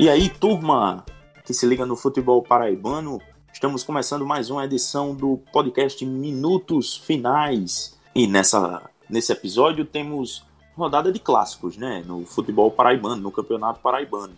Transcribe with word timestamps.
E 0.00 0.08
aí, 0.08 0.28
turma 0.28 1.04
que 1.44 1.52
se 1.52 1.66
liga 1.66 1.84
no 1.84 1.96
futebol 1.96 2.40
paraibano, 2.40 3.20
estamos 3.52 3.82
começando 3.82 4.24
mais 4.24 4.48
uma 4.48 4.64
edição 4.64 5.12
do 5.12 5.38
podcast 5.52 6.06
Minutos 6.06 6.96
Finais. 6.96 7.98
E 8.14 8.24
nessa, 8.28 8.88
nesse 9.10 9.32
episódio 9.32 9.84
temos 9.84 10.46
rodada 10.76 11.10
de 11.10 11.18
clássicos, 11.18 11.76
né? 11.76 12.04
No 12.06 12.24
futebol 12.24 12.70
paraibano, 12.70 13.20
no 13.20 13.32
campeonato 13.32 13.80
paraibano. 13.80 14.34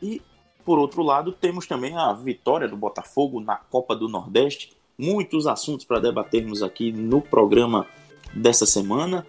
E, 0.00 0.22
por 0.64 0.78
outro 0.78 1.02
lado, 1.02 1.32
temos 1.32 1.66
também 1.66 1.94
a 1.94 2.10
vitória 2.14 2.66
do 2.66 2.76
Botafogo 2.76 3.40
na 3.40 3.56
Copa 3.56 3.94
do 3.94 4.08
Nordeste. 4.08 4.74
Muitos 4.96 5.46
assuntos 5.46 5.84
para 5.84 6.00
debatermos 6.00 6.62
aqui 6.62 6.90
no 6.90 7.20
programa 7.20 7.86
dessa 8.32 8.64
semana. 8.64 9.26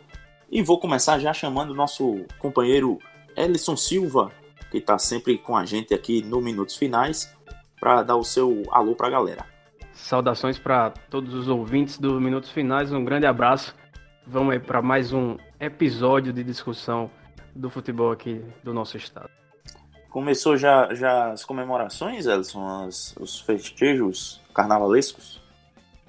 E 0.49 0.61
vou 0.61 0.79
começar 0.79 1.19
já 1.19 1.33
chamando 1.33 1.71
o 1.71 1.75
nosso 1.75 2.23
companheiro 2.39 2.97
Ellison 3.35 3.75
Silva, 3.75 4.31
que 4.73 4.79
está 4.79 4.97
sempre 4.97 5.37
com 5.37 5.55
a 5.55 5.65
gente 5.65 5.93
aqui 5.93 6.23
no 6.23 6.41
Minutos 6.41 6.75
Finais, 6.75 7.31
para 7.79 8.01
dar 8.01 8.15
o 8.15 8.23
seu 8.23 8.63
alô 8.71 8.95
para 8.95 9.05
a 9.05 9.11
galera. 9.11 9.45
Saudações 9.91 10.57
para 10.57 10.89
todos 11.11 11.35
os 11.35 11.47
ouvintes 11.47 11.99
do 11.99 12.19
Minutos 12.19 12.49
Finais, 12.49 12.91
um 12.91 13.05
grande 13.05 13.27
abraço. 13.27 13.75
Vamos 14.25 14.53
aí 14.53 14.59
para 14.59 14.81
mais 14.81 15.13
um 15.13 15.37
episódio 15.59 16.33
de 16.33 16.43
discussão 16.43 17.11
do 17.55 17.69
futebol 17.69 18.11
aqui 18.11 18.43
do 18.63 18.73
nosso 18.73 18.97
estado. 18.97 19.29
Começou 20.09 20.57
já, 20.57 20.91
já 20.95 21.29
as 21.29 21.45
comemorações, 21.45 22.25
Elson, 22.25 22.87
as, 22.87 23.15
os 23.19 23.41
festejos 23.41 24.41
carnavalescos? 24.55 25.39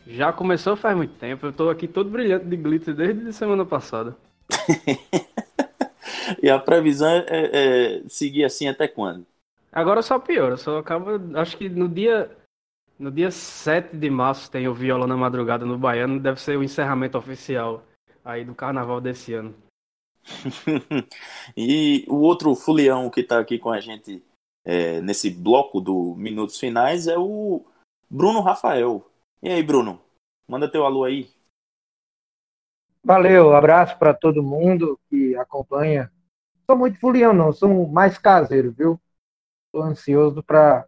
Já 0.06 0.32
começou 0.32 0.74
faz 0.74 0.96
muito 0.96 1.14
tempo, 1.16 1.44
eu 1.44 1.50
estou 1.50 1.68
aqui 1.68 1.86
todo 1.86 2.08
brilhante 2.08 2.46
de 2.46 2.56
glitter 2.56 2.94
desde 2.94 3.30
semana 3.30 3.66
passada. 3.66 4.16
E 6.42 6.48
a 6.50 6.58
previsão 6.58 7.08
é, 7.08 7.24
é, 7.28 8.02
seguir 8.08 8.44
assim 8.44 8.68
até 8.68 8.86
quando? 8.88 9.26
Agora 9.72 10.02
só 10.02 10.18
piora, 10.18 10.56
só 10.56 10.78
acaba. 10.78 11.20
Acho 11.40 11.56
que 11.56 11.68
no 11.68 11.88
dia. 11.88 12.30
No 12.96 13.10
dia 13.10 13.28
7 13.28 13.96
de 13.96 14.08
março 14.08 14.48
tem 14.48 14.68
o 14.68 14.74
Viola 14.74 15.04
na 15.04 15.16
Madrugada 15.16 15.66
no 15.66 15.76
Baiano, 15.76 16.20
deve 16.20 16.40
ser 16.40 16.56
o 16.56 16.62
encerramento 16.62 17.18
oficial 17.18 17.82
aí 18.24 18.44
do 18.44 18.54
carnaval 18.54 19.00
desse 19.00 19.34
ano. 19.34 19.52
e 21.56 22.04
o 22.08 22.20
outro 22.20 22.54
fulião 22.54 23.10
que 23.10 23.20
está 23.20 23.40
aqui 23.40 23.58
com 23.58 23.70
a 23.70 23.80
gente 23.80 24.22
é, 24.64 25.00
nesse 25.00 25.28
bloco 25.28 25.80
do 25.80 26.14
Minutos 26.16 26.58
Finais 26.58 27.08
é 27.08 27.18
o 27.18 27.64
Bruno 28.08 28.40
Rafael. 28.40 29.04
E 29.42 29.48
aí, 29.48 29.62
Bruno? 29.62 30.00
Manda 30.48 30.70
teu 30.70 30.86
alô 30.86 31.04
aí. 31.04 31.28
Valeu, 33.02 33.54
abraço 33.54 33.98
para 33.98 34.14
todo 34.14 34.42
mundo 34.42 34.98
que 35.10 35.36
acompanha 35.36 36.10
sou 36.66 36.76
muito 36.76 36.98
fulião, 36.98 37.32
não, 37.32 37.52
sou 37.52 37.88
mais 37.88 38.18
caseiro, 38.18 38.72
viu? 38.72 39.00
Estou 39.66 39.82
ansioso 39.82 40.42
para 40.42 40.86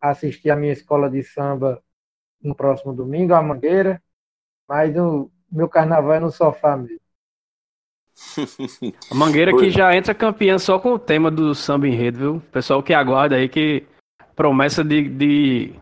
assistir 0.00 0.50
a 0.50 0.56
minha 0.56 0.72
escola 0.72 1.08
de 1.08 1.22
samba 1.22 1.82
no 2.42 2.54
próximo 2.54 2.92
domingo, 2.92 3.34
a 3.34 3.42
Mangueira, 3.42 4.02
mas 4.68 4.96
o 4.96 5.30
meu 5.50 5.68
carnaval 5.68 6.14
é 6.14 6.20
no 6.20 6.30
sofá 6.30 6.76
mesmo. 6.76 7.00
A 9.10 9.14
Mangueira 9.14 9.56
que 9.56 9.70
já 9.70 9.94
entra 9.94 10.14
campeã 10.14 10.58
só 10.58 10.78
com 10.78 10.92
o 10.92 10.98
tema 10.98 11.30
do 11.30 11.54
samba 11.54 11.88
enredo, 11.88 12.18
viu? 12.18 12.40
Pessoal 12.50 12.82
que 12.82 12.92
aguarda 12.92 13.36
aí 13.36 13.48
que 13.48 13.86
promessa 14.34 14.82
de, 14.82 15.08
de 15.08 15.74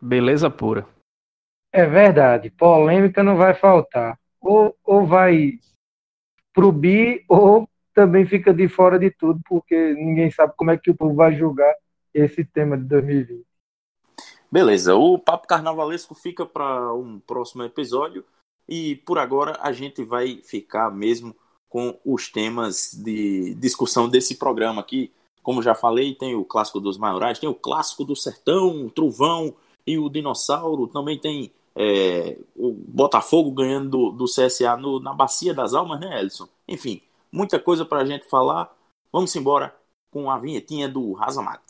beleza 0.00 0.50
pura. 0.50 0.86
É 1.72 1.86
verdade, 1.86 2.50
polêmica 2.50 3.22
não 3.22 3.36
vai 3.36 3.54
faltar. 3.54 4.18
Ou, 4.40 4.76
ou 4.84 5.06
vai 5.06 5.52
pro 6.52 6.72
bi 6.72 7.24
ou 7.28 7.69
também 8.00 8.24
fica 8.24 8.54
de 8.54 8.66
fora 8.66 8.98
de 8.98 9.10
tudo, 9.10 9.38
porque 9.46 9.92
ninguém 9.92 10.30
sabe 10.30 10.54
como 10.56 10.70
é 10.70 10.78
que 10.78 10.90
o 10.90 10.94
povo 10.94 11.14
vai 11.14 11.36
julgar 11.36 11.74
esse 12.14 12.42
tema 12.42 12.78
de 12.78 12.84
2020. 12.84 13.44
Beleza, 14.50 14.94
o 14.94 15.18
Papo 15.18 15.46
Carnavalesco 15.46 16.14
fica 16.14 16.46
para 16.46 16.94
um 16.94 17.20
próximo 17.20 17.62
episódio 17.62 18.24
e 18.66 18.96
por 19.04 19.18
agora 19.18 19.58
a 19.60 19.70
gente 19.70 20.02
vai 20.02 20.40
ficar 20.42 20.90
mesmo 20.90 21.36
com 21.68 22.00
os 22.02 22.30
temas 22.30 22.90
de 22.94 23.54
discussão 23.56 24.08
desse 24.08 24.38
programa 24.38 24.80
aqui. 24.80 25.12
Como 25.42 25.62
já 25.62 25.74
falei, 25.74 26.14
tem 26.14 26.34
o 26.34 26.42
clássico 26.42 26.80
dos 26.80 26.96
maiorais, 26.96 27.38
tem 27.38 27.50
o 27.50 27.54
clássico 27.54 28.02
do 28.02 28.16
sertão, 28.16 28.86
o 28.86 28.90
trovão 28.90 29.54
e 29.86 29.98
o 29.98 30.08
dinossauro. 30.08 30.86
Também 30.86 31.18
tem 31.18 31.52
é, 31.76 32.38
o 32.56 32.72
Botafogo 32.72 33.50
ganhando 33.50 33.90
do, 33.90 34.10
do 34.10 34.24
CSA 34.24 34.74
no, 34.78 34.98
na 35.00 35.12
Bacia 35.12 35.52
das 35.52 35.74
Almas, 35.74 36.00
né, 36.00 36.18
Elson? 36.22 36.48
Enfim, 36.66 37.02
muita 37.32 37.58
coisa 37.58 37.84
para 37.84 38.00
a 38.00 38.04
gente 38.04 38.28
falar. 38.28 38.70
Vamos 39.12 39.34
embora 39.36 39.74
com 40.10 40.30
a 40.30 40.38
vinhetinha 40.38 40.88
do 40.88 41.12
Razamat. 41.12 41.60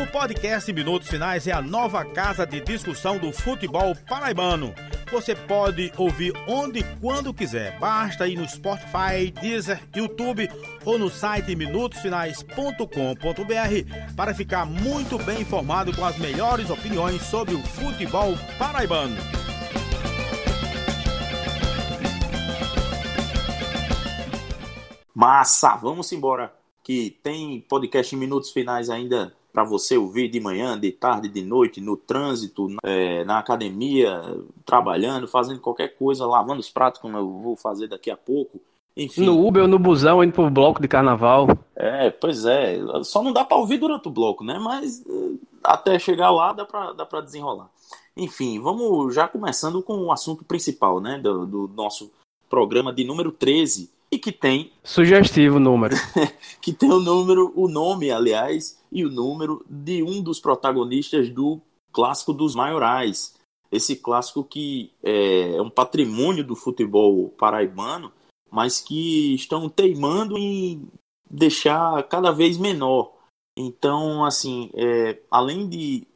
O 0.00 0.06
podcast 0.12 0.72
Minutos 0.72 1.08
Finais 1.08 1.46
é 1.46 1.52
a 1.52 1.60
nova 1.60 2.04
casa 2.04 2.46
de 2.46 2.60
discussão 2.60 3.18
do 3.18 3.32
futebol 3.32 3.94
paraibano. 4.08 4.72
Você 5.10 5.34
pode 5.34 5.90
ouvir 5.96 6.32
onde 6.46 6.80
e 6.80 6.84
quando 7.00 7.32
quiser. 7.32 7.78
Basta 7.78 8.28
ir 8.28 8.36
no 8.36 8.46
Spotify, 8.48 9.30
Deezer, 9.40 9.80
YouTube 9.94 10.48
ou 10.84 10.98
no 10.98 11.10
site 11.10 11.56
minutosfinais.com.br 11.56 14.14
para 14.14 14.34
ficar 14.34 14.66
muito 14.66 15.18
bem 15.18 15.40
informado 15.40 15.96
com 15.96 16.04
as 16.04 16.18
melhores 16.18 16.68
opiniões 16.70 17.22
sobre 17.22 17.54
o 17.54 17.62
futebol 17.62 18.34
paraibano. 18.58 19.16
Massa, 25.18 25.74
vamos 25.74 26.12
embora. 26.12 26.54
Que 26.84 27.18
tem 27.24 27.60
podcast 27.68 28.14
em 28.14 28.18
minutos 28.18 28.52
finais 28.52 28.88
ainda 28.88 29.34
para 29.52 29.64
você 29.64 29.98
ouvir 29.98 30.28
de 30.28 30.38
manhã, 30.38 30.78
de 30.78 30.92
tarde, 30.92 31.28
de 31.28 31.42
noite, 31.42 31.80
no 31.80 31.96
trânsito, 31.96 32.68
é, 32.84 33.24
na 33.24 33.40
academia, 33.40 34.22
trabalhando, 34.64 35.26
fazendo 35.26 35.58
qualquer 35.58 35.96
coisa, 35.96 36.24
lavando 36.24 36.60
os 36.60 36.70
pratos, 36.70 37.00
como 37.00 37.16
eu 37.16 37.28
vou 37.28 37.56
fazer 37.56 37.88
daqui 37.88 38.12
a 38.12 38.16
pouco. 38.16 38.60
Enfim. 38.96 39.24
No 39.24 39.44
Uber 39.44 39.62
ou 39.62 39.68
no 39.68 39.76
busão, 39.76 40.22
indo 40.22 40.32
pro 40.32 40.48
bloco 40.48 40.80
de 40.80 40.86
carnaval. 40.86 41.48
É, 41.74 42.10
pois 42.10 42.44
é. 42.44 42.78
Só 43.02 43.20
não 43.20 43.32
dá 43.32 43.44
para 43.44 43.56
ouvir 43.56 43.78
durante 43.78 44.06
o 44.06 44.12
bloco, 44.12 44.44
né? 44.44 44.56
Mas 44.60 45.04
eh, 45.04 45.32
até 45.64 45.98
chegar 45.98 46.30
lá 46.30 46.52
dá 46.52 46.64
para 46.64 46.92
dá 46.92 47.04
pra 47.04 47.20
desenrolar. 47.20 47.68
Enfim, 48.16 48.60
vamos 48.60 49.12
já 49.16 49.26
começando 49.26 49.82
com 49.82 49.98
o 49.98 50.12
assunto 50.12 50.44
principal, 50.44 51.00
né? 51.00 51.18
Do, 51.18 51.44
do 51.44 51.70
nosso 51.74 52.08
programa 52.48 52.92
de 52.92 53.02
número 53.02 53.32
13, 53.32 53.90
e 54.10 54.18
que 54.18 54.32
tem 54.32 54.72
sugestivo 54.82 55.58
número. 55.58 55.94
que 56.60 56.72
tem 56.72 56.90
o 56.90 57.00
número 57.00 57.52
o 57.54 57.68
nome 57.68 58.10
aliás 58.10 58.82
e 58.90 59.04
o 59.04 59.10
número 59.10 59.64
de 59.68 60.02
um 60.02 60.22
dos 60.22 60.40
protagonistas 60.40 61.28
do 61.30 61.60
clássico 61.92 62.32
dos 62.32 62.54
maiorais. 62.54 63.34
Esse 63.70 63.96
clássico 63.96 64.42
que 64.42 64.92
é, 65.02 65.56
é 65.56 65.62
um 65.62 65.70
patrimônio 65.70 66.42
do 66.42 66.56
futebol 66.56 67.28
paraibano 67.30 68.12
mas 68.50 68.80
que 68.80 69.34
estão 69.34 69.68
teimando 69.68 70.38
em 70.38 70.88
deixar 71.30 72.02
cada 72.04 72.32
vez 72.32 72.56
menor. 72.56 73.12
Então 73.56 74.24
assim 74.24 74.70
é, 74.74 75.20
além 75.30 75.68
de 75.68 76.06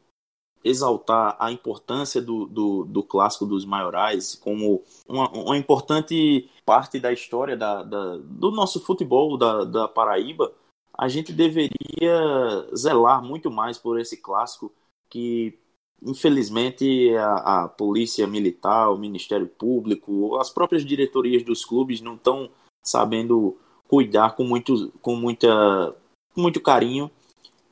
exaltar 0.63 1.35
a 1.39 1.51
importância 1.51 2.21
do, 2.21 2.45
do, 2.45 2.85
do 2.85 3.03
clássico 3.03 3.45
dos 3.45 3.65
maiorais 3.65 4.35
como 4.35 4.81
uma, 5.07 5.29
uma 5.31 5.57
importante 5.57 6.49
parte 6.65 6.99
da 6.99 7.11
história 7.11 7.57
da, 7.57 7.83
da, 7.83 8.17
do 8.17 8.51
nosso 8.51 8.79
futebol 8.79 9.37
da, 9.37 9.65
da 9.65 9.87
Paraíba, 9.87 10.53
a 10.97 11.09
gente 11.09 11.33
deveria 11.33 12.67
zelar 12.75 13.23
muito 13.23 13.51
mais 13.51 13.77
por 13.77 13.99
esse 13.99 14.17
clássico 14.17 14.71
que 15.09 15.57
infelizmente 16.05 17.15
a, 17.15 17.63
a, 17.63 17.67
polícia 17.67 18.27
militar, 18.27 18.89
o 18.89 18.97
Ministério 18.97 19.47
Público, 19.47 20.37
as 20.37 20.49
próprias 20.49 20.85
diretorias 20.85 21.43
dos 21.43 21.63
clubes 21.63 22.01
não 22.01 22.15
estão 22.15 22.49
sabendo 22.83 23.57
cuidar 23.87 24.35
com 24.35 24.43
muito, 24.43 24.91
com 25.01 25.15
muita, 25.15 25.95
com 26.33 26.41
muito 26.41 26.59
carinho 26.61 27.09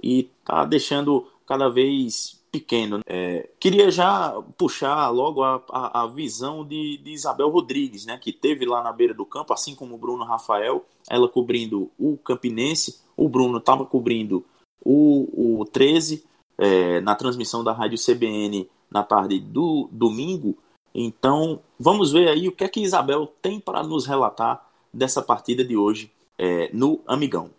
e 0.02 0.30
tá 0.46 0.64
deixando 0.66 1.28
cada 1.46 1.70
vez 1.70 2.41
pequeno. 2.52 3.00
É, 3.06 3.50
queria 3.60 3.90
já 3.90 4.34
puxar 4.58 5.10
logo 5.10 5.42
a, 5.42 5.64
a, 5.70 6.04
a 6.04 6.08
visão 6.08 6.66
de, 6.66 6.98
de, 6.98 7.12
Isabel 7.12 7.50
Rodrigues, 7.50 8.06
né, 8.06 8.18
que 8.18 8.34
teve 8.34 8.66
lá 8.66 8.84
na 8.84 8.92
beira 8.92 9.14
do 9.14 9.26
campo, 9.26 9.54
assim 9.54 9.74
como 9.74 9.96
o 9.96 9.98
Bruno 9.98 10.26
Rafael, 10.26 10.86
ela 11.10 11.30
cobrindo 11.30 11.90
o 11.98 12.18
Campinense, 12.18 13.02
o 13.16 13.30
Bruno 13.30 13.58
estava 13.58 13.86
cobrindo 13.86 14.46
o, 14.84 15.60
o 15.62 15.66
13 15.66 16.26
é, 16.58 17.00
na 17.02 17.16
transmissão 17.16 17.64
da 17.64 17.72
rádio 17.72 17.98
CBN 17.98 18.70
na 18.92 19.04
tarde 19.04 19.40
do 19.40 19.88
domingo. 19.92 20.58
Então, 20.94 21.62
vamos 21.80 22.12
ver 22.12 22.28
aí 22.28 22.50
o 22.50 22.52
que 22.52 22.66
é 22.66 22.68
que 22.68 22.82
Isabel 22.82 23.26
tem 23.42 23.60
para 23.60 23.82
nos 23.82 24.06
relatar 24.06 24.70
dessa 24.94 25.22
partida 25.22 25.64
de 25.64 25.78
hoje 25.78 26.12
é, 26.38 26.70
no 26.74 27.00
Amigão. 27.08 27.50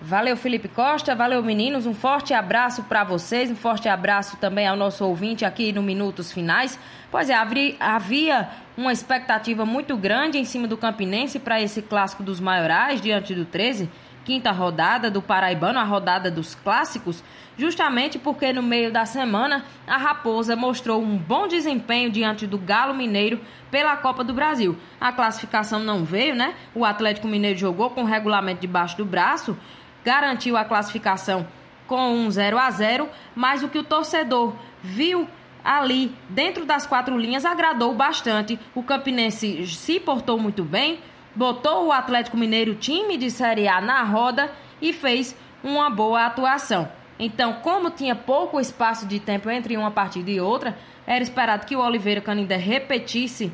Valeu, 0.00 0.36
Felipe 0.36 0.68
Costa. 0.68 1.12
Valeu, 1.16 1.42
meninos. 1.42 1.84
Um 1.84 1.92
forte 1.92 2.32
abraço 2.32 2.84
para 2.84 3.02
vocês. 3.02 3.50
Um 3.50 3.56
forte 3.56 3.88
abraço 3.88 4.36
também 4.36 4.64
ao 4.64 4.76
nosso 4.76 5.04
ouvinte 5.04 5.44
aqui 5.44 5.72
no 5.72 5.82
Minutos 5.82 6.30
Finais. 6.30 6.78
Pois 7.10 7.28
é, 7.28 7.34
havia 7.80 8.48
uma 8.76 8.92
expectativa 8.92 9.66
muito 9.66 9.96
grande 9.96 10.38
em 10.38 10.44
cima 10.44 10.68
do 10.68 10.76
Campinense 10.76 11.40
para 11.40 11.60
esse 11.60 11.82
clássico 11.82 12.22
dos 12.22 12.38
maiorais 12.38 13.00
diante 13.00 13.34
do 13.34 13.44
13, 13.44 13.90
quinta 14.24 14.52
rodada 14.52 15.10
do 15.10 15.20
Paraibano, 15.20 15.80
a 15.80 15.84
rodada 15.84 16.30
dos 16.30 16.54
clássicos, 16.54 17.24
justamente 17.56 18.20
porque 18.20 18.52
no 18.52 18.62
meio 18.62 18.92
da 18.92 19.04
semana 19.04 19.64
a 19.84 19.96
Raposa 19.96 20.54
mostrou 20.54 21.02
um 21.02 21.16
bom 21.16 21.48
desempenho 21.48 22.08
diante 22.08 22.46
do 22.46 22.56
Galo 22.56 22.94
Mineiro 22.94 23.40
pela 23.68 23.96
Copa 23.96 24.22
do 24.22 24.32
Brasil. 24.32 24.76
A 25.00 25.10
classificação 25.10 25.80
não 25.80 26.04
veio, 26.04 26.36
né? 26.36 26.54
O 26.72 26.84
Atlético 26.84 27.26
Mineiro 27.26 27.58
jogou 27.58 27.90
com 27.90 28.02
o 28.02 28.06
regulamento 28.06 28.60
debaixo 28.60 28.96
do 28.96 29.04
braço, 29.04 29.56
garantiu 30.04 30.56
a 30.56 30.64
classificação 30.64 31.46
com 31.86 32.12
um 32.12 32.30
0 32.30 32.58
a 32.58 32.70
0, 32.70 33.08
mas 33.34 33.62
o 33.62 33.68
que 33.68 33.78
o 33.78 33.84
torcedor 33.84 34.54
viu 34.82 35.26
ali 35.64 36.14
dentro 36.28 36.64
das 36.64 36.86
quatro 36.86 37.18
linhas 37.18 37.44
agradou 37.44 37.94
bastante. 37.94 38.58
O 38.74 38.82
Campinense 38.82 39.66
se 39.66 39.98
portou 39.98 40.38
muito 40.38 40.64
bem, 40.64 41.00
botou 41.34 41.86
o 41.86 41.92
Atlético 41.92 42.36
Mineiro 42.36 42.74
time 42.74 43.16
de 43.16 43.30
Série 43.30 43.68
A 43.68 43.80
na 43.80 44.02
roda 44.02 44.50
e 44.80 44.92
fez 44.92 45.34
uma 45.62 45.90
boa 45.90 46.26
atuação. 46.26 46.88
Então, 47.18 47.54
como 47.54 47.90
tinha 47.90 48.14
pouco 48.14 48.60
espaço 48.60 49.06
de 49.06 49.18
tempo 49.18 49.50
entre 49.50 49.76
uma 49.76 49.90
partida 49.90 50.30
e 50.30 50.40
outra, 50.40 50.78
era 51.06 51.22
esperado 51.22 51.66
que 51.66 51.74
o 51.74 51.80
Oliveira 51.80 52.20
Canindé 52.20 52.56
repetisse 52.56 53.50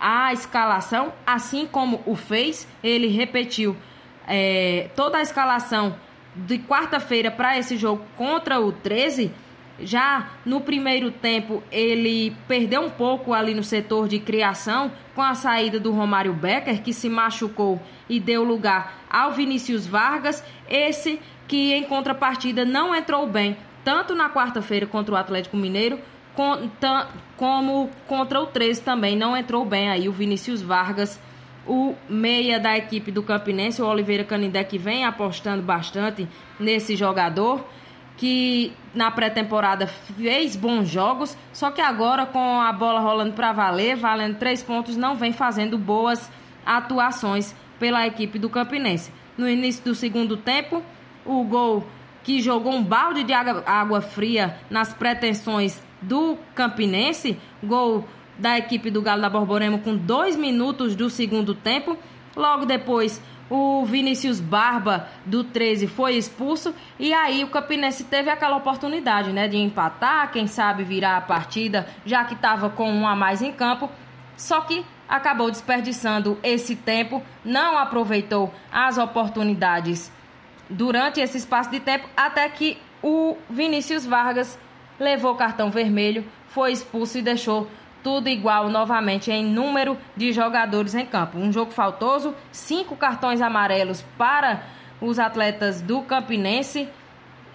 a 0.00 0.32
escalação, 0.32 1.12
assim 1.24 1.66
como 1.66 2.02
o 2.06 2.16
fez. 2.16 2.66
Ele 2.82 3.06
repetiu 3.06 3.76
é, 4.26 4.90
toda 4.94 5.18
a 5.18 5.22
escalação 5.22 5.96
de 6.34 6.58
quarta-feira 6.58 7.30
para 7.30 7.58
esse 7.58 7.76
jogo 7.76 8.04
contra 8.16 8.60
o 8.60 8.72
13. 8.72 9.32
Já 9.80 10.30
no 10.46 10.60
primeiro 10.60 11.10
tempo, 11.10 11.62
ele 11.70 12.36
perdeu 12.46 12.82
um 12.82 12.90
pouco 12.90 13.32
ali 13.32 13.54
no 13.54 13.64
setor 13.64 14.06
de 14.06 14.20
criação 14.20 14.92
com 15.14 15.22
a 15.22 15.34
saída 15.34 15.80
do 15.80 15.90
Romário 15.92 16.32
Becker, 16.32 16.82
que 16.82 16.92
se 16.92 17.08
machucou 17.08 17.82
e 18.08 18.20
deu 18.20 18.44
lugar 18.44 19.04
ao 19.10 19.32
Vinícius 19.32 19.86
Vargas. 19.86 20.44
Esse 20.68 21.20
que 21.48 21.72
em 21.72 21.82
contrapartida 21.84 22.64
não 22.64 22.94
entrou 22.94 23.26
bem, 23.26 23.56
tanto 23.84 24.14
na 24.14 24.30
quarta-feira 24.30 24.86
contra 24.86 25.14
o 25.14 25.18
Atlético 25.18 25.56
Mineiro, 25.56 25.98
como 27.36 27.90
contra 28.08 28.40
o 28.40 28.46
13 28.46 28.82
também 28.82 29.16
não 29.16 29.36
entrou 29.36 29.64
bem 29.64 29.88
aí 29.88 30.08
o 30.08 30.12
Vinícius 30.12 30.60
Vargas, 30.62 31.20
o 31.66 31.94
meia 32.08 32.60
da 32.60 32.76
equipe 32.76 33.10
do 33.10 33.22
Campinense, 33.22 33.80
o 33.80 33.86
Oliveira 33.86 34.24
Canindé, 34.24 34.64
que 34.64 34.78
vem 34.78 35.04
apostando 35.04 35.62
bastante 35.62 36.28
nesse 36.58 36.96
jogador, 36.96 37.66
que 38.16 38.72
na 38.94 39.10
pré-temporada 39.10 39.86
fez 39.86 40.54
bons 40.56 40.88
jogos, 40.88 41.36
só 41.52 41.70
que 41.70 41.80
agora 41.80 42.26
com 42.26 42.60
a 42.60 42.72
bola 42.72 43.00
rolando 43.00 43.32
para 43.32 43.52
valer, 43.52 43.96
valendo 43.96 44.38
três 44.38 44.62
pontos, 44.62 44.96
não 44.96 45.16
vem 45.16 45.32
fazendo 45.32 45.76
boas 45.76 46.30
atuações 46.64 47.54
pela 47.78 48.06
equipe 48.06 48.38
do 48.38 48.48
Campinense. 48.48 49.12
No 49.36 49.48
início 49.48 49.82
do 49.84 49.94
segundo 49.94 50.36
tempo, 50.36 50.82
o 51.26 51.42
gol 51.44 51.84
que 52.22 52.40
jogou 52.40 52.72
um 52.72 52.82
balde 52.82 53.24
de 53.24 53.32
água, 53.32 53.62
água 53.66 54.00
fria 54.00 54.56
nas 54.70 54.94
pretensões 54.94 55.82
do 56.00 56.38
Campinense, 56.54 57.38
gol 57.62 58.06
da 58.38 58.58
equipe 58.58 58.90
do 58.90 59.02
Galo 59.02 59.22
da 59.22 59.30
Borborema 59.30 59.78
com 59.78 59.96
dois 59.96 60.36
minutos 60.36 60.94
do 60.94 61.08
segundo 61.08 61.54
tempo. 61.54 61.96
Logo 62.36 62.66
depois, 62.66 63.22
o 63.48 63.84
Vinícius 63.84 64.40
Barba 64.40 65.08
do 65.24 65.44
13 65.44 65.86
foi 65.86 66.14
expulso 66.16 66.74
e 66.98 67.12
aí 67.12 67.44
o 67.44 67.48
Campinense 67.48 68.04
teve 68.04 68.30
aquela 68.30 68.56
oportunidade, 68.56 69.32
né, 69.32 69.46
de 69.46 69.56
empatar, 69.56 70.32
quem 70.32 70.46
sabe 70.46 70.82
virar 70.82 71.16
a 71.16 71.20
partida, 71.20 71.86
já 72.04 72.24
que 72.24 72.34
estava 72.34 72.70
com 72.70 72.90
um 72.90 73.06
a 73.06 73.14
mais 73.14 73.42
em 73.42 73.52
campo. 73.52 73.90
Só 74.36 74.62
que 74.62 74.84
acabou 75.08 75.50
desperdiçando 75.50 76.38
esse 76.42 76.74
tempo, 76.74 77.22
não 77.44 77.78
aproveitou 77.78 78.52
as 78.72 78.98
oportunidades 78.98 80.10
durante 80.68 81.20
esse 81.20 81.36
espaço 81.36 81.70
de 81.70 81.78
tempo 81.78 82.08
até 82.16 82.48
que 82.48 82.78
o 83.02 83.36
Vinícius 83.50 84.06
Vargas 84.06 84.58
levou 84.98 85.34
cartão 85.34 85.70
vermelho, 85.70 86.24
foi 86.48 86.72
expulso 86.72 87.18
e 87.18 87.22
deixou 87.22 87.68
tudo 88.04 88.28
igual 88.28 88.68
novamente 88.68 89.32
em 89.32 89.42
número 89.42 89.96
de 90.14 90.30
jogadores 90.30 90.94
em 90.94 91.06
campo. 91.06 91.38
Um 91.38 91.50
jogo 91.50 91.72
faltoso, 91.72 92.34
cinco 92.52 92.94
cartões 92.94 93.40
amarelos 93.40 94.04
para 94.18 94.62
os 95.00 95.18
atletas 95.18 95.80
do 95.80 96.02
Campinense 96.02 96.86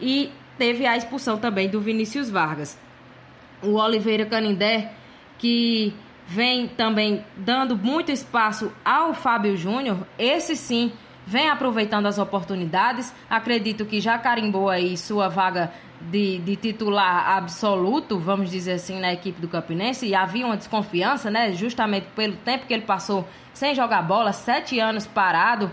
e 0.01 0.31
teve 0.57 0.87
a 0.87 0.97
expulsão 0.97 1.37
também 1.37 1.69
do 1.69 1.79
Vinícius 1.79 2.29
Vargas. 2.29 2.77
O 3.61 3.75
Oliveira 3.75 4.25
Canindé, 4.25 4.91
que 5.37 5.93
vem 6.25 6.67
também 6.67 7.23
dando 7.37 7.77
muito 7.77 8.11
espaço 8.11 8.71
ao 8.83 9.13
Fábio 9.13 9.55
Júnior, 9.55 9.99
esse 10.17 10.55
sim 10.55 10.91
vem 11.27 11.47
aproveitando 11.47 12.07
as 12.07 12.17
oportunidades. 12.17 13.13
Acredito 13.29 13.85
que 13.85 14.01
já 14.01 14.17
carimbou 14.17 14.67
aí 14.67 14.97
sua 14.97 15.29
vaga 15.29 15.71
de, 16.01 16.39
de, 16.39 16.55
titular 16.55 17.37
absoluto, 17.37 18.17
vamos 18.17 18.49
dizer 18.49 18.73
assim, 18.73 18.99
na 18.99 19.13
equipe 19.13 19.39
do 19.41 19.47
Campinense. 19.47 20.05
E 20.05 20.15
havia 20.15 20.45
uma 20.45 20.57
desconfiança, 20.57 21.29
né? 21.29 21.51
Justamente 21.53 22.07
pelo 22.15 22.35
tempo 22.37 22.65
que 22.65 22.73
ele 22.73 22.83
passou 22.83 23.27
sem 23.53 23.75
jogar 23.75 24.01
bola, 24.01 24.31
sete 24.31 24.79
anos 24.79 25.05
parado. 25.05 25.71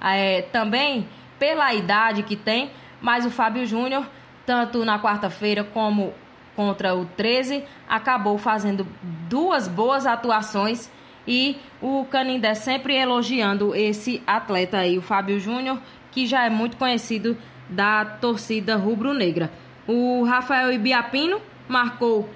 É, 0.00 0.42
também 0.42 1.08
pela 1.38 1.72
idade 1.74 2.22
que 2.22 2.36
tem. 2.36 2.70
Mas 3.00 3.26
o 3.26 3.30
Fábio 3.30 3.66
Júnior, 3.66 4.06
tanto 4.44 4.84
na 4.84 4.98
quarta-feira 4.98 5.62
como 5.62 6.14
contra 6.54 6.94
o 6.94 7.04
13, 7.04 7.64
acabou 7.86 8.38
fazendo 8.38 8.86
duas 9.28 9.68
boas 9.68 10.06
atuações 10.06 10.90
e 11.28 11.58
o 11.82 12.06
Canindé 12.06 12.54
sempre 12.54 12.94
elogiando 12.96 13.74
esse 13.74 14.22
atleta 14.26 14.78
aí, 14.78 14.96
o 14.96 15.02
Fábio 15.02 15.38
Júnior, 15.38 15.78
que 16.10 16.26
já 16.26 16.46
é 16.46 16.50
muito 16.50 16.76
conhecido 16.76 17.36
da 17.68 18.04
torcida 18.04 18.76
rubro-negra. 18.76 19.50
O 19.86 20.24
Rafael 20.24 20.72
Ibiapino 20.72 21.40
marcou 21.68 22.28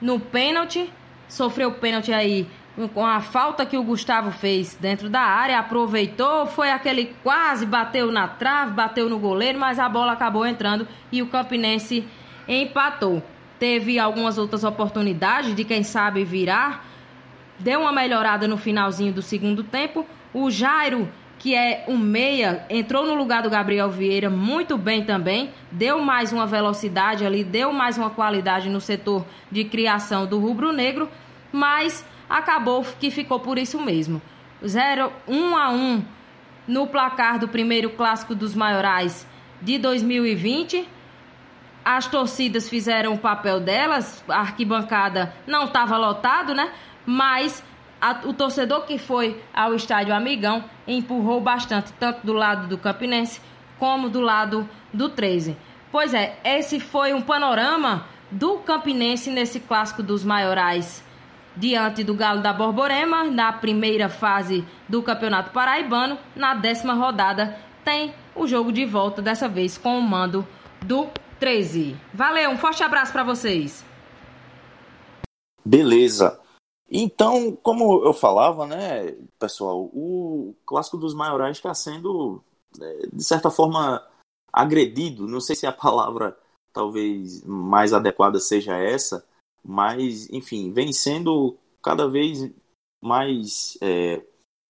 no 0.00 0.20
pênalti, 0.20 0.92
sofreu 1.28 1.72
pênalti 1.72 2.12
aí 2.12 2.46
com 2.94 3.04
a 3.04 3.20
falta 3.20 3.66
que 3.66 3.76
o 3.76 3.82
Gustavo 3.82 4.30
fez 4.30 4.76
dentro 4.80 5.08
da 5.08 5.20
área, 5.20 5.58
aproveitou, 5.58 6.46
foi 6.46 6.70
aquele 6.70 7.14
quase 7.22 7.66
bateu 7.66 8.10
na 8.10 8.28
trave, 8.28 8.72
bateu 8.72 9.08
no 9.08 9.18
goleiro, 9.18 9.58
mas 9.58 9.78
a 9.78 9.88
bola 9.88 10.12
acabou 10.12 10.46
entrando 10.46 10.86
e 11.10 11.20
o 11.20 11.26
Campinense 11.26 12.06
empatou. 12.48 13.22
Teve 13.58 13.98
algumas 13.98 14.38
outras 14.38 14.64
oportunidades 14.64 15.54
de 15.54 15.64
quem 15.64 15.82
sabe 15.82 16.24
virar, 16.24 16.86
deu 17.58 17.80
uma 17.80 17.92
melhorada 17.92 18.48
no 18.48 18.56
finalzinho 18.56 19.12
do 19.12 19.20
segundo 19.20 19.62
tempo. 19.62 20.06
O 20.32 20.50
Jairo, 20.50 21.08
que 21.40 21.54
é 21.54 21.86
um 21.88 21.96
meia, 21.96 22.66
entrou 22.68 23.06
no 23.06 23.14
lugar 23.14 23.42
do 23.42 23.48
Gabriel 23.48 23.88
Vieira 23.88 24.28
muito 24.28 24.76
bem 24.76 25.02
também, 25.06 25.50
deu 25.72 25.98
mais 25.98 26.34
uma 26.34 26.46
velocidade 26.46 27.24
ali, 27.24 27.42
deu 27.42 27.72
mais 27.72 27.96
uma 27.96 28.10
qualidade 28.10 28.68
no 28.68 28.78
setor 28.78 29.24
de 29.50 29.64
criação 29.64 30.26
do 30.26 30.38
rubro-negro, 30.38 31.08
mas 31.50 32.06
acabou 32.28 32.84
que 33.00 33.10
ficou 33.10 33.40
por 33.40 33.56
isso 33.56 33.80
mesmo. 33.80 34.20
0 34.62 35.10
1 35.26 35.56
a 35.56 35.70
1 35.70 36.04
no 36.68 36.86
placar 36.86 37.38
do 37.38 37.48
primeiro 37.48 37.88
clássico 37.88 38.34
dos 38.34 38.54
maiorais 38.54 39.26
de 39.62 39.78
2020. 39.78 40.86
As 41.82 42.06
torcidas 42.06 42.68
fizeram 42.68 43.14
o 43.14 43.18
papel 43.18 43.60
delas, 43.60 44.22
a 44.28 44.40
arquibancada 44.40 45.34
não 45.46 45.64
estava 45.64 45.96
lotado, 45.96 46.54
né? 46.54 46.70
mas 47.06 47.64
a, 48.00 48.20
o 48.24 48.32
torcedor 48.32 48.84
que 48.86 48.98
foi 48.98 49.40
ao 49.52 49.74
estádio 49.74 50.14
Amigão 50.14 50.64
empurrou 50.86 51.40
bastante, 51.40 51.92
tanto 51.94 52.26
do 52.26 52.32
lado 52.32 52.66
do 52.66 52.78
Campinense 52.78 53.40
como 53.78 54.08
do 54.08 54.20
lado 54.20 54.68
do 54.92 55.08
13. 55.08 55.56
Pois 55.92 56.14
é, 56.14 56.38
esse 56.44 56.80
foi 56.80 57.12
um 57.12 57.20
panorama 57.20 58.06
do 58.30 58.58
Campinense 58.58 59.30
nesse 59.30 59.60
clássico 59.60 60.02
dos 60.02 60.24
maiorais 60.24 61.04
diante 61.56 62.02
do 62.02 62.14
Galo 62.14 62.40
da 62.40 62.52
Borborema, 62.52 63.24
na 63.24 63.52
primeira 63.52 64.08
fase 64.08 64.64
do 64.88 65.02
Campeonato 65.02 65.50
Paraibano, 65.50 66.18
na 66.34 66.54
décima 66.54 66.94
rodada, 66.94 67.58
tem 67.84 68.14
o 68.34 68.46
jogo 68.46 68.72
de 68.72 68.86
volta, 68.86 69.20
dessa 69.20 69.48
vez 69.48 69.76
com 69.76 69.98
o 69.98 70.02
mando 70.02 70.46
do 70.82 71.08
13. 71.38 71.96
Valeu, 72.14 72.50
um 72.50 72.56
forte 72.56 72.82
abraço 72.82 73.12
para 73.12 73.24
vocês. 73.24 73.84
Beleza. 75.64 76.39
Então, 76.90 77.56
como 77.62 78.04
eu 78.04 78.12
falava, 78.12 78.66
né, 78.66 79.12
pessoal, 79.38 79.82
o 79.92 80.54
clássico 80.66 80.96
dos 80.96 81.14
maiorais 81.14 81.56
está 81.56 81.72
sendo, 81.72 82.42
é, 82.80 83.06
de 83.12 83.22
certa 83.22 83.50
forma, 83.50 84.04
agredido. 84.52 85.28
Não 85.28 85.40
sei 85.40 85.54
se 85.54 85.66
a 85.66 85.72
palavra 85.72 86.36
talvez 86.72 87.44
mais 87.44 87.92
adequada 87.92 88.40
seja 88.40 88.76
essa, 88.76 89.24
mas, 89.64 90.28
enfim, 90.30 90.72
vem 90.72 90.92
sendo 90.92 91.56
cada 91.82 92.08
vez 92.08 92.50
mais 93.02 93.78
é, 93.80 94.22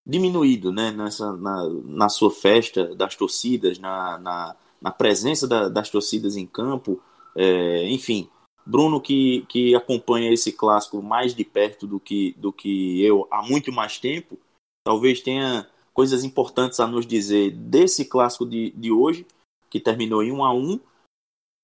diminuído 0.06 0.72
né, 0.72 0.90
nessa, 0.90 1.32
na, 1.36 1.68
na 1.84 2.08
sua 2.08 2.30
festa 2.30 2.94
das 2.94 3.16
torcidas, 3.16 3.78
na, 3.78 4.18
na, 4.18 4.56
na 4.80 4.90
presença 4.90 5.46
da, 5.46 5.68
das 5.68 5.88
torcidas 5.88 6.36
em 6.36 6.46
campo, 6.46 7.00
é, 7.36 7.88
enfim. 7.88 8.28
Bruno, 8.70 9.00
que, 9.00 9.44
que 9.48 9.74
acompanha 9.74 10.32
esse 10.32 10.52
clássico 10.52 11.02
mais 11.02 11.34
de 11.34 11.44
perto 11.44 11.88
do 11.88 11.98
que, 11.98 12.32
do 12.38 12.52
que 12.52 13.04
eu 13.04 13.26
há 13.28 13.42
muito 13.42 13.72
mais 13.72 13.98
tempo, 13.98 14.38
talvez 14.84 15.20
tenha 15.20 15.66
coisas 15.92 16.22
importantes 16.22 16.78
a 16.78 16.86
nos 16.86 17.04
dizer 17.04 17.50
desse 17.50 18.04
clássico 18.04 18.46
de, 18.46 18.70
de 18.70 18.92
hoje, 18.92 19.26
que 19.68 19.80
terminou 19.80 20.22
em 20.22 20.30
1 20.30 20.44
a 20.44 20.54
1 20.54 20.80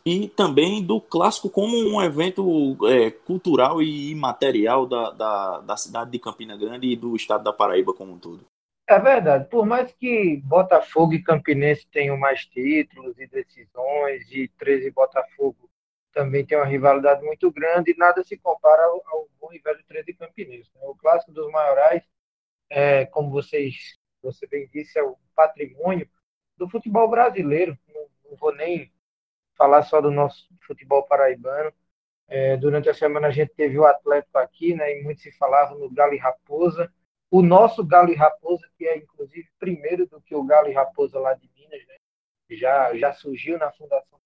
e 0.05 0.29
também 0.29 0.83
do 0.83 1.01
clássico 1.01 1.49
como 1.49 1.77
um 1.77 2.03
evento 2.03 2.77
é, 2.89 3.11
cultural 3.11 3.81
e 3.81 4.11
imaterial 4.11 4.85
da, 4.85 5.11
da, 5.11 5.61
da 5.61 5.77
cidade 5.77 6.11
de 6.11 6.19
Campina 6.19 6.57
Grande 6.57 6.89
e 6.89 6.97
do 6.97 7.15
estado 7.15 7.45
da 7.45 7.53
Paraíba 7.53 7.95
como 7.95 8.13
um 8.13 8.19
todo. 8.19 8.45
É 8.89 8.99
verdade. 8.99 9.49
Por 9.49 9.65
mais 9.65 9.93
que 9.93 10.41
Botafogo 10.45 11.13
e 11.13 11.23
Campinense 11.23 11.87
tenham 11.87 12.17
mais 12.17 12.45
títulos 12.47 13.17
e 13.19 13.27
decisões, 13.27 14.31
e 14.31 14.49
13 14.59 14.91
Botafogo 14.91 15.69
também 16.17 16.47
tem 16.47 16.57
uma 16.57 16.65
rivalidade 16.65 17.23
muito 17.23 17.53
grande, 17.53 17.95
nada 17.99 18.25
se 18.25 18.39
compara 18.39 18.83
ao, 18.85 19.03
ao 19.09 19.29
bom 19.39 19.53
e 19.53 19.59
velho 19.59 19.85
13 19.87 20.15
Campinense. 20.15 20.71
Né? 20.75 20.81
O 20.85 20.95
clássico 20.95 21.31
dos 21.31 21.53
maiorais, 21.53 22.03
é, 22.71 23.05
como 23.05 23.31
vocês, 23.31 23.99
você 24.23 24.47
bem 24.47 24.67
disse, 24.73 24.99
é 24.99 25.03
o 25.03 25.19
patrimônio 25.35 26.09
do 26.57 26.71
futebol 26.71 27.07
brasileiro. 27.07 27.79
Não, 27.95 28.09
não 28.31 28.37
vou 28.39 28.55
nem 28.55 28.91
falar 29.59 29.83
só 29.83 30.01
do 30.01 30.11
nosso 30.11 30.49
futebol 30.67 31.03
paraibano. 31.03 31.71
É, 32.27 32.57
durante 32.57 32.89
a 32.89 32.95
semana 32.95 33.29
a 33.29 33.31
gente 33.31 33.53
teve 33.55 33.79
o 33.79 33.85
Atlético 33.85 34.39
aqui, 34.39 34.75
né, 34.75 34.99
e 34.99 35.03
muito 35.03 35.21
se 35.21 35.31
falava 35.33 35.75
no 35.75 35.91
Galo 35.91 36.15
e 36.15 36.19
Raposa. 36.19 36.91
O 37.31 37.43
nosso 37.43 37.85
Galo 37.85 38.11
e 38.11 38.15
Raposa, 38.15 38.67
que 38.79 38.87
é 38.87 38.97
inclusive 38.97 39.51
primeiro 39.59 40.07
do 40.07 40.19
que 40.23 40.35
o 40.35 40.43
Galo 40.43 40.69
e 40.69 40.73
Raposa 40.73 41.21
lá 41.21 41.35
de 41.35 41.51
Minas, 41.55 41.87
né, 41.87 41.97
já, 42.53 42.97
já 42.97 43.13
surgiu 43.13 43.59
na 43.59 43.71
fundação 43.71 44.19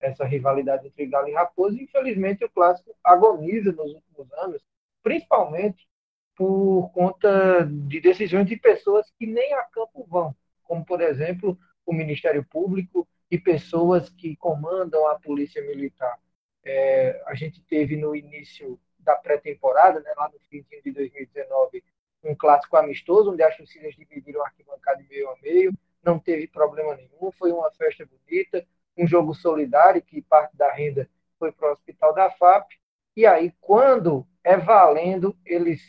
essa 0.00 0.24
rivalidade 0.24 0.86
entre 0.86 1.06
Galo 1.06 1.28
e 1.28 1.32
Raposa. 1.32 1.76
E, 1.76 1.84
infelizmente, 1.84 2.44
o 2.44 2.50
clássico 2.50 2.94
agoniza 3.02 3.72
nos 3.72 3.92
últimos 3.92 4.32
anos, 4.34 4.62
principalmente 5.02 5.88
por 6.36 6.90
conta 6.92 7.64
de 7.64 8.00
decisões 8.00 8.46
de 8.46 8.56
pessoas 8.56 9.10
que 9.18 9.26
nem 9.26 9.54
a 9.54 9.62
campo 9.64 10.06
vão, 10.08 10.36
como, 10.64 10.84
por 10.84 11.00
exemplo, 11.00 11.58
o 11.84 11.92
Ministério 11.92 12.44
Público 12.44 13.08
e 13.30 13.38
pessoas 13.38 14.10
que 14.10 14.36
comandam 14.36 15.06
a 15.08 15.18
Polícia 15.18 15.62
Militar. 15.62 16.18
É, 16.64 17.22
a 17.26 17.34
gente 17.34 17.62
teve 17.62 17.96
no 17.96 18.14
início 18.14 18.78
da 18.98 19.14
pré-temporada, 19.14 20.00
né, 20.00 20.12
lá 20.16 20.28
no 20.28 20.38
fim 20.50 20.64
de 20.84 20.92
2019, 20.92 21.82
um 22.24 22.34
clássico 22.34 22.76
amistoso, 22.76 23.32
onde 23.32 23.42
as 23.42 23.56
torcidas 23.56 23.94
dividiram 23.94 24.42
a 24.42 24.46
arquibancada 24.46 25.02
meio 25.08 25.30
a 25.30 25.36
meio, 25.40 25.72
não 26.02 26.18
teve 26.18 26.46
problema 26.48 26.96
nenhum, 26.96 27.30
foi 27.32 27.52
uma 27.52 27.70
festa 27.72 28.04
bonita, 28.06 28.66
um 28.96 29.06
jogo 29.06 29.34
solidário, 29.34 30.02
que 30.02 30.22
parte 30.22 30.56
da 30.56 30.72
renda 30.72 31.08
foi 31.38 31.52
para 31.52 31.68
o 31.68 31.72
hospital 31.72 32.14
da 32.14 32.30
FAP, 32.30 32.72
e 33.16 33.26
aí, 33.26 33.52
quando 33.60 34.26
é 34.44 34.56
valendo, 34.56 35.36
eles 35.44 35.82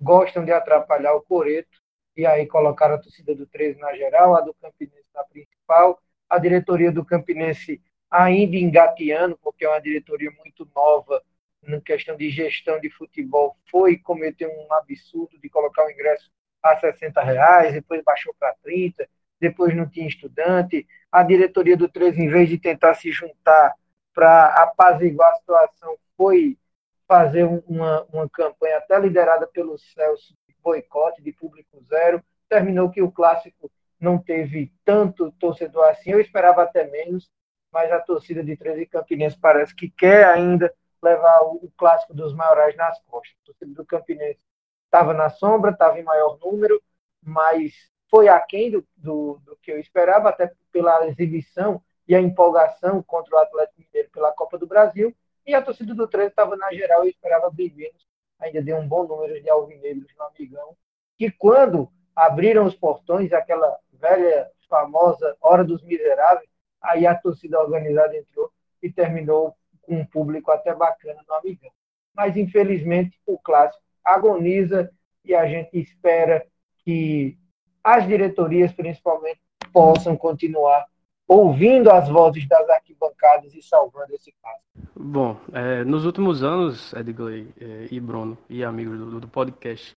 gostam 0.00 0.44
de 0.44 0.52
atrapalhar 0.52 1.14
o 1.14 1.22
Coreto, 1.22 1.80
e 2.16 2.24
aí 2.26 2.46
colocaram 2.46 2.94
a 2.94 2.98
torcida 2.98 3.34
do 3.34 3.46
13 3.46 3.78
na 3.78 3.94
geral, 3.94 4.34
a 4.34 4.40
do 4.40 4.54
Campinense 4.54 5.06
na 5.14 5.24
principal, 5.24 6.00
a 6.28 6.38
diretoria 6.38 6.90
do 6.90 7.04
Campinense 7.04 7.80
ainda 8.10 8.56
engateando, 8.56 9.38
porque 9.42 9.64
é 9.64 9.68
uma 9.68 9.80
diretoria 9.80 10.30
muito 10.38 10.68
nova 10.74 11.22
na 11.62 11.80
questão 11.80 12.16
de 12.16 12.30
gestão 12.30 12.78
de 12.80 12.88
futebol, 12.90 13.56
foi 13.70 13.98
cometer 13.98 14.46
um 14.46 14.72
absurdo 14.74 15.38
de 15.38 15.48
colocar 15.48 15.84
o 15.84 15.90
ingresso 15.90 16.30
a 16.62 16.78
60 16.78 17.22
reais, 17.22 17.72
depois 17.72 18.02
baixou 18.04 18.34
para 18.38 18.54
30, 18.62 19.08
depois 19.40 19.74
não 19.74 19.88
tinha 19.88 20.06
estudante. 20.06 20.86
A 21.10 21.22
diretoria 21.22 21.76
do 21.76 21.88
13, 21.88 22.22
em 22.22 22.28
vez 22.28 22.48
de 22.48 22.58
tentar 22.58 22.94
se 22.94 23.10
juntar 23.10 23.74
para 24.14 24.46
apaziguar 24.62 25.30
a 25.30 25.36
situação, 25.36 25.96
foi 26.16 26.58
fazer 27.06 27.44
uma, 27.44 28.02
uma 28.12 28.28
campanha 28.28 28.78
até 28.78 28.98
liderada 28.98 29.46
pelo 29.46 29.78
Celso 29.78 30.34
de 30.48 30.54
boicote, 30.62 31.22
de 31.22 31.32
público 31.32 31.82
zero. 31.84 32.22
Terminou 32.48 32.90
que 32.90 33.02
o 33.02 33.10
clássico 33.10 33.70
não 34.00 34.18
teve 34.18 34.72
tanto 34.84 35.32
torcedor 35.32 35.88
assim, 35.88 36.10
eu 36.10 36.20
esperava 36.20 36.62
até 36.62 36.84
menos, 36.84 37.30
mas 37.72 37.90
a 37.90 38.00
torcida 38.00 38.42
de 38.42 38.56
13 38.56 38.86
Campinense 38.86 39.38
parece 39.38 39.74
que 39.74 39.88
quer 39.90 40.26
ainda 40.26 40.72
levar 41.02 41.40
o, 41.42 41.70
clássico 41.76 42.14
dos 42.14 42.34
maiorais 42.34 42.76
nas 42.76 42.98
costas. 43.04 43.36
A 43.42 43.46
torcida 43.46 43.74
do 43.74 43.86
Campinense 43.86 44.40
estava 44.84 45.12
na 45.12 45.28
sombra, 45.30 45.70
estava 45.70 45.98
em 45.98 46.02
maior 46.02 46.38
número, 46.38 46.82
mas 47.22 47.72
foi 48.10 48.28
aquém 48.28 48.70
do, 48.70 48.86
do, 48.96 49.40
do 49.44 49.56
que 49.56 49.72
eu 49.72 49.78
esperava, 49.78 50.28
até 50.28 50.52
pela 50.72 51.06
exibição 51.06 51.82
e 52.06 52.14
a 52.14 52.20
empolgação 52.20 53.02
contra 53.02 53.34
o 53.34 53.38
Atlético 53.38 53.80
Mineiro 53.80 54.10
pela 54.10 54.32
Copa 54.32 54.56
do 54.58 54.66
Brasil, 54.66 55.14
e 55.44 55.54
a 55.54 55.62
torcida 55.62 55.94
do 55.94 56.08
13 56.08 56.30
estava 56.30 56.56
na 56.56 56.72
geral, 56.72 57.04
eu 57.04 57.10
esperava 57.10 57.50
bem 57.50 57.72
menos, 57.74 58.06
ainda 58.38 58.62
deu 58.62 58.76
um 58.76 58.86
bom 58.86 59.04
número 59.06 59.40
de 59.40 59.48
alvinegros 59.48 60.12
no 60.16 60.24
Amigão, 60.24 60.76
que 61.16 61.30
quando 61.30 61.90
abriram 62.14 62.64
os 62.64 62.74
portões, 62.74 63.32
aquela 63.32 63.78
velha, 63.92 64.50
famosa 64.68 65.36
Hora 65.40 65.64
dos 65.64 65.82
Miseráveis, 65.82 66.48
aí 66.82 67.06
a 67.06 67.14
torcida 67.14 67.60
organizada 67.60 68.16
entrou 68.16 68.50
e 68.82 68.90
terminou 68.90 69.56
com 69.82 69.96
um 69.96 70.06
público 70.06 70.50
até 70.50 70.74
bacana 70.74 71.20
no 71.26 71.34
Amigão. 71.34 71.70
Mas, 72.14 72.36
infelizmente, 72.36 73.20
o 73.26 73.38
clássico 73.38 73.82
agoniza 74.04 74.90
e 75.24 75.34
a 75.34 75.46
gente 75.46 75.78
espera 75.78 76.46
que 76.78 77.38
as 77.86 78.04
diretorias, 78.04 78.72
principalmente, 78.72 79.40
possam 79.72 80.16
continuar 80.16 80.84
ouvindo 81.28 81.88
as 81.88 82.08
vozes 82.08 82.46
das 82.48 82.68
arquibancadas 82.68 83.54
e 83.54 83.62
salvando 83.62 84.12
esse 84.12 84.34
caso. 84.42 84.58
Bom, 84.96 85.36
é, 85.52 85.84
nos 85.84 86.04
últimos 86.04 86.42
anos, 86.42 86.92
Edgar 86.94 87.30
e, 87.30 87.48
e 87.92 88.00
Bruno 88.00 88.36
e 88.50 88.64
amigos 88.64 88.98
do, 88.98 89.20
do 89.20 89.28
podcast, 89.28 89.94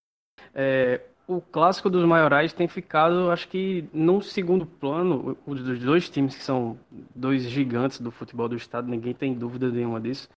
é, 0.54 1.00
o 1.26 1.40
clássico 1.40 1.90
dos 1.90 2.04
maiorais 2.04 2.52
tem 2.52 2.68
ficado, 2.68 3.28
acho 3.30 3.48
que, 3.48 3.88
num 3.92 4.20
segundo 4.20 4.64
plano, 4.64 5.36
os 5.44 5.60
dois 5.80 6.08
times 6.08 6.36
que 6.36 6.44
são 6.44 6.78
dois 7.14 7.42
gigantes 7.42 8.00
do 8.00 8.12
futebol 8.12 8.48
do 8.48 8.56
estado, 8.56 8.88
ninguém 8.88 9.14
tem 9.14 9.34
dúvida 9.34 9.68
nenhuma 9.68 10.00
disso. 10.00 10.28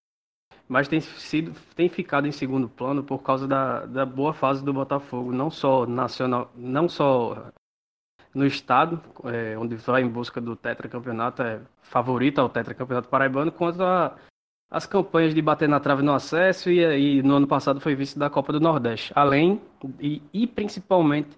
Mas 0.67 0.87
tem, 0.87 1.01
sido, 1.01 1.53
tem 1.75 1.89
ficado 1.89 2.27
em 2.27 2.31
segundo 2.31 2.69
plano 2.69 3.03
por 3.03 3.21
causa 3.21 3.47
da, 3.47 3.85
da 3.85 4.05
boa 4.05 4.33
fase 4.33 4.63
do 4.63 4.73
Botafogo, 4.73 5.31
não 5.31 5.49
só 5.49 5.85
nacional, 5.85 6.51
não 6.55 6.87
só 6.87 7.51
no 8.33 8.45
estado, 8.45 9.01
é, 9.25 9.57
onde 9.57 9.75
vai 9.75 10.01
em 10.01 10.07
busca 10.07 10.41
do 10.41 10.55
tetracampeonato, 10.55 11.43
é 11.43 11.61
favorito 11.81 12.39
ao 12.39 12.49
tetracampeonato 12.49 13.09
paraibano, 13.09 13.51
quanto 13.51 13.83
a 13.83 14.15
as 14.73 14.87
campanhas 14.87 15.35
de 15.35 15.41
bater 15.41 15.69
na 15.69 15.79
trave 15.79 16.01
no 16.01 16.13
acesso 16.13 16.71
e, 16.71 16.79
e 16.79 17.21
no 17.21 17.35
ano 17.35 17.45
passado 17.45 17.79
foi 17.79 17.93
vice 17.93 18.17
da 18.17 18.27
Copa 18.27 18.51
do 18.51 18.59
Nordeste. 18.59 19.13
Além 19.15 19.61
e, 19.99 20.19
e, 20.33 20.47
principalmente 20.47 21.37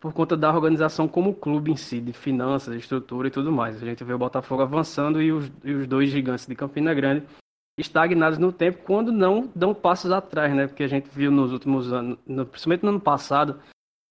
por 0.00 0.14
conta 0.14 0.34
da 0.34 0.50
organização 0.50 1.06
como 1.06 1.34
clube 1.34 1.70
em 1.70 1.76
si, 1.76 2.00
de 2.00 2.14
finanças, 2.14 2.74
estrutura 2.74 3.28
e 3.28 3.30
tudo 3.30 3.52
mais. 3.52 3.82
A 3.82 3.84
gente 3.84 4.02
vê 4.02 4.14
o 4.14 4.18
Botafogo 4.18 4.62
avançando 4.62 5.20
e 5.20 5.30
os, 5.30 5.52
e 5.62 5.74
os 5.74 5.86
dois 5.86 6.08
gigantes 6.08 6.46
de 6.46 6.54
Campina 6.54 6.94
Grande 6.94 7.26
estagnados 7.80 8.38
no 8.38 8.52
tempo 8.52 8.82
quando 8.84 9.12
não 9.12 9.50
dão 9.54 9.74
passos 9.74 10.12
atrás, 10.12 10.54
né? 10.54 10.66
Porque 10.66 10.82
a 10.82 10.88
gente 10.88 11.08
viu 11.10 11.30
nos 11.30 11.52
últimos 11.52 11.92
anos, 11.92 12.18
no, 12.26 12.46
principalmente 12.46 12.82
no 12.82 12.90
ano 12.90 13.00
passado, 13.00 13.60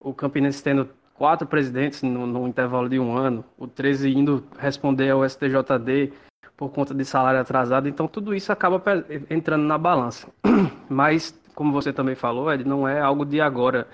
o 0.02 0.14
Campinense 0.14 0.64
tendo 0.64 0.90
quatro 1.14 1.48
presidentes 1.48 2.02
no, 2.02 2.26
no 2.26 2.48
intervalo 2.48 2.88
de 2.88 2.98
um 3.00 3.18
ano, 3.18 3.44
o 3.58 3.68
13 3.68 4.10
indo 4.10 4.44
responder 4.58 5.10
ao 5.10 5.28
STJD 5.28 6.14
por 6.56 6.70
conta 6.70 6.94
de 6.94 7.06
salário 7.06 7.40
atrasado, 7.40 7.88
então 7.88 8.08
tudo 8.08 8.34
isso 8.34 8.52
acaba 8.52 8.82
entrando 9.30 9.64
na 9.64 9.78
balança. 9.78 10.28
Mas, 10.90 11.38
como 11.56 11.72
você 11.72 11.94
também 11.94 12.16
falou, 12.16 12.52
Ed, 12.52 12.64
não 12.66 12.88
é 12.88 13.00
algo 13.00 13.26
de 13.26 13.40
agora 13.40 13.88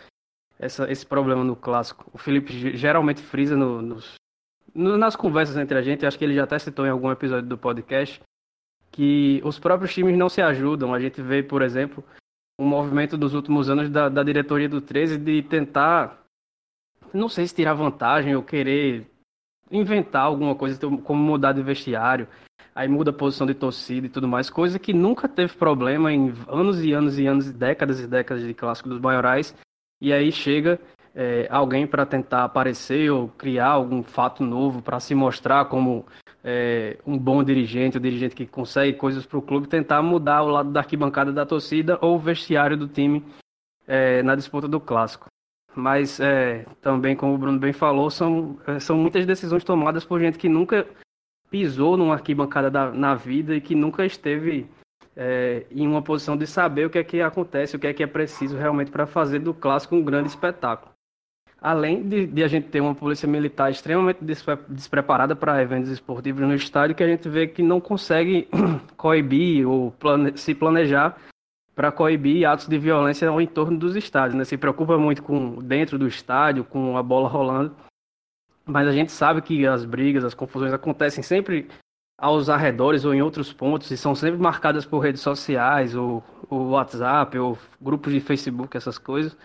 essa, 0.59 0.89
esse 0.91 1.05
problema 1.05 1.43
no 1.43 1.55
clássico. 1.55 2.09
O 2.13 2.17
Felipe 2.17 2.75
geralmente 2.75 3.21
frisa 3.21 3.55
no, 3.55 3.81
nos, 3.81 4.15
no, 4.73 4.97
nas 4.97 5.15
conversas 5.15 5.57
entre 5.57 5.77
a 5.77 5.81
gente, 5.81 6.05
acho 6.05 6.17
que 6.17 6.25
ele 6.25 6.35
já 6.35 6.43
até 6.43 6.57
citou 6.57 6.85
em 6.85 6.89
algum 6.89 7.11
episódio 7.11 7.47
do 7.47 7.57
podcast, 7.57 8.21
que 8.95 9.41
os 9.43 9.59
próprios 9.59 9.93
times 9.93 10.17
não 10.17 10.29
se 10.29 10.41
ajudam. 10.41 10.93
A 10.93 10.99
gente 11.01 11.21
vê, 11.21 11.43
por 11.43 11.61
exemplo, 11.61 12.01
um 12.57 12.65
movimento 12.65 13.17
dos 13.17 13.33
últimos 13.33 13.69
anos 13.69 13.89
da, 13.89 14.07
da 14.07 14.23
diretoria 14.23 14.69
do 14.69 14.79
13 14.79 15.17
de 15.17 15.43
tentar, 15.43 16.23
não 17.13 17.27
sei 17.27 17.45
se 17.45 17.53
tirar 17.53 17.73
vantagem 17.73 18.33
ou 18.37 18.41
querer 18.41 19.05
inventar 19.69 20.23
alguma 20.23 20.55
coisa, 20.55 20.79
como 20.79 21.21
mudar 21.21 21.51
de 21.51 21.61
vestiário, 21.61 22.25
aí 22.73 22.87
muda 22.87 23.11
a 23.11 23.13
posição 23.13 23.45
de 23.45 23.53
torcida 23.53 24.07
e 24.07 24.09
tudo 24.09 24.29
mais, 24.29 24.49
coisa 24.49 24.79
que 24.79 24.93
nunca 24.93 25.27
teve 25.27 25.53
problema 25.55 26.13
em 26.13 26.33
anos 26.47 26.81
e 26.81 26.93
anos 26.93 27.19
e 27.19 27.27
anos, 27.27 27.51
décadas 27.51 27.99
e 27.99 28.07
décadas 28.07 28.47
de 28.47 28.53
clássico 28.53 28.87
dos 28.87 29.01
maiorais, 29.01 29.53
e 30.01 30.13
aí 30.13 30.31
chega 30.31 30.79
é, 31.13 31.49
alguém 31.51 31.85
para 31.85 32.05
tentar 32.05 32.45
aparecer 32.45 33.11
ou 33.11 33.27
criar 33.27 33.71
algum 33.71 34.01
fato 34.01 34.41
novo 34.41 34.81
para 34.81 35.01
se 35.01 35.13
mostrar 35.13 35.65
como 35.65 36.05
é, 36.47 36.99
um 37.07 37.17
bom 37.17 37.43
dirigente, 37.43 37.97
um 37.97 38.01
dirigente 38.01 38.35
que 38.35 38.45
consegue 38.45 38.93
coisas 38.93 39.25
para 39.25 39.39
o 39.39 39.41
clube, 39.41 39.67
tentar 39.67 40.03
mudar 40.03 40.43
o 40.43 40.47
lado 40.47 40.71
da 40.71 40.81
arquibancada 40.81 41.33
da 41.33 41.43
torcida 41.43 41.97
ou 42.01 42.15
o 42.15 42.19
vestiário 42.19 42.77
do 42.77 42.87
time 42.87 43.25
é, 43.87 44.21
na 44.21 44.35
disputa 44.35 44.67
do 44.67 44.79
clássico. 44.79 45.25
mas 45.75 46.19
é, 46.19 46.65
também, 46.81 47.15
como 47.15 47.33
o 47.33 47.37
Bruno 47.37 47.57
bem 47.57 47.73
falou, 47.73 48.11
são, 48.11 48.59
é, 48.67 48.79
são 48.79 48.95
muitas 48.95 49.25
decisões 49.25 49.63
tomadas 49.63 50.05
por 50.05 50.19
gente 50.19 50.37
que 50.37 50.47
nunca 50.47 50.87
pisou 51.49 51.97
numa 51.97 52.13
arquibancada 52.13 52.69
da, 52.69 52.91
na 52.91 53.15
vida 53.15 53.55
e 53.55 53.61
que 53.61 53.73
nunca 53.73 54.05
esteve 54.05 54.69
é, 55.15 55.65
em 55.71 55.87
uma 55.87 56.01
posição 56.01 56.37
de 56.37 56.45
saber 56.45 56.85
o 56.85 56.89
que 56.89 56.99
é 56.99 57.03
que 57.03 57.21
acontece, 57.21 57.75
o 57.75 57.79
que 57.79 57.87
é 57.87 57.93
que 57.93 58.03
é 58.03 58.07
preciso 58.07 58.55
realmente 58.55 58.91
para 58.91 59.07
fazer 59.07 59.39
do 59.39 59.53
clássico 59.53 59.95
um 59.95 60.03
grande 60.03 60.29
espetáculo. 60.29 60.94
Além 61.65 62.07
de, 62.07 62.27
de, 62.27 62.43
a 62.43 62.47
gente 62.47 62.67
ter 62.67 62.79
uma 62.79 62.93
polícia 62.93 63.27
militar 63.27 63.71
extremamente 63.71 64.23
despre, 64.23 64.55
despreparada 64.69 65.35
para 65.35 65.63
eventos 65.63 65.89
esportivos 65.89 66.39
no 66.41 66.53
estádio, 66.53 66.95
que 66.95 67.01
a 67.01 67.07
gente 67.07 67.27
vê 67.27 67.47
que 67.47 67.63
não 67.63 67.81
consegue 67.81 68.47
coibir 68.95 69.67
ou 69.67 69.89
plane, 69.89 70.37
se 70.37 70.53
planejar 70.53 71.17
para 71.73 71.91
coibir 71.91 72.47
atos 72.47 72.67
de 72.67 72.77
violência 72.77 73.27
ao 73.27 73.41
entorno 73.41 73.79
dos 73.79 73.95
estádios. 73.95 74.35
Né? 74.35 74.45
Se 74.45 74.57
preocupa 74.57 74.95
muito 74.99 75.23
com 75.23 75.55
dentro 75.55 75.97
do 75.97 76.07
estádio, 76.07 76.63
com 76.63 76.99
a 76.99 77.01
bola 77.01 77.27
rolando. 77.27 77.75
Mas 78.63 78.87
a 78.87 78.91
gente 78.91 79.11
sabe 79.11 79.41
que 79.41 79.65
as 79.65 79.85
brigas, 79.85 80.23
as 80.23 80.35
confusões 80.35 80.71
acontecem 80.71 81.23
sempre 81.23 81.67
aos 82.15 82.47
arredores 82.47 83.05
ou 83.05 83.13
em 83.15 83.23
outros 83.23 83.51
pontos 83.51 83.89
e 83.89 83.97
são 83.97 84.13
sempre 84.13 84.39
marcadas 84.39 84.85
por 84.85 84.99
redes 84.99 85.21
sociais, 85.21 85.95
ou, 85.95 86.23
ou 86.47 86.69
WhatsApp, 86.69 87.35
ou 87.39 87.57
grupos 87.81 88.13
de 88.13 88.19
Facebook, 88.19 88.77
essas 88.77 88.99
coisas. 88.99 89.35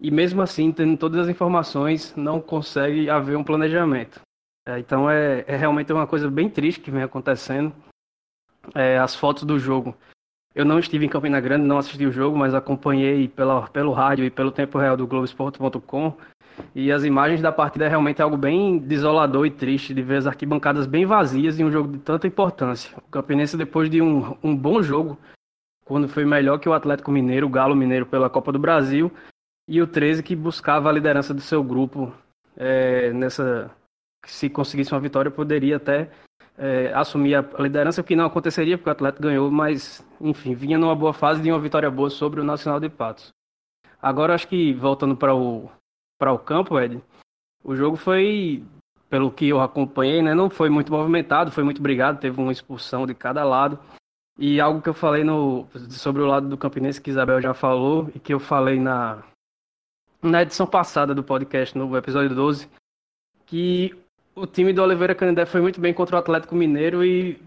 E 0.00 0.10
mesmo 0.10 0.42
assim, 0.42 0.72
tendo 0.72 0.96
todas 0.96 1.20
as 1.20 1.28
informações, 1.28 2.14
não 2.16 2.40
consegue 2.40 3.08
haver 3.08 3.36
um 3.36 3.44
planejamento. 3.44 4.20
É, 4.66 4.78
então 4.78 5.10
é, 5.10 5.44
é, 5.46 5.56
realmente 5.56 5.92
uma 5.92 6.06
coisa 6.06 6.30
bem 6.30 6.48
triste 6.48 6.80
que 6.80 6.90
vem 6.90 7.02
acontecendo. 7.02 7.72
É, 8.74 8.98
as 8.98 9.14
fotos 9.14 9.44
do 9.44 9.58
jogo 9.58 9.96
eu 10.56 10.64
não 10.64 10.78
estive 10.78 11.04
em 11.04 11.08
Campina 11.08 11.38
Grande, 11.38 11.66
não 11.66 11.76
assisti 11.76 12.06
o 12.06 12.10
jogo, 12.10 12.34
mas 12.34 12.54
acompanhei 12.54 13.28
pela, 13.28 13.68
pelo 13.68 13.92
rádio 13.92 14.24
e 14.24 14.30
pelo 14.30 14.50
tempo 14.50 14.78
real 14.78 14.96
do 14.96 15.06
Globoesporte.com. 15.06 16.14
E 16.74 16.90
as 16.90 17.04
imagens 17.04 17.42
da 17.42 17.52
partida 17.52 17.84
é 17.84 17.88
realmente 17.88 18.22
algo 18.22 18.38
bem 18.38 18.78
desolador 18.78 19.44
e 19.44 19.50
triste 19.50 19.92
de 19.92 20.00
ver 20.00 20.16
as 20.16 20.26
arquibancadas 20.26 20.86
bem 20.86 21.04
vazias 21.04 21.60
em 21.60 21.64
um 21.66 21.70
jogo 21.70 21.92
de 21.92 21.98
tanta 21.98 22.26
importância. 22.26 22.96
O 23.06 23.10
Campinense, 23.10 23.54
depois 23.54 23.90
de 23.90 24.00
um, 24.00 24.34
um 24.42 24.56
bom 24.56 24.82
jogo, 24.82 25.18
quando 25.84 26.08
foi 26.08 26.24
melhor 26.24 26.58
que 26.58 26.70
o 26.70 26.72
Atlético 26.72 27.10
Mineiro, 27.10 27.46
o 27.46 27.50
Galo 27.50 27.76
Mineiro 27.76 28.06
pela 28.06 28.30
Copa 28.30 28.50
do 28.50 28.58
Brasil, 28.58 29.12
e 29.68 29.80
o 29.82 29.86
13 29.86 30.22
que 30.22 30.36
buscava 30.36 30.88
a 30.88 30.92
liderança 30.92 31.34
do 31.34 31.40
seu 31.40 31.62
grupo 31.62 32.12
é, 32.56 33.12
nessa. 33.12 33.70
Se 34.26 34.50
conseguisse 34.50 34.92
uma 34.92 35.00
vitória, 35.00 35.30
poderia 35.30 35.76
até 35.76 36.10
é, 36.58 36.92
assumir 36.94 37.36
a 37.36 37.44
liderança, 37.58 38.00
o 38.00 38.04
que 38.04 38.16
não 38.16 38.26
aconteceria 38.26 38.76
porque 38.76 38.90
o 38.90 38.92
Atlético 38.92 39.22
ganhou, 39.22 39.50
mas 39.50 40.04
enfim, 40.20 40.54
vinha 40.54 40.78
numa 40.78 40.96
boa 40.96 41.12
fase 41.12 41.40
de 41.42 41.50
uma 41.50 41.60
vitória 41.60 41.90
boa 41.90 42.10
sobre 42.10 42.40
o 42.40 42.44
Nacional 42.44 42.80
de 42.80 42.88
Patos. 42.88 43.32
Agora 44.02 44.34
acho 44.34 44.48
que 44.48 44.72
voltando 44.74 45.16
para 45.16 45.34
o 45.34 45.70
para 46.18 46.32
o 46.32 46.38
campo, 46.38 46.80
Ed, 46.80 47.02
o 47.62 47.76
jogo 47.76 47.96
foi, 47.96 48.64
pelo 49.10 49.30
que 49.30 49.48
eu 49.48 49.60
acompanhei, 49.60 50.22
né, 50.22 50.34
não 50.34 50.48
foi 50.48 50.70
muito 50.70 50.90
movimentado, 50.90 51.50
foi 51.50 51.62
muito 51.62 51.82
brigado, 51.82 52.18
teve 52.18 52.40
uma 52.40 52.52
expulsão 52.52 53.06
de 53.06 53.14
cada 53.14 53.44
lado. 53.44 53.78
E 54.38 54.60
algo 54.60 54.82
que 54.82 54.88
eu 54.88 54.94
falei 54.94 55.24
no, 55.24 55.66
sobre 55.90 56.22
o 56.22 56.26
lado 56.26 56.48
do 56.48 56.56
Campinense, 56.56 57.00
que 57.00 57.10
Isabel 57.10 57.40
já 57.40 57.54
falou, 57.54 58.10
e 58.14 58.18
que 58.18 58.32
eu 58.32 58.40
falei 58.40 58.78
na, 58.78 59.22
na 60.30 60.42
edição 60.42 60.66
passada 60.66 61.14
do 61.14 61.22
podcast, 61.22 61.76
no 61.76 61.96
episódio 61.96 62.34
12, 62.34 62.68
que 63.46 63.94
o 64.34 64.46
time 64.46 64.72
do 64.72 64.82
Oliveira 64.82 65.14
Canindé 65.14 65.46
foi 65.46 65.60
muito 65.60 65.80
bem 65.80 65.94
contra 65.94 66.16
o 66.16 66.18
Atlético 66.18 66.54
Mineiro 66.54 67.04
e 67.04 67.40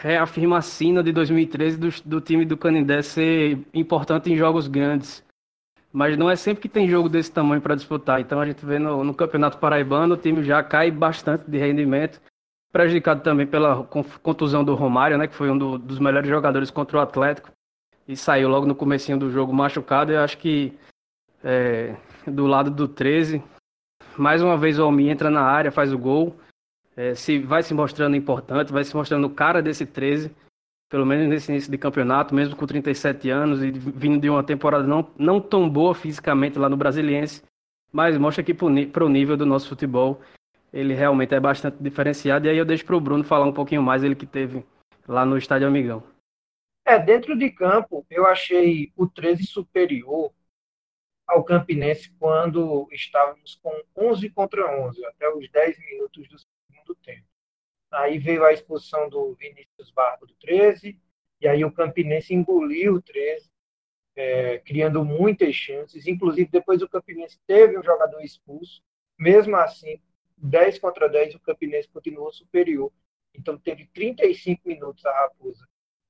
reafirma 0.00 0.58
a 0.58 0.62
sina 0.62 1.02
de 1.02 1.12
2013 1.12 1.76
do, 1.78 1.88
do 2.04 2.20
time 2.20 2.44
do 2.44 2.56
Canindé 2.56 3.00
ser 3.02 3.58
importante 3.72 4.32
em 4.32 4.36
jogos 4.36 4.66
grandes. 4.66 5.24
Mas 5.92 6.16
não 6.16 6.30
é 6.30 6.34
sempre 6.34 6.62
que 6.62 6.68
tem 6.68 6.88
jogo 6.88 7.08
desse 7.08 7.30
tamanho 7.30 7.60
para 7.60 7.74
disputar. 7.74 8.20
Então 8.20 8.40
a 8.40 8.46
gente 8.46 8.64
vê 8.64 8.78
no, 8.78 9.04
no, 9.04 9.14
Campeonato 9.14 9.58
Paraibano 9.58 10.14
o 10.14 10.16
time 10.16 10.42
já 10.42 10.62
cai 10.64 10.90
bastante 10.90 11.48
de 11.48 11.58
rendimento, 11.58 12.20
prejudicado 12.72 13.22
também 13.22 13.46
pela 13.46 13.84
contusão 14.22 14.64
do 14.64 14.74
Romário, 14.74 15.18
né, 15.18 15.28
que 15.28 15.34
foi 15.34 15.50
um 15.50 15.56
do, 15.56 15.78
dos 15.78 15.98
melhores 15.98 16.28
jogadores 16.28 16.70
contra 16.70 16.96
o 16.96 17.00
Atlético 17.00 17.52
e 18.08 18.16
saiu 18.16 18.48
logo 18.48 18.66
no 18.66 18.74
comecinho 18.74 19.18
do 19.18 19.30
jogo 19.30 19.52
machucado. 19.52 20.10
Eu 20.10 20.20
acho 20.20 20.38
que 20.38 20.72
é, 21.44 21.94
do 22.26 22.46
lado 22.46 22.70
do 22.70 22.86
13 22.88 23.42
mais 24.16 24.42
uma 24.42 24.56
vez 24.56 24.78
o 24.78 24.82
Almi 24.82 25.08
entra 25.08 25.30
na 25.30 25.42
área, 25.42 25.72
faz 25.72 25.92
o 25.92 25.98
gol. 25.98 26.36
É, 26.96 27.14
se 27.14 27.38
vai 27.38 27.62
se 27.62 27.72
mostrando 27.72 28.16
importante, 28.16 28.72
vai 28.72 28.84
se 28.84 28.94
mostrando 28.94 29.26
o 29.26 29.30
cara 29.30 29.62
desse 29.62 29.86
13, 29.86 30.30
pelo 30.90 31.06
menos 31.06 31.26
nesse 31.26 31.50
início 31.50 31.70
de 31.70 31.78
campeonato, 31.78 32.34
mesmo 32.34 32.54
com 32.54 32.66
37 32.66 33.30
anos 33.30 33.62
e 33.62 33.70
vindo 33.70 34.20
de 34.20 34.28
uma 34.28 34.44
temporada 34.44 34.86
não, 34.86 35.08
não 35.18 35.40
tão 35.40 35.68
boa 35.68 35.94
fisicamente 35.94 36.58
lá 36.58 36.68
no 36.68 36.76
Brasiliense, 36.76 37.42
mas 37.90 38.18
mostra 38.18 38.44
que 38.44 38.52
para 38.52 39.04
o 39.04 39.08
nível 39.08 39.36
do 39.36 39.46
nosso 39.46 39.68
futebol 39.68 40.20
ele 40.70 40.94
realmente 40.94 41.34
é 41.34 41.40
bastante 41.40 41.78
diferenciado. 41.80 42.46
E 42.46 42.50
aí 42.50 42.58
eu 42.58 42.64
deixo 42.64 42.84
para 42.84 42.96
o 42.96 43.00
Bruno 43.00 43.24
falar 43.24 43.46
um 43.46 43.52
pouquinho 43.52 43.82
mais, 43.82 44.02
ele 44.04 44.14
que 44.14 44.26
teve 44.26 44.64
lá 45.08 45.24
no 45.24 45.38
Estádio 45.38 45.68
Amigão. 45.68 46.02
É, 46.84 46.98
dentro 46.98 47.36
de 47.38 47.50
campo, 47.50 48.04
eu 48.10 48.26
achei 48.26 48.92
o 48.96 49.06
13 49.06 49.44
superior 49.44 50.30
ao 51.26 51.44
Campinense 51.44 52.10
quando 52.18 52.88
estávamos 52.92 53.58
com 53.62 53.72
11 53.96 54.30
contra 54.30 54.80
11, 54.86 55.04
até 55.06 55.28
os 55.32 55.50
10 55.50 55.78
minutos 55.78 56.28
do 56.28 56.38
segundo 56.38 56.94
tempo. 57.02 57.26
Aí 57.90 58.18
veio 58.18 58.44
a 58.44 58.52
expulsão 58.52 59.08
do 59.08 59.34
Vinícius 59.34 59.90
Barco 59.90 60.26
do 60.26 60.34
13, 60.34 60.98
e 61.40 61.48
aí 61.48 61.64
o 61.64 61.72
Campinense 61.72 62.32
engoliu 62.32 62.94
o 62.94 63.02
13, 63.02 63.50
é, 64.14 64.58
criando 64.58 65.04
muitas 65.04 65.54
chances. 65.54 66.06
Inclusive, 66.06 66.50
depois 66.50 66.82
o 66.82 66.88
Campinense 66.88 67.38
teve 67.46 67.78
um 67.78 67.82
jogador 67.82 68.20
expulso. 68.22 68.82
Mesmo 69.18 69.56
assim, 69.56 70.00
10 70.36 70.78
contra 70.78 71.08
10, 71.08 71.34
o 71.34 71.40
Campinense 71.40 71.88
continuou 71.88 72.32
superior. 72.32 72.92
Então, 73.34 73.58
teve 73.58 73.86
35 73.86 74.68
minutos 74.68 75.04
a 75.04 75.12
Raposa 75.12 75.66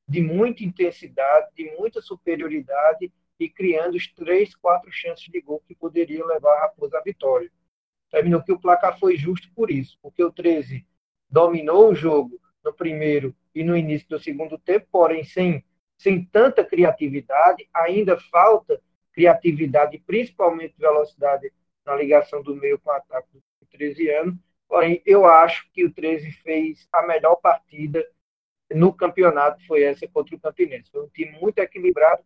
de 0.07 0.21
muita 0.21 0.65
intensidade, 0.65 1.49
de 1.55 1.65
muita 1.77 2.03
superioridade 2.03 3.13
e 3.45 3.49
criando 3.49 3.97
os 3.97 4.07
três, 4.09 4.55
quatro 4.55 4.91
chances 4.93 5.25
de 5.29 5.41
gol 5.41 5.63
que 5.67 5.75
poderiam 5.75 6.27
levar 6.27 6.53
a 6.55 6.61
Raposa 6.63 6.99
à 6.99 7.03
vitória. 7.03 7.51
Terminou 8.11 8.43
que 8.43 8.53
o 8.53 8.59
placar 8.59 8.99
foi 8.99 9.17
justo 9.17 9.51
por 9.55 9.71
isso, 9.71 9.99
porque 10.03 10.23
o 10.23 10.31
13 10.31 10.87
dominou 11.29 11.91
o 11.91 11.95
jogo 11.95 12.39
no 12.65 12.73
primeiro 12.73 13.35
e 13.55 13.65
no 13.65 13.77
início 13.77 14.09
do 14.09 14.21
segundo 14.21 14.59
tempo, 14.59 14.87
porém 14.91 15.25
sem, 15.25 15.65
sem 15.97 16.25
tanta 16.25 16.65
criatividade, 16.65 17.69
ainda 17.73 18.19
falta 18.19 18.81
criatividade, 19.13 19.99
principalmente 20.07 20.75
velocidade 20.79 21.53
na 21.85 21.97
ligação 21.97 22.43
do 22.43 22.55
meio 22.55 22.79
com 22.79 22.91
o 22.91 22.93
ataque 22.93 23.29
do 23.33 23.67
13 23.71 24.09
anos. 24.11 24.35
Porém, 24.69 25.03
eu 25.05 25.27
acho 25.27 25.69
que 25.73 25.85
o 25.85 25.93
13 25.93 26.31
fez 26.33 26.89
a 26.93 27.03
melhor 27.07 27.37
partida 27.37 28.07
no 28.71 28.93
campeonato, 28.93 29.65
foi 29.67 29.83
essa 29.83 30.09
contra 30.09 30.35
o 30.35 30.41
Campinense. 30.41 30.91
Foi 30.91 31.03
um 31.03 31.09
time 31.09 31.33
muito 31.39 31.59
equilibrado, 31.59 32.23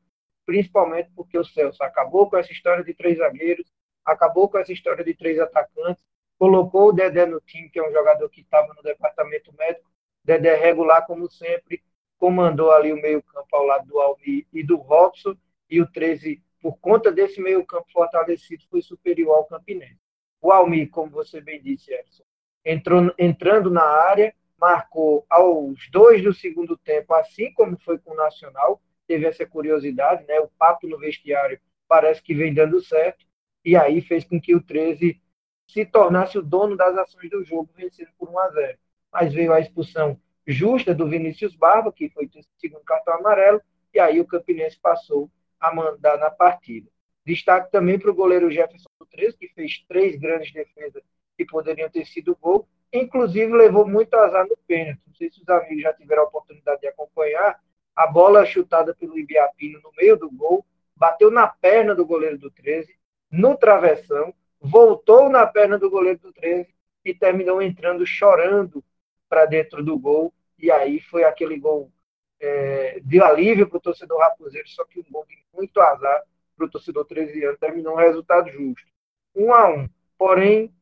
principalmente 0.47 1.11
porque 1.15 1.37
o 1.37 1.45
Celso 1.45 1.83
acabou 1.83 2.31
com 2.31 2.37
essa 2.37 2.53
história 2.53 2.85
de 2.85 2.95
três 2.95 3.19
zagueiros, 3.19 3.71
acabou 4.05 4.49
com 4.49 4.57
essa 4.59 4.73
história 4.73 5.05
de 5.05 5.13
três 5.13 5.39
atacantes, 5.41 6.03
colocou 6.39 6.89
o 6.89 6.93
Dedé 6.93 7.27
no 7.27 7.41
time, 7.41 7.69
que 7.69 7.81
é 7.81 7.87
um 7.87 7.93
jogador 7.93 8.29
que 8.31 8.43
estava 8.43 8.73
no 8.73 8.83
departamento 8.83 9.53
médico, 9.55 9.91
Dedé 10.25 10.55
regular 10.55 11.05
como 11.07 11.29
sempre, 11.29 11.83
comandou 12.17 12.71
ali 12.71 12.93
o 12.93 13.01
meio-campo 13.03 13.49
ao 13.55 13.65
lado 13.65 13.87
do 13.87 13.99
Almi 13.99 14.47
e 14.53 14.63
do 14.63 14.77
Robson, 14.77 15.37
e 15.69 15.81
o 15.81 15.91
13, 15.91 16.41
por 16.61 16.79
conta 16.79 17.11
desse 17.11 17.41
meio-campo 17.41 17.87
fortalecido, 17.93 18.63
foi 18.71 18.81
superior 18.81 19.37
ao 19.37 19.47
Campinense. 19.47 19.99
O 20.41 20.53
Almi, 20.53 20.87
como 20.87 21.11
você 21.11 21.41
bem 21.41 21.61
disse, 21.61 21.93
Edson, 21.93 22.23
entrou, 22.65 23.13
entrando 23.19 23.71
na 23.71 23.83
área, 23.83 24.35
marcou 24.59 25.27
aos 25.29 25.91
dois 25.91 26.23
do 26.23 26.33
segundo 26.33 26.77
tempo, 26.77 27.13
assim 27.15 27.53
como 27.53 27.79
foi 27.81 27.99
com 27.99 28.13
o 28.13 28.17
Nacional, 28.17 28.81
teve 29.07 29.27
essa 29.27 29.47
curiosidade, 29.47 30.25
né? 30.27 30.39
O 30.41 30.49
papo 30.59 30.87
no 30.87 30.99
vestiário 30.99 31.61
parece 31.89 32.23
que 32.23 32.35
vem 32.35 32.53
dando 32.53 32.83
certo, 32.83 33.25
e 33.65 33.77
aí 33.77 34.01
fez 34.01 34.25
com 34.25 34.41
que 34.41 34.55
o 34.55 34.63
13 34.63 35.21
se 35.67 35.85
tornasse 35.85 36.39
o 36.39 36.43
dono 36.43 36.77
das 36.77 36.97
ações 36.97 37.31
do 37.31 37.45
jogo, 37.45 37.71
vencendo 37.77 38.11
por 38.19 38.29
1 38.29 38.39
a 38.39 38.51
0. 38.51 38.79
Mas 39.13 39.33
veio 39.33 39.53
a 39.53 39.61
expulsão 39.61 40.21
justa 40.47 40.95
do 40.95 41.09
Vinícius 41.09 41.55
Barba, 41.57 41.93
que 41.93 42.09
foi 42.11 42.27
o 42.27 42.31
segundo 42.59 42.85
cartão 42.85 43.15
amarelo, 43.15 43.61
e 43.93 43.99
aí 43.99 44.21
o 44.21 44.27
Campinense 44.27 44.79
passou 44.81 45.31
a 45.59 45.75
mandar 45.75 46.19
na 46.19 46.31
partida. 46.31 46.89
Destaque 47.25 47.73
também 47.73 47.99
para 47.99 48.11
o 48.11 48.15
goleiro 48.15 48.51
Jefferson 48.51 48.89
do 49.01 49.07
13, 49.07 49.37
que 49.37 49.49
fez 49.49 49.85
três 49.89 50.17
grandes 50.17 50.53
defesas 50.53 51.03
que 51.37 51.45
poderiam 51.45 51.91
ter 51.91 52.07
sido 52.07 52.37
gol, 52.41 52.69
inclusive 52.93 53.53
levou 53.53 53.87
muito 53.87 54.15
azar 54.15 54.47
no 54.47 54.57
pênalti. 54.67 55.01
Não 55.07 55.15
sei 55.15 55.31
se 55.31 55.43
os 55.43 55.49
amigos 55.49 55.83
já 55.83 55.93
tiveram 55.93 56.23
a 56.23 56.27
oportunidade 56.27 56.81
de 56.81 56.87
acompanhar, 56.87 57.61
a 57.97 58.07
bola 58.07 58.45
chutada 58.45 58.95
pelo 58.95 59.19
Ibiapino 59.19 59.81
no 59.83 59.91
meio 59.97 60.17
do 60.17 60.31
gol, 60.31 60.65
bateu 60.95 61.31
na 61.31 61.47
perna 61.47 61.95
do 61.95 62.05
goleiro 62.05 62.37
do 62.37 62.51
13, 62.51 62.95
no 63.31 63.57
travessão, 63.57 64.35
voltou 64.61 65.31
na 65.31 65.47
perna 65.47 65.79
do 65.79 65.89
goleiro 65.89 66.19
do 66.19 66.33
13 66.33 66.69
e 67.05 67.15
terminou 67.15 67.63
entrando 67.63 68.07
chorando 68.07 68.85
para 69.29 69.47
dentro 69.47 69.83
do 69.83 69.99
gol. 69.99 70.33
E 70.59 70.71
aí 70.71 71.01
foi 71.01 71.25
aquele 71.25 71.59
gol 71.59 71.91
é, 72.39 73.01
de 73.03 73.21
alívio 73.21 73.69
para 73.69 73.79
o 73.79 73.81
torcedor 73.81 74.19
raposeiro, 74.21 74.69
só 74.69 74.85
que 74.85 75.01
um 75.01 75.05
gol 75.11 75.25
de 75.27 75.37
muito 75.55 75.81
azar 75.81 76.23
para 76.57 76.67
o 76.67 76.71
torcedor 76.71 77.05
13 77.05 77.45
anos, 77.45 77.59
terminou 77.59 77.95
um 77.95 77.99
resultado 77.99 78.51
justo. 78.51 78.87
um 79.35 79.53
a 79.53 79.69
um. 79.69 79.89
Porém, 80.19 80.73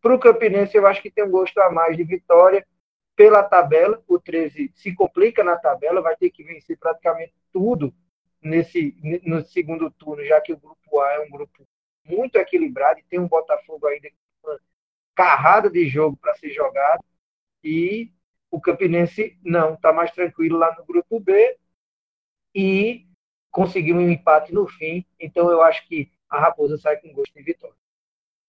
para 0.00 0.14
o 0.14 0.18
Campinense, 0.18 0.76
eu 0.76 0.86
acho 0.86 1.02
que 1.02 1.10
tem 1.10 1.24
um 1.24 1.30
gosto 1.30 1.58
a 1.58 1.70
mais 1.70 1.96
de 1.96 2.04
vitória 2.04 2.64
pela 3.16 3.42
tabela. 3.42 4.02
O 4.08 4.18
13 4.18 4.72
se 4.74 4.94
complica 4.94 5.42
na 5.42 5.56
tabela, 5.56 6.00
vai 6.00 6.16
ter 6.16 6.30
que 6.30 6.44
vencer 6.44 6.78
praticamente 6.78 7.32
tudo 7.52 7.94
nesse 8.42 8.94
no 9.24 9.44
segundo 9.44 9.90
turno, 9.90 10.24
já 10.24 10.40
que 10.40 10.52
o 10.52 10.56
grupo 10.56 11.00
A 11.00 11.14
é 11.14 11.20
um 11.20 11.30
grupo 11.30 11.66
muito 12.04 12.36
equilibrado 12.36 13.00
e 13.00 13.04
tem 13.04 13.18
um 13.18 13.28
Botafogo 13.28 13.86
ainda 13.86 14.10
carrada 15.14 15.70
de 15.70 15.88
jogo 15.88 16.16
para 16.16 16.34
ser 16.34 16.50
jogado. 16.52 17.02
E 17.62 18.10
o 18.50 18.60
Campinense 18.60 19.38
não, 19.42 19.74
está 19.74 19.92
mais 19.92 20.10
tranquilo 20.12 20.58
lá 20.58 20.74
no 20.76 20.84
grupo 20.84 21.18
B 21.18 21.56
e 22.54 23.06
conseguiu 23.50 23.96
um 23.96 24.10
empate 24.10 24.52
no 24.52 24.66
fim. 24.66 25.04
Então 25.18 25.50
eu 25.50 25.62
acho 25.62 25.86
que 25.88 26.10
a 26.28 26.38
Raposa 26.38 26.76
sai 26.76 26.96
com 26.98 27.12
gosto 27.12 27.32
de 27.32 27.42
vitória. 27.42 27.76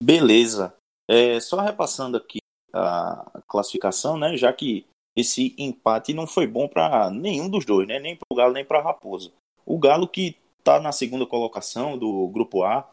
Beleza. 0.01 0.75
É, 1.07 1.39
só 1.39 1.61
repassando 1.61 2.17
aqui 2.17 2.39
a 2.75 3.41
classificação, 3.47 4.17
né? 4.17 4.35
Já 4.35 4.51
que 4.51 4.85
esse 5.15 5.55
empate 5.57 6.13
não 6.13 6.27
foi 6.27 6.45
bom 6.45 6.67
para 6.67 7.09
nenhum 7.09 7.49
dos 7.49 7.65
dois, 7.65 7.87
né? 7.87 7.99
Nem 7.99 8.15
para 8.15 8.25
o 8.29 8.35
Galo 8.35 8.53
nem 8.53 8.65
para 8.65 8.79
a 8.79 8.83
Raposa. 8.83 9.31
O 9.65 9.79
Galo 9.79 10.07
que 10.07 10.35
está 10.59 10.79
na 10.79 10.91
segunda 10.91 11.25
colocação 11.25 11.97
do 11.97 12.27
grupo 12.27 12.63
A 12.63 12.89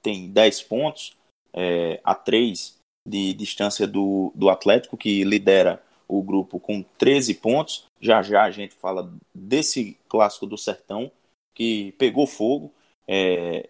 tem 0.00 0.30
10 0.30 0.62
pontos, 0.62 1.16
é, 1.52 2.00
a 2.02 2.14
3 2.14 2.78
de 3.06 3.34
distância 3.34 3.86
do, 3.86 4.32
do 4.34 4.48
Atlético, 4.48 4.96
que 4.96 5.24
lidera 5.24 5.82
o 6.08 6.22
grupo 6.22 6.58
com 6.58 6.82
13 6.98 7.34
pontos. 7.34 7.84
Já 8.00 8.22
já 8.22 8.44
a 8.44 8.50
gente 8.50 8.74
fala 8.74 9.12
desse 9.34 9.98
clássico 10.08 10.46
do 10.46 10.56
Sertão, 10.56 11.10
que 11.54 11.92
pegou 11.92 12.26
fogo. 12.26 12.72
É, 13.06 13.68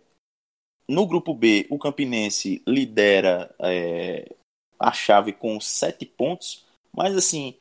no 0.88 1.06
grupo 1.06 1.34
B, 1.34 1.66
o 1.70 1.78
Campinense 1.78 2.62
lidera 2.66 3.52
é, 3.58 4.34
a 4.82 4.92
chave 4.92 5.32
com 5.32 5.60
7 5.60 6.04
pontos, 6.04 6.64
mas 6.92 7.16
assim, 7.16 7.54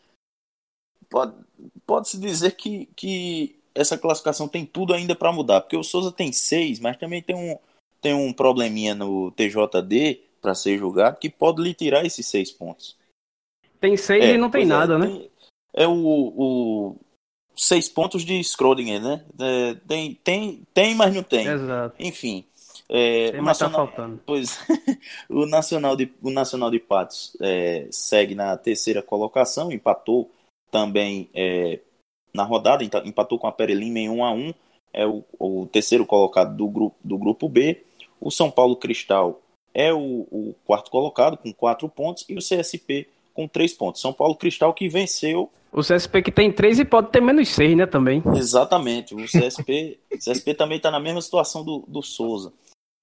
pode-se 1.10 1.38
pode 1.86 2.18
dizer 2.18 2.56
que, 2.56 2.88
que 2.96 3.60
essa 3.76 3.98
classificação 3.98 4.48
tem 4.48 4.66
tudo 4.66 4.94
ainda 4.94 5.16
para 5.16 5.32
mudar, 5.32 5.62
porque 5.62 5.78
o 5.78 5.84
Souza 5.84 6.12
tem 6.12 6.32
6, 6.32 6.80
mas 6.80 6.98
também 6.98 7.22
tem 7.22 7.36
um, 7.36 7.58
tem 8.02 8.14
um 8.14 8.34
probleminha 8.34 8.96
no 8.96 9.32
TJD 9.32 10.22
para 10.42 10.56
ser 10.56 10.78
julgado 10.78 11.20
que 11.20 11.30
pode 11.30 11.62
lhe 11.62 11.74
tirar 11.74 12.06
esses 12.06 12.26
6 12.26 12.52
pontos. 12.52 12.98
Tem 13.80 13.96
6 13.96 14.24
é, 14.24 14.34
e 14.34 14.38
não 14.38 14.50
tem 14.50 14.64
é, 14.64 14.66
nada, 14.66 14.96
é, 14.96 14.98
né? 14.98 15.08
Tem, 15.08 15.32
é 15.74 15.88
o, 15.88 15.94
o 15.94 16.96
seis 17.56 17.88
pontos 17.88 18.26
de 18.26 18.40
Schrödinger, 18.44 19.02
né? 19.02 19.26
É, 19.40 19.74
tem, 19.88 20.16
tem, 20.16 20.68
tem, 20.74 20.96
mas 20.96 21.14
não 21.14 21.24
tem. 21.24 21.48
Exato. 21.48 21.96
Enfim. 22.00 22.46
É, 22.94 23.30
o 23.30 23.32
tá 23.38 23.42
Nacional, 23.42 23.88
tá 23.88 23.94
faltando. 23.94 24.22
Pois, 24.26 24.60
o 25.30 25.46
Nacional 25.46 25.96
de, 25.96 26.12
o 26.22 26.30
Nacional 26.30 26.70
de 26.70 26.80
Patos 26.80 27.38
é, 27.40 27.88
segue 27.90 28.36
na 28.36 28.58
terceira 28.58 29.02
colocação, 29.02 29.72
empatou 29.72 30.30
também 30.70 31.30
é, 31.34 31.80
na 32.34 32.44
rodada, 32.44 32.84
empatou 32.84 33.40
com 33.40 33.48
a 33.48 33.52
Perelima 33.52 34.00
em 34.00 34.10
1 34.10 34.26
a 34.26 34.32
1 34.34 34.54
é 34.94 35.08
o, 35.08 35.24
o 35.40 35.66
terceiro 35.68 36.06
colocado 36.06 36.56
do 36.56 36.68
grupo, 36.68 36.98
do 37.02 37.18
grupo 37.18 37.48
B. 37.48 37.82
O 38.20 38.30
São 38.30 38.52
Paulo 38.52 38.76
Cristal 38.76 39.42
é 39.74 39.94
o, 39.94 40.28
o 40.30 40.56
quarto 40.66 40.92
colocado 40.92 41.38
com 41.38 41.54
quatro 41.54 41.88
pontos 41.88 42.26
e 42.28 42.36
o 42.36 42.40
CSP 42.40 43.08
com 43.34 43.48
três 43.48 43.74
pontos. 43.74 44.02
São 44.02 44.12
Paulo 44.12 44.36
Cristal 44.36 44.74
que 44.74 44.90
venceu 44.90 45.50
o 45.72 45.80
CSP 45.80 46.22
que 46.22 46.32
tem 46.32 46.52
3 46.52 46.80
e 46.80 46.86
pode 46.86 47.12
ter 47.12 47.22
menos 47.22 47.48
6, 47.48 47.78
né, 47.78 47.86
também. 47.86 48.22
Exatamente. 48.36 49.16
O 49.16 49.24
CSP, 49.24 49.98
o 50.12 50.18
CSP 50.20 50.54
também 50.54 50.76
está 50.76 50.92
na 50.92 51.00
mesma 51.00 51.22
situação 51.22 51.64
do, 51.64 51.86
do 51.88 52.04
Souza. 52.04 52.52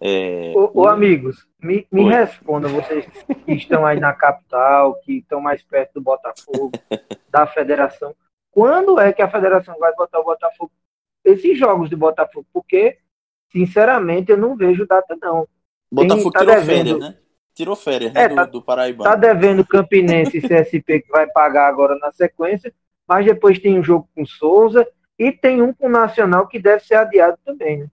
É... 0.01 0.53
Ô, 0.55 0.71
ô, 0.83 0.89
amigos, 0.89 1.47
me, 1.61 1.87
me 1.91 2.09
respondam, 2.09 2.71
vocês 2.71 3.07
que 3.45 3.53
estão 3.53 3.85
aí 3.85 3.99
na 3.99 4.13
capital, 4.13 4.95
que 5.01 5.19
estão 5.19 5.41
mais 5.41 5.63
perto 5.63 5.95
do 5.95 6.01
Botafogo, 6.01 6.71
da 7.29 7.47
federação. 7.47 8.15
Quando 8.51 8.99
é 9.01 9.13
que 9.13 9.23
a 9.23 9.31
federação 9.31 9.77
vai 9.79 9.93
botar 9.95 10.21
o 10.21 10.25
Botafogo? 10.25 10.71
Esses 11.25 11.59
jogos 11.59 11.91
do 11.91 11.97
Botafogo, 11.97 12.47
porque, 12.53 12.99
sinceramente, 13.51 14.31
eu 14.31 14.37
não 14.37 14.57
vejo 14.57 14.87
data, 14.87 15.17
não. 15.21 15.47
Botafogo 15.91 16.31
tá 16.31 16.41
tirou 16.41 16.55
devendo... 16.55 16.67
férias, 16.67 16.99
né? 17.01 17.17
tirou 17.55 17.77
férias 17.77 18.13
né, 18.13 18.23
é, 18.23 18.29
tá, 18.29 18.45
do, 18.45 18.53
do 18.53 18.63
Paraibano. 18.63 19.11
Tá 19.11 19.17
devendo 19.17 19.67
Campinense 19.67 20.39
e 20.39 20.41
CSP 20.41 21.03
que 21.03 21.11
vai 21.11 21.27
pagar 21.27 21.67
agora 21.67 21.99
na 21.99 22.13
sequência, 22.13 22.73
mas 23.07 23.27
depois 23.27 23.59
tem 23.59 23.79
um 23.79 23.83
jogo 23.83 24.09
com 24.15 24.25
Souza 24.25 24.87
e 25.19 25.33
tem 25.33 25.61
um 25.61 25.73
com 25.73 25.87
o 25.87 25.91
Nacional 25.91 26.47
que 26.47 26.61
deve 26.61 26.85
ser 26.85 26.95
adiado 26.95 27.37
também, 27.45 27.79
né? 27.79 27.89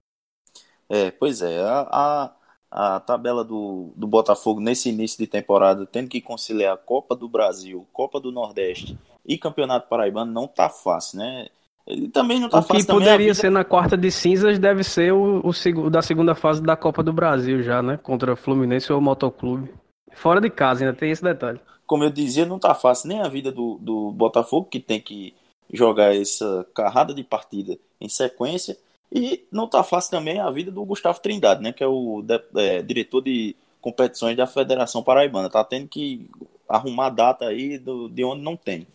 É, 0.90 1.12
pois 1.12 1.42
é. 1.42 1.62
A, 1.62 2.32
a, 2.72 2.96
a 2.96 3.00
tabela 3.00 3.44
do, 3.44 3.94
do 3.96 4.08
Botafogo 4.08 4.60
nesse 4.60 4.90
início 4.90 5.18
de 5.18 5.28
temporada, 5.28 5.86
tendo 5.86 6.10
que 6.10 6.22
conciliar 6.22 6.78
Copa 6.78 7.16
do 7.16 7.28
Brasil, 7.28 7.88
Copa 7.92 8.20
do 8.20 8.32
Nordeste 8.32 8.98
e 9.26 9.38
Campeonato 9.38 9.90
Paraibano, 9.90 10.32
não 10.32 10.48
tá 10.48 10.70
fácil, 10.70 11.20
né? 11.20 11.48
Ele 11.88 12.08
também 12.10 12.40
não 12.40 12.50
tá 12.50 12.60
o 12.60 12.62
fácil. 12.64 12.76
O 12.76 12.86
que 12.86 12.92
poderia 12.92 13.18
vida... 13.18 13.34
ser 13.34 13.50
na 13.52 13.64
quarta 13.64 13.96
de 13.96 14.12
cinzas 14.12 14.58
deve 14.58 14.84
ser 14.84 15.14
o, 15.14 15.42
o, 15.42 15.52
o, 15.52 15.90
da 15.90 16.02
segunda 16.02 16.34
fase 16.34 16.62
da 16.62 16.76
Copa 16.76 17.04
do 17.04 17.14
Brasil 17.14 17.62
já, 17.62 17.82
né? 17.82 17.98
Contra 17.98 18.36
Fluminense 18.36 18.92
ou 18.92 19.00
Motoclube. 19.00 19.72
Fora 20.14 20.42
de 20.42 20.50
casa, 20.50 20.84
ainda 20.84 20.98
tem 20.98 21.12
esse 21.12 21.24
detalhe. 21.24 21.60
Como 21.86 22.04
eu 22.04 22.10
dizia, 22.10 22.46
não 22.46 22.58
tá 22.58 22.74
fácil 22.74 23.10
nem 23.10 23.22
a 23.22 23.28
vida 23.28 23.52
do, 23.52 23.78
do 23.80 24.12
Botafogo, 24.12 24.68
que 24.70 24.80
tem 24.80 25.00
que 25.00 25.36
jogar 25.72 26.16
essa 26.16 26.66
carrada 26.74 27.14
de 27.14 27.24
partida 27.24 27.78
em 28.02 28.10
sequência. 28.10 28.78
E 29.12 29.46
não 29.52 29.68
tá 29.68 29.84
fácil 29.84 30.12
também 30.12 30.40
a 30.40 30.50
vida 30.50 30.72
do 30.72 30.84
Gustavo 30.84 31.20
Trindade, 31.22 31.62
né? 31.62 31.72
Que 31.72 31.84
é 31.84 31.88
o 31.88 32.22
de, 32.22 32.42
é, 32.56 32.82
diretor 32.82 33.22
de 33.22 33.56
competições 33.80 34.36
da 34.36 34.48
Federação 34.48 35.04
Paraibana. 35.04 35.50
Tá 35.50 35.64
tendo 35.64 35.88
que 35.88 36.30
arrumar 36.68 37.10
data 37.10 37.46
aí 37.46 37.78
do, 37.78 38.10
de 38.10 38.24
onde 38.24 38.42
não 38.42 38.56
tem. 38.56 38.88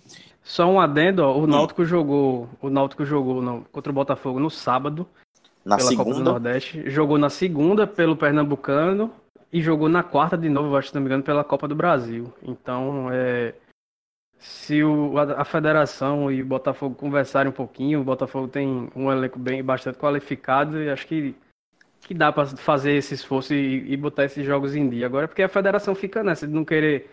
Só 0.42 0.66
um 0.66 0.80
adendo, 0.80 1.22
ó, 1.22 1.36
o 1.36 1.44
hum. 1.44 1.46
Náutico 1.46 1.82
hum. 1.82 1.86
jogou, 1.86 2.48
o 2.60 2.70
Náutico 2.70 3.04
jogou 3.04 3.40
no, 3.40 3.64
contra 3.70 3.90
o 3.90 3.94
Botafogo 3.94 4.40
no 4.40 4.50
sábado, 4.50 5.06
na 5.64 5.76
pela 5.76 5.88
segunda? 5.88 6.04
Copa 6.10 6.18
do 6.18 6.24
Nordeste, 6.24 6.90
jogou 6.90 7.18
na 7.18 7.30
segunda 7.30 7.86
pelo 7.86 8.16
Pernambucano 8.16 9.12
e 9.52 9.60
jogou 9.60 9.88
na 9.88 10.02
quarta 10.02 10.36
de 10.36 10.48
novo, 10.48 10.76
acho 10.76 10.88
que 10.88 10.94
não 10.94 11.02
me 11.02 11.08
engano, 11.08 11.22
pela 11.22 11.44
Copa 11.44 11.68
do 11.68 11.74
Brasil. 11.74 12.32
Então, 12.42 13.08
é, 13.12 13.54
se 14.40 14.82
o, 14.82 15.16
a, 15.18 15.42
a, 15.42 15.44
federação 15.44 16.32
e 16.32 16.42
o 16.42 16.46
Botafogo 16.46 16.94
conversarem 16.94 17.50
um 17.50 17.54
pouquinho, 17.54 18.00
o 18.00 18.04
Botafogo 18.04 18.48
tem 18.48 18.90
um 18.96 19.12
elenco 19.12 19.38
bem 19.38 19.62
bastante 19.62 19.98
qualificado 19.98 20.82
e 20.82 20.88
acho 20.88 21.06
que 21.06 21.34
que 22.00 22.14
dá 22.14 22.32
para 22.32 22.46
fazer 22.46 22.92
esse 22.92 23.12
esforço 23.12 23.52
e, 23.52 23.92
e, 23.92 23.96
botar 23.96 24.24
esses 24.24 24.44
jogos 24.44 24.74
em 24.74 24.88
dia. 24.88 25.04
Agora, 25.04 25.28
porque 25.28 25.42
a 25.42 25.48
federação 25.48 25.94
fica 25.94 26.24
nessa 26.24 26.46
de 26.46 26.52
não 26.54 26.64
querer 26.64 27.10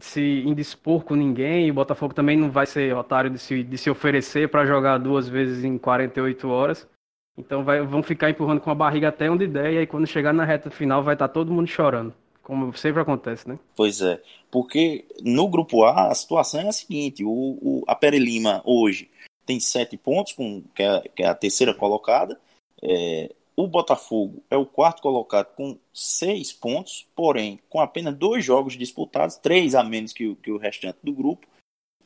se 0.00 0.42
indispor 0.46 1.04
com 1.04 1.14
ninguém. 1.14 1.66
E 1.66 1.70
o 1.70 1.74
Botafogo 1.74 2.14
também 2.14 2.36
não 2.36 2.50
vai 2.50 2.66
ser 2.66 2.94
otário 2.96 3.30
de 3.30 3.38
se, 3.38 3.62
de 3.62 3.78
se 3.78 3.90
oferecer 3.90 4.48
para 4.48 4.66
jogar 4.66 4.98
duas 4.98 5.28
vezes 5.28 5.62
em 5.62 5.78
48 5.78 6.48
horas. 6.48 6.88
Então 7.36 7.64
vai, 7.64 7.82
vão 7.82 8.02
ficar 8.02 8.30
empurrando 8.30 8.60
com 8.60 8.70
a 8.70 8.74
barriga 8.74 9.08
até 9.08 9.30
onde 9.30 9.46
der, 9.46 9.72
e 9.72 9.78
aí 9.78 9.86
quando 9.86 10.06
chegar 10.06 10.32
na 10.32 10.44
reta 10.44 10.70
final 10.70 11.02
vai 11.02 11.14
estar 11.14 11.28
tá 11.28 11.34
todo 11.34 11.52
mundo 11.52 11.66
chorando. 11.66 12.14
Como 12.44 12.76
sempre 12.76 13.00
acontece, 13.00 13.48
né? 13.48 13.58
Pois 13.74 14.00
é. 14.02 14.22
Porque 14.50 15.06
no 15.22 15.48
grupo 15.48 15.82
A 15.82 16.10
a 16.10 16.14
situação 16.14 16.60
é 16.60 16.68
a 16.68 16.72
seguinte: 16.72 17.24
o, 17.24 17.30
o 17.30 17.84
a 17.88 17.94
Pere 17.94 18.18
Lima 18.18 18.62
hoje 18.64 19.10
tem 19.46 19.58
sete 19.58 19.96
pontos, 19.96 20.34
com, 20.34 20.62
que, 20.74 20.82
é, 20.82 21.00
que 21.08 21.22
é 21.22 21.26
a 21.26 21.34
terceira 21.34 21.74
colocada. 21.74 22.38
É, 22.82 23.34
o 23.56 23.66
Botafogo 23.66 24.42
é 24.50 24.56
o 24.56 24.66
quarto 24.66 25.00
colocado 25.00 25.54
com 25.54 25.78
seis 25.92 26.52
pontos, 26.52 27.06
porém 27.16 27.58
com 27.68 27.80
apenas 27.80 28.14
dois 28.14 28.44
jogos 28.44 28.76
disputados, 28.76 29.36
três 29.36 29.74
a 29.74 29.82
menos 29.82 30.12
que 30.12 30.34
que 30.36 30.50
o 30.50 30.58
restante 30.58 30.98
do 31.02 31.12
grupo. 31.12 31.46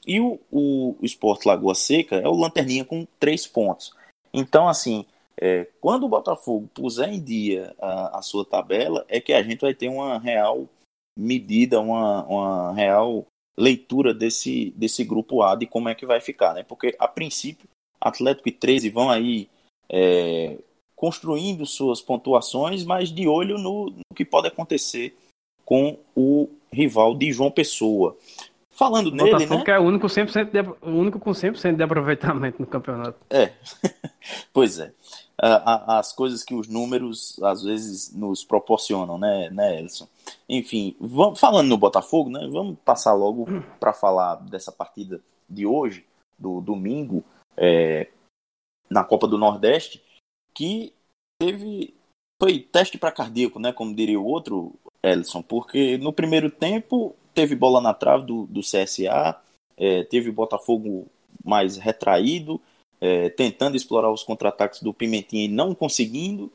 E 0.07 0.21
o, 0.21 0.41
o, 0.51 0.97
o 1.01 1.05
Sport 1.05 1.45
Lagoa 1.47 1.75
Seca 1.75 2.17
é 2.17 2.29
o 2.29 2.33
lanterninha 2.33 2.85
com 2.85 3.07
três 3.19 3.47
pontos. 3.47 3.93
Então, 4.33 4.69
assim, 4.69 5.05
é, 5.41 5.67
quando 5.81 6.05
o 6.05 6.09
Botafogo 6.09 6.69
puser 6.75 7.09
em 7.09 7.23
dia 7.23 7.75
a, 7.81 8.19
a, 8.19 8.23
sua 8.23 8.45
tabela, 8.45 9.05
é 9.09 9.21
que 9.21 9.33
a 9.33 9.43
gente 9.43 9.61
vai 9.61 9.73
ter 9.73 9.89
uma 9.89 10.19
real 10.19 10.69
medida, 11.17 11.81
uma, 11.81 12.25
uma 12.25 12.73
real 12.75 13.25
leitura 13.57 14.13
desse, 14.13 14.73
desse 14.77 15.05
grupo 15.05 15.43
A 15.43 15.55
de 15.55 15.67
como 15.67 15.89
é 15.89 15.95
que 15.95 16.07
vai 16.07 16.21
ficar, 16.21 16.55
né? 16.55 16.63
Porque 16.63 16.95
a 16.99 17.07
princípio, 17.07 17.69
Atlético 18.01 18.49
e 18.49 18.53
13 18.53 18.91
vão 18.91 19.11
aí 19.11 19.49
é, 19.89 20.59
construindo 20.95 21.65
suas 21.67 22.01
pontuações, 22.01 22.85
mas 22.85 23.11
de 23.11 23.29
olho 23.29 23.59
no, 23.59 23.91
no 23.91 24.15
que 24.15 24.25
pode 24.25 24.49
acontecer 24.49 25.17
com 25.65 25.99
o 26.17 26.49
rival 26.73 27.15
de 27.15 27.33
João 27.33 27.51
Pessoa. 27.51 28.17
Falando 28.71 29.09
o 29.09 29.11
nele, 29.11 29.33
Botafogo 29.33 29.59
né? 29.59 29.65
que 29.65 29.71
é 29.73 29.79
o 29.79 29.83
único, 29.83 30.07
100% 30.07 30.51
de, 30.51 30.61
o 30.83 30.91
único 30.91 31.19
com 31.19 31.31
100% 31.31 31.77
de 31.77 31.83
aproveitamento 31.83 32.61
no 32.61 32.67
campeonato. 32.67 33.19
É, 33.29 33.53
pois 34.53 34.79
é. 34.79 34.93
As 35.41 36.13
coisas 36.13 36.43
que 36.43 36.55
os 36.55 36.67
números 36.67 37.41
às 37.43 37.63
vezes 37.63 38.13
nos 38.13 38.43
proporcionam, 38.43 39.17
né, 39.17 39.49
né 39.51 39.81
Elson? 39.81 40.09
Enfim, 40.49 40.97
vamos, 41.01 41.39
falando 41.39 41.69
no 41.69 41.79
Botafogo, 41.79 42.29
né, 42.29 42.49
vamos 42.51 42.77
passar 42.85 43.15
logo 43.15 43.47
para 43.79 43.93
falar 43.93 44.37
dessa 44.37 44.73
partida 44.73 45.21
de 45.49 45.65
hoje, 45.65 46.05
do 46.37 46.61
domingo, 46.61 47.25
é, 47.57 48.09
na 48.91 49.05
Copa 49.05 49.29
do 49.29 49.39
Nordeste, 49.39 50.03
que 50.55 50.93
teve 51.41 51.95
foi 52.41 52.61
teste 52.61 52.97
para 52.97 53.13
cardíaco, 53.13 53.59
né? 53.59 53.73
Como 53.73 53.95
diria 53.95 54.19
o 54.19 54.25
outro, 54.25 54.73
Ellison, 55.03 55.43
porque 55.43 55.99
no 55.99 56.13
primeiro 56.13 56.51
tempo 56.51 57.15
teve 57.35 57.57
bola 57.57 57.81
na 57.81 57.93
trave 57.93 58.25
do, 58.25 58.47
do 58.47 58.61
CSA, 58.61 59.37
é, 59.77 60.05
teve 60.05 60.31
o 60.31 60.33
Botafogo 60.33 61.07
mais 61.45 61.77
retraído, 61.77 62.61
é, 63.01 63.29
tentando 63.31 63.77
explorar 63.77 64.11
os 64.11 64.23
contra-ataques 64.23 64.83
do 64.83 64.95
Pimentinha 64.95 65.45
e 65.45 65.49
não 65.49 65.75
conseguindo. 65.75 66.53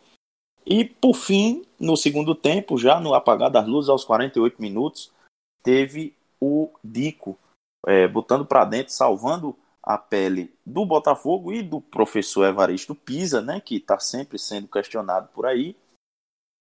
E 0.65 0.86
por 0.86 1.15
fim, 1.15 1.65
no 1.79 1.97
segundo 1.97 2.34
tempo, 2.34 2.77
já 2.77 2.99
no 2.99 3.13
apagar 3.13 3.49
das 3.49 3.67
luzes, 3.67 3.89
aos 3.89 4.06
48 4.06 4.62
minutos, 4.62 5.12
teve 5.62 6.15
o 6.39 6.69
Dico 6.84 7.38
é, 7.86 8.08
botando 8.08 8.45
para 8.45 8.65
dentro, 8.65 8.93
salvando 8.93 9.56
a 9.82 9.97
pele 9.97 10.53
do 10.65 10.86
Botafogo 10.86 11.51
e 11.51 11.62
do 11.62 11.82
professor 11.82 12.45
Evaristo 12.45 12.95
Pisa, 12.95 13.41
né, 13.41 13.60
que 13.60 13.75
está 13.75 13.99
sempre 13.99 14.39
sendo 14.39 14.67
questionado 14.67 15.27
por 15.34 15.45
aí, 15.45 15.75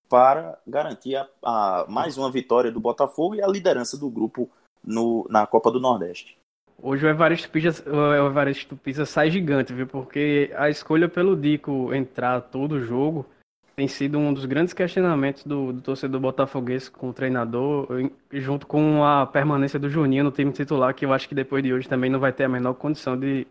para 0.09 0.61
garantir 0.67 1.17
a, 1.17 1.29
a, 1.43 1.87
mais 1.89 2.19
uma 2.19 2.31
vitória 2.31 2.71
do 2.71 2.81
Botafogo 2.81 3.37
e 3.37 3.43
a 3.43 3.47
liderança 3.47 3.97
do 3.97 4.11
grupo 4.11 4.51
no, 4.83 5.25
na 5.31 5.47
Copa 5.47 5.71
do 5.71 5.81
Nordeste. 5.81 6.37
Hoje 6.85 7.07
o 7.07 7.09
Evaristo, 7.09 7.49
Pisa, 7.49 7.85
o 7.89 8.27
Evaristo 8.27 8.77
Pisa 8.77 9.07
sai 9.07 9.31
gigante, 9.31 9.73
viu? 9.73 9.87
Porque 9.87 10.51
a 10.57 10.69
escolha 10.69 11.09
pelo 11.09 11.37
Dico 11.37 11.95
entrar 11.95 12.41
todo 12.41 12.73
o 12.73 12.81
jogo 12.81 13.25
tem 13.77 13.87
sido 13.87 14.19
um 14.19 14.35
dos 14.35 14.45
grandes 14.47 14.75
questionamentos 14.75 15.45
do, 15.45 15.73
do 15.73 15.81
torcedor 15.81 16.21
botafoguense 16.21 16.91
com 16.91 17.09
o 17.09 17.13
treinador, 17.13 17.87
junto 18.33 18.67
com 18.67 19.05
a 19.05 19.25
permanência 19.25 19.79
do 19.79 19.89
Juninho 19.89 20.25
no 20.25 20.33
time 20.33 20.51
titular, 20.51 20.93
que 20.93 21.07
eu 21.07 21.13
acho 21.13 21.29
que 21.29 21.37
depois 21.37 21.63
de 21.63 21.73
hoje 21.73 21.89
também 21.89 22.11
não 22.11 22.19
vai 22.19 22.33
ter 22.33 22.45
a 22.45 22.49
menor 22.49 22.75
condição 22.75 23.17
de, 23.17 23.47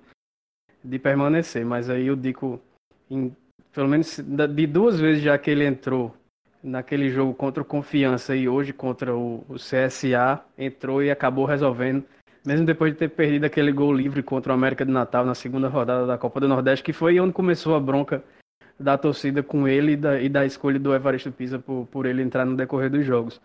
de 0.84 1.00
permanecer. 1.00 1.66
Mas 1.66 1.90
aí 1.90 2.08
eu 2.08 2.18
digo, 2.18 2.62
em, 3.10 3.34
pelo 3.72 3.88
menos 3.88 4.20
de 4.20 4.68
duas 4.68 5.00
vezes 5.00 5.24
já 5.24 5.38
que 5.38 5.50
ele 5.50 5.66
entrou 5.66 6.14
naquele 6.62 7.10
jogo 7.10 7.34
contra 7.34 7.64
o 7.64 7.66
Confiança 7.66 8.36
e 8.36 8.50
hoje 8.50 8.74
contra 8.74 9.16
o, 9.16 9.46
o 9.48 9.56
CSA, 9.56 10.44
entrou 10.58 11.02
e 11.02 11.10
acabou 11.10 11.46
resolvendo. 11.46 12.04
Mesmo 12.46 12.66
depois 12.66 12.94
de 12.94 13.00
ter 13.00 13.10
perdido 13.10 13.46
aquele 13.46 13.72
gol 13.72 13.94
livre 13.94 14.24
contra 14.24 14.52
o 14.52 14.56
América 14.56 14.86
de 14.86 14.92
Natal 14.92 15.26
na 15.26 15.36
segunda 15.36 15.68
rodada 15.68 16.08
da 16.08 16.18
Copa 16.18 16.40
do 16.40 16.48
Nordeste, 16.48 16.84
que 16.84 16.94
foi 16.94 17.20
onde 17.20 17.34
começou 17.34 17.76
a 17.76 17.80
bronca 17.80 18.24
da 18.80 18.98
torcida 18.98 19.44
com 19.44 19.68
ele 19.68 19.94
e 19.94 19.98
da, 19.98 20.20
e 20.20 20.28
da 20.28 20.46
escolha 20.46 20.80
do 20.80 20.94
Evaristo 20.94 21.32
Pisa 21.32 21.60
por, 21.60 21.86
por 21.88 22.06
ele 22.06 22.24
entrar 22.24 22.46
no 22.46 22.56
decorrer 22.56 22.90
dos 22.90 23.06
jogos. 23.06 23.40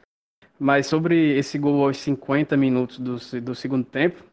Mas 0.59 0.87
sobre 0.87 1.37
esse 1.37 1.59
gol 1.59 1.85
aos 1.85 1.99
50 1.99 2.57
minutos 2.57 2.99
do, 2.99 3.17
do 3.43 3.55
segundo 3.55 3.85
tempo, 3.85 4.25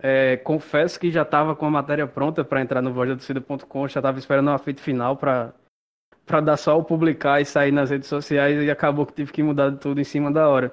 é, 0.00 0.36
confesso 0.36 1.00
que 1.00 1.10
já 1.10 1.22
estava 1.22 1.56
com 1.56 1.66
a 1.66 1.70
matéria 1.70 2.06
pronta 2.06 2.44
para 2.44 2.60
entrar 2.60 2.80
no 2.80 2.92
vozdatocida.com, 2.92 3.88
já 3.88 3.98
estava 3.98 4.18
esperando 4.18 4.48
uma 4.48 4.58
feita 4.58 4.80
final 4.80 5.16
para 5.16 5.52
para 6.24 6.40
dar 6.40 6.56
só 6.56 6.78
o 6.78 6.84
publicar 6.84 7.40
e 7.40 7.44
sair 7.44 7.72
nas 7.72 7.90
redes 7.90 8.08
sociais 8.08 8.62
e 8.62 8.70
acabou 8.70 9.04
que 9.04 9.12
tive 9.12 9.32
que 9.32 9.42
mudar 9.42 9.72
tudo 9.76 10.00
em 10.00 10.04
cima 10.04 10.30
da 10.30 10.48
hora. 10.48 10.72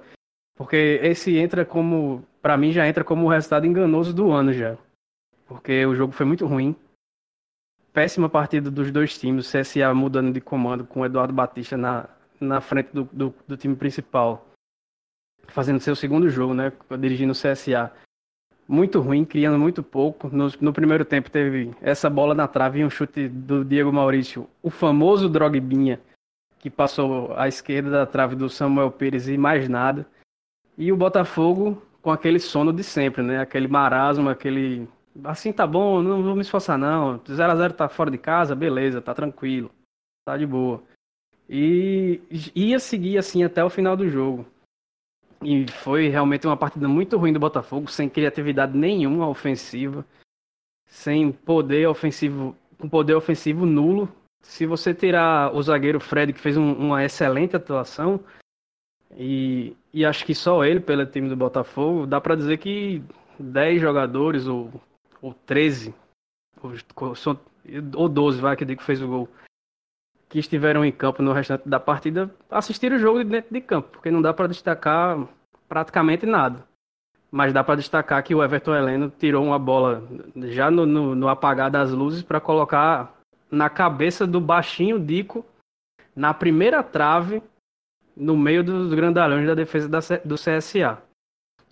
Porque 0.56 1.00
esse 1.02 1.38
entra 1.38 1.66
como, 1.66 2.24
para 2.42 2.58
mim 2.58 2.72
já 2.72 2.88
entra 2.88 3.04
como 3.04 3.26
o 3.26 3.30
resultado 3.30 3.66
enganoso 3.66 4.14
do 4.14 4.32
ano 4.32 4.54
já. 4.54 4.78
Porque 5.48 5.86
o 5.86 5.96
jogo 5.96 6.14
foi 6.14 6.26
muito 6.26 6.46
ruim, 6.46 6.76
péssima 7.94 8.30
partida 8.30 8.70
dos 8.70 8.92
dois 8.92 9.18
times, 9.18 9.46
o 9.46 9.60
CSA 9.60 9.94
mudando 9.94 10.32
de 10.32 10.40
comando 10.40 10.86
com 10.86 11.02
o 11.02 11.06
Eduardo 11.06 11.34
Batista 11.34 11.76
na, 11.76 12.08
na 12.40 12.62
frente 12.62 12.90
do, 12.94 13.10
do, 13.12 13.34
do 13.48 13.58
time 13.58 13.76
principal, 13.76 14.48
fazendo 15.48 15.80
seu 15.80 15.96
segundo 15.96 16.30
jogo, 16.30 16.54
né, 16.54 16.72
dirigindo 17.00 17.34
o 17.34 17.36
CSA. 17.36 17.92
Muito 18.68 19.02
ruim, 19.02 19.26
criando 19.26 19.58
muito 19.58 19.82
pouco. 19.82 20.30
No, 20.30 20.48
no 20.62 20.72
primeiro 20.72 21.04
tempo 21.04 21.32
teve 21.32 21.74
essa 21.82 22.08
bola 22.08 22.36
na 22.36 22.48
trave 22.48 22.80
e 22.80 22.86
um 22.86 22.90
chute 22.90 23.28
do 23.28 23.66
Diego 23.66 23.92
Maurício, 23.92 24.48
o 24.62 24.70
famoso 24.70 25.28
Drogbinha, 25.28 26.00
que 26.60 26.70
passou 26.70 27.34
à 27.36 27.48
esquerda 27.48 27.90
da 27.90 28.06
trave 28.06 28.36
do 28.36 28.48
Samuel 28.48 28.92
Pires 28.92 29.28
e 29.28 29.38
mais 29.38 29.68
nada. 29.68 30.06
E 30.78 30.92
o 30.92 30.98
Botafogo 30.98 31.82
com 32.02 32.12
aquele 32.12 32.40
sono 32.40 32.72
de 32.72 32.84
sempre, 32.84 33.22
né? 33.22 33.40
Aquele 33.40 33.68
marasmo, 33.68 34.30
aquele 34.30 34.88
assim 35.24 35.52
tá 35.52 35.66
bom, 35.68 36.02
não 36.02 36.24
vou 36.24 36.36
me 36.36 36.42
esforçar 36.42 36.78
não. 36.78 37.22
0 37.28 37.52
a 37.52 37.56
0 37.56 37.74
tá 37.74 37.90
fora 37.90 38.12
de 38.12 38.18
casa, 38.18 38.56
beleza, 38.56 39.02
tá 39.02 39.14
tranquilo. 39.14 39.72
Tá 40.26 40.38
de 40.38 40.46
boa. 40.46 40.84
E 41.50 42.22
ia 42.56 42.80
seguir 42.80 43.18
assim 43.18 43.44
até 43.44 43.64
o 43.64 43.70
final 43.70 43.98
do 43.98 44.08
jogo. 44.08 44.46
E 45.42 45.66
foi 45.72 46.10
realmente 46.10 46.46
uma 46.46 46.58
partida 46.58 46.88
muito 46.88 47.18
ruim 47.18 47.34
do 47.34 47.40
Botafogo, 47.40 47.90
sem 47.90 48.10
criatividade 48.10 48.78
nenhuma 48.78 49.28
ofensiva, 49.28 50.06
sem 50.86 51.32
poder 51.32 51.88
ofensivo, 51.88 52.56
com 52.78 52.90
poder 52.90 53.16
ofensivo 53.16 53.66
nulo. 53.66 54.10
Se 54.42 54.66
você 54.66 54.94
tirar 54.94 55.56
o 55.56 55.62
zagueiro 55.62 56.00
Fred, 56.00 56.34
que 56.34 56.40
fez 56.40 56.58
um, 56.58 56.74
uma 56.74 57.04
excelente 57.04 57.56
atuação, 57.56 58.20
e, 59.16 59.76
e 59.94 60.06
acho 60.06 60.26
que 60.26 60.36
só 60.36 60.64
ele, 60.64 60.80
pelo 60.80 61.06
time 61.06 61.30
do 61.30 61.36
Botafogo, 61.36 62.06
dá 62.06 62.22
para 62.22 62.36
dizer 62.36 62.58
que 62.58 63.04
10 63.40 63.82
jogadores 63.82 64.48
ou 64.48 64.72
ou 65.22 65.34
13, 65.34 65.94
ou, 66.62 66.74
ou 67.96 68.10
12, 68.10 68.42
vai, 68.42 68.56
que 68.56 68.66
digo 68.66 68.82
fez 68.82 69.02
o 69.02 69.08
gol, 69.08 69.30
que 70.28 70.40
estiveram 70.40 70.86
em 70.86 70.92
campo 70.92 71.22
no 71.22 71.34
restante 71.34 71.68
da 71.68 71.80
partida, 71.80 72.34
assistiram 72.50 72.96
o 72.96 73.00
jogo 73.00 73.24
dentro 73.24 73.54
de 73.54 73.62
campo, 73.62 73.90
porque 73.90 74.12
não 74.12 74.22
dá 74.22 74.34
para 74.34 74.48
destacar 74.48 75.28
praticamente 75.68 76.26
nada. 76.26 76.68
Mas 77.32 77.54
dá 77.54 77.64
para 77.64 77.76
destacar 77.76 78.24
que 78.24 78.34
o 78.34 78.44
Everton 78.44 78.74
Heleno 78.74 79.12
tirou 79.12 79.46
uma 79.46 79.60
bola 79.60 80.04
já 80.48 80.72
no, 80.72 80.86
no, 80.86 81.14
no 81.14 81.30
apagar 81.30 81.70
das 81.70 81.92
luzes 81.92 82.24
para 82.24 82.42
colocar 82.42 83.14
na 83.52 83.70
cabeça 83.70 84.26
do 84.26 84.42
baixinho 84.42 85.00
Dico 85.00 85.46
na 86.16 86.34
primeira 86.34 86.82
trave 86.82 87.42
no 88.20 88.38
meio 88.38 88.64
dos 88.64 88.94
grandalhões 88.94 89.48
da 89.48 89.56
defesa 89.56 89.88
da, 89.88 90.00
do 90.26 90.36
CSA. 90.36 91.02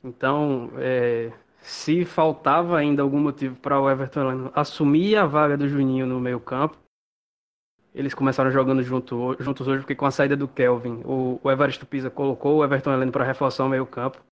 Então, 0.04 0.72
é, 0.78 1.32
se 1.60 2.06
faltava 2.06 2.78
ainda 2.78 3.02
algum 3.02 3.20
motivo 3.20 3.56
para 3.58 3.80
o 3.80 3.90
Everton 3.90 4.50
assumir 4.56 5.18
a 5.18 5.26
vaga 5.26 5.58
do 5.58 5.68
Juninho 5.68 6.06
no 6.06 6.20
meio 6.20 6.40
campo, 6.40 6.78
eles 7.94 8.14
começaram 8.14 8.52
jogando 8.52 8.84
junto, 8.84 9.36
juntos 9.40 9.68
hoje, 9.68 9.80
porque 9.80 9.96
com 9.96 10.06
a 10.06 10.12
saída 10.12 10.38
do 10.38 10.48
Kelvin, 10.48 11.02
o, 11.04 11.40
o 11.44 11.52
Evaristo 11.52 11.86
Pisa 11.86 12.10
colocou 12.10 12.58
o 12.58 12.64
Everton 12.64 12.94
Heleno 12.94 13.12
para 13.12 13.26
reforçar 13.26 13.66
o 13.66 13.70
meio 13.70 13.86
campo. 13.86 14.24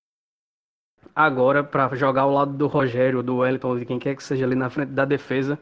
Agora, 1.14 1.64
para 1.64 1.94
jogar 1.94 2.22
ao 2.22 2.32
lado 2.32 2.52
do 2.52 2.66
Rogério, 2.66 3.22
do 3.22 3.38
Wellington, 3.38 3.78
de 3.78 3.84
quem 3.84 3.98
quer 3.98 4.14
que 4.14 4.22
seja 4.22 4.44
ali 4.44 4.54
na 4.54 4.70
frente 4.70 4.92
da 4.92 5.04
defesa, 5.04 5.58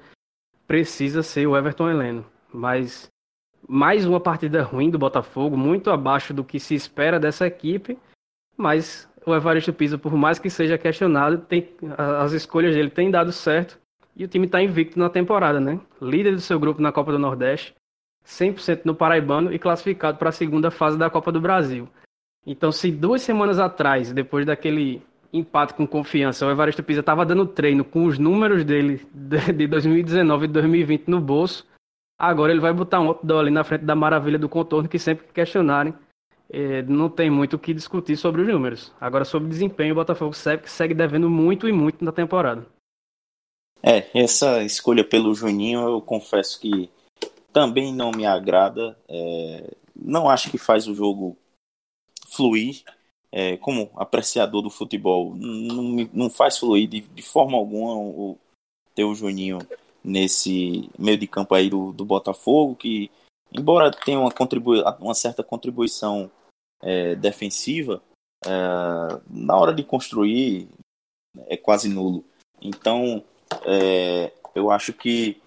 precisa 0.66 1.22
ser 1.22 1.46
o 1.46 1.56
Everton 1.56 1.90
Heleno. 1.90 2.26
Mas 2.52 3.10
mais 3.68 4.06
uma 4.06 4.20
partida 4.20 4.62
ruim 4.62 4.90
do 4.90 4.98
Botafogo, 4.98 5.56
muito 5.56 5.90
abaixo 5.90 6.32
do 6.32 6.44
que 6.44 6.60
se 6.60 6.74
espera 6.74 7.18
dessa 7.18 7.46
equipe, 7.46 7.98
mas 8.56 9.08
o 9.26 9.34
Evaristo 9.34 9.72
Pisa, 9.72 9.96
por 9.96 10.14
mais 10.14 10.38
que 10.38 10.50
seja 10.50 10.78
questionado, 10.78 11.38
tem, 11.38 11.70
as 11.96 12.32
escolhas 12.32 12.74
dele 12.74 12.90
têm 12.90 13.10
dado 13.10 13.32
certo 13.32 13.78
e 14.16 14.24
o 14.24 14.28
time 14.28 14.46
está 14.46 14.62
invicto 14.62 14.98
na 14.98 15.08
temporada, 15.08 15.58
né? 15.58 15.80
Líder 16.00 16.32
do 16.32 16.40
seu 16.40 16.58
grupo 16.58 16.80
na 16.80 16.92
Copa 16.92 17.10
do 17.10 17.18
Nordeste, 17.18 17.74
100% 18.26 18.82
no 18.84 18.94
Paraibano 18.94 19.52
e 19.52 19.58
classificado 19.58 20.18
para 20.18 20.28
a 20.28 20.32
segunda 20.32 20.70
fase 20.70 20.98
da 20.98 21.10
Copa 21.10 21.32
do 21.32 21.40
Brasil. 21.40 21.88
Então, 22.46 22.70
se 22.70 22.90
duas 22.90 23.22
semanas 23.22 23.58
atrás, 23.58 24.12
depois 24.12 24.44
daquele 24.44 25.02
empate 25.32 25.74
com 25.74 25.86
confiança, 25.86 26.46
o 26.46 26.50
Evaristo 26.50 26.82
Pisa 26.82 27.00
estava 27.00 27.26
dando 27.26 27.46
treino 27.46 27.84
com 27.84 28.04
os 28.04 28.18
números 28.18 28.64
dele 28.64 29.04
de 29.12 29.66
2019 29.66 30.44
e 30.44 30.48
2020 30.48 31.08
no 31.08 31.20
bolso, 31.20 31.66
agora 32.28 32.52
ele 32.52 32.60
vai 32.60 32.72
botar 32.72 33.00
um 33.00 33.08
outdoor 33.08 33.40
ali 33.40 33.50
na 33.50 33.64
frente 33.64 33.84
da 33.84 33.94
maravilha 33.94 34.38
do 34.38 34.48
contorno 34.48 34.88
que 34.88 34.98
sempre 34.98 35.26
questionarem 35.32 35.94
é, 36.50 36.82
não 36.82 37.08
tem 37.08 37.30
muito 37.30 37.56
o 37.56 37.58
que 37.58 37.74
discutir 37.74 38.16
sobre 38.16 38.42
os 38.42 38.48
números. 38.48 38.92
Agora, 39.00 39.24
sobre 39.24 39.48
desempenho, 39.48 39.92
o 39.92 39.96
Botafogo 39.96 40.32
segue, 40.34 40.68
segue 40.70 40.94
devendo 40.94 41.28
muito 41.28 41.68
e 41.68 41.72
muito 41.72 42.04
na 42.04 42.12
temporada. 42.12 42.66
É, 43.82 44.08
essa 44.14 44.62
escolha 44.62 45.04
pelo 45.04 45.34
Juninho, 45.34 45.80
eu 45.80 46.00
confesso 46.00 46.60
que 46.60 46.88
também 47.52 47.92
não 47.92 48.10
me 48.10 48.24
agrada. 48.24 48.96
É, 49.08 49.74
não 49.94 50.28
acho 50.28 50.50
que 50.50 50.58
faz 50.58 50.86
o 50.86 50.94
jogo 50.94 51.36
fluir. 52.28 52.82
É, 53.32 53.56
como 53.56 53.90
apreciador 53.96 54.62
do 54.62 54.70
futebol, 54.70 55.34
não, 55.34 56.08
não 56.12 56.30
faz 56.30 56.56
fluir 56.56 56.88
de, 56.88 57.00
de 57.00 57.22
forma 57.22 57.58
alguma 57.58 57.96
o, 57.96 58.38
ter 58.94 59.02
o 59.02 59.12
Juninho 59.12 59.58
nesse 60.04 60.90
meio 60.98 61.16
de 61.16 61.26
campo 61.26 61.54
aí 61.54 61.70
do, 61.70 61.92
do 61.92 62.04
Botafogo, 62.04 62.76
que 62.76 63.10
embora 63.52 63.90
tenha 63.90 64.20
uma, 64.20 64.30
contribui 64.30 64.82
uma 65.00 65.14
certa 65.14 65.42
contribuição 65.42 66.30
é, 66.82 67.14
defensiva, 67.14 68.02
é, 68.44 68.50
na 69.28 69.56
hora 69.56 69.72
de 69.72 69.82
construir 69.82 70.68
é 71.46 71.56
quase 71.56 71.88
nulo. 71.88 72.24
Então, 72.60 73.24
é, 73.64 74.32
eu 74.54 74.70
acho 74.70 74.92
que 74.92 75.40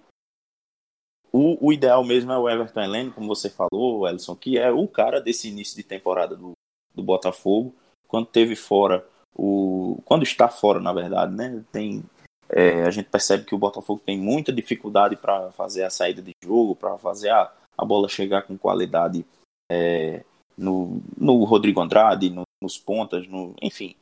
o, 1.32 1.66
o, 1.66 1.72
ideal 1.72 2.02
mesmo 2.04 2.32
é 2.32 2.38
o 2.38 2.48
Everton 2.48 2.80
Helene, 2.80 3.10
como 3.10 3.28
você 3.28 3.50
falou, 3.50 4.08
Ellison, 4.08 4.34
que 4.34 4.58
é 4.58 4.70
o 4.70 4.88
cara 4.88 5.20
desse 5.20 5.48
início 5.48 5.76
de 5.76 5.82
temporada 5.82 6.34
do, 6.34 6.52
do 6.94 7.02
Botafogo. 7.02 7.74
Quando 8.06 8.26
teve 8.26 8.56
fora 8.56 9.06
o. 9.34 10.00
Quando 10.04 10.22
está 10.22 10.48
fora, 10.48 10.80
na 10.80 10.92
verdade, 10.92 11.34
né? 11.34 11.62
Tem, 11.70 12.02
é, 12.48 12.82
a 12.82 12.90
gente 12.90 13.08
percebe 13.08 13.44
que 13.44 13.54
o 13.54 13.58
Botafogo 13.58 14.00
tem 14.04 14.18
muita 14.18 14.52
dificuldade 14.52 15.16
para 15.16 15.50
fazer 15.52 15.84
a 15.84 15.90
saída 15.90 16.22
de 16.22 16.32
jogo, 16.42 16.74
para 16.74 16.96
fazer 16.98 17.30
a, 17.30 17.52
a 17.76 17.84
bola 17.84 18.08
chegar 18.08 18.42
com 18.42 18.56
qualidade 18.56 19.24
é, 19.70 20.24
no, 20.56 21.00
no 21.16 21.44
Rodrigo 21.44 21.80
Andrade, 21.80 22.30
no, 22.30 22.42
nos 22.62 22.78
pontas, 22.78 23.26
no, 23.28 23.54
enfim, 23.60 23.94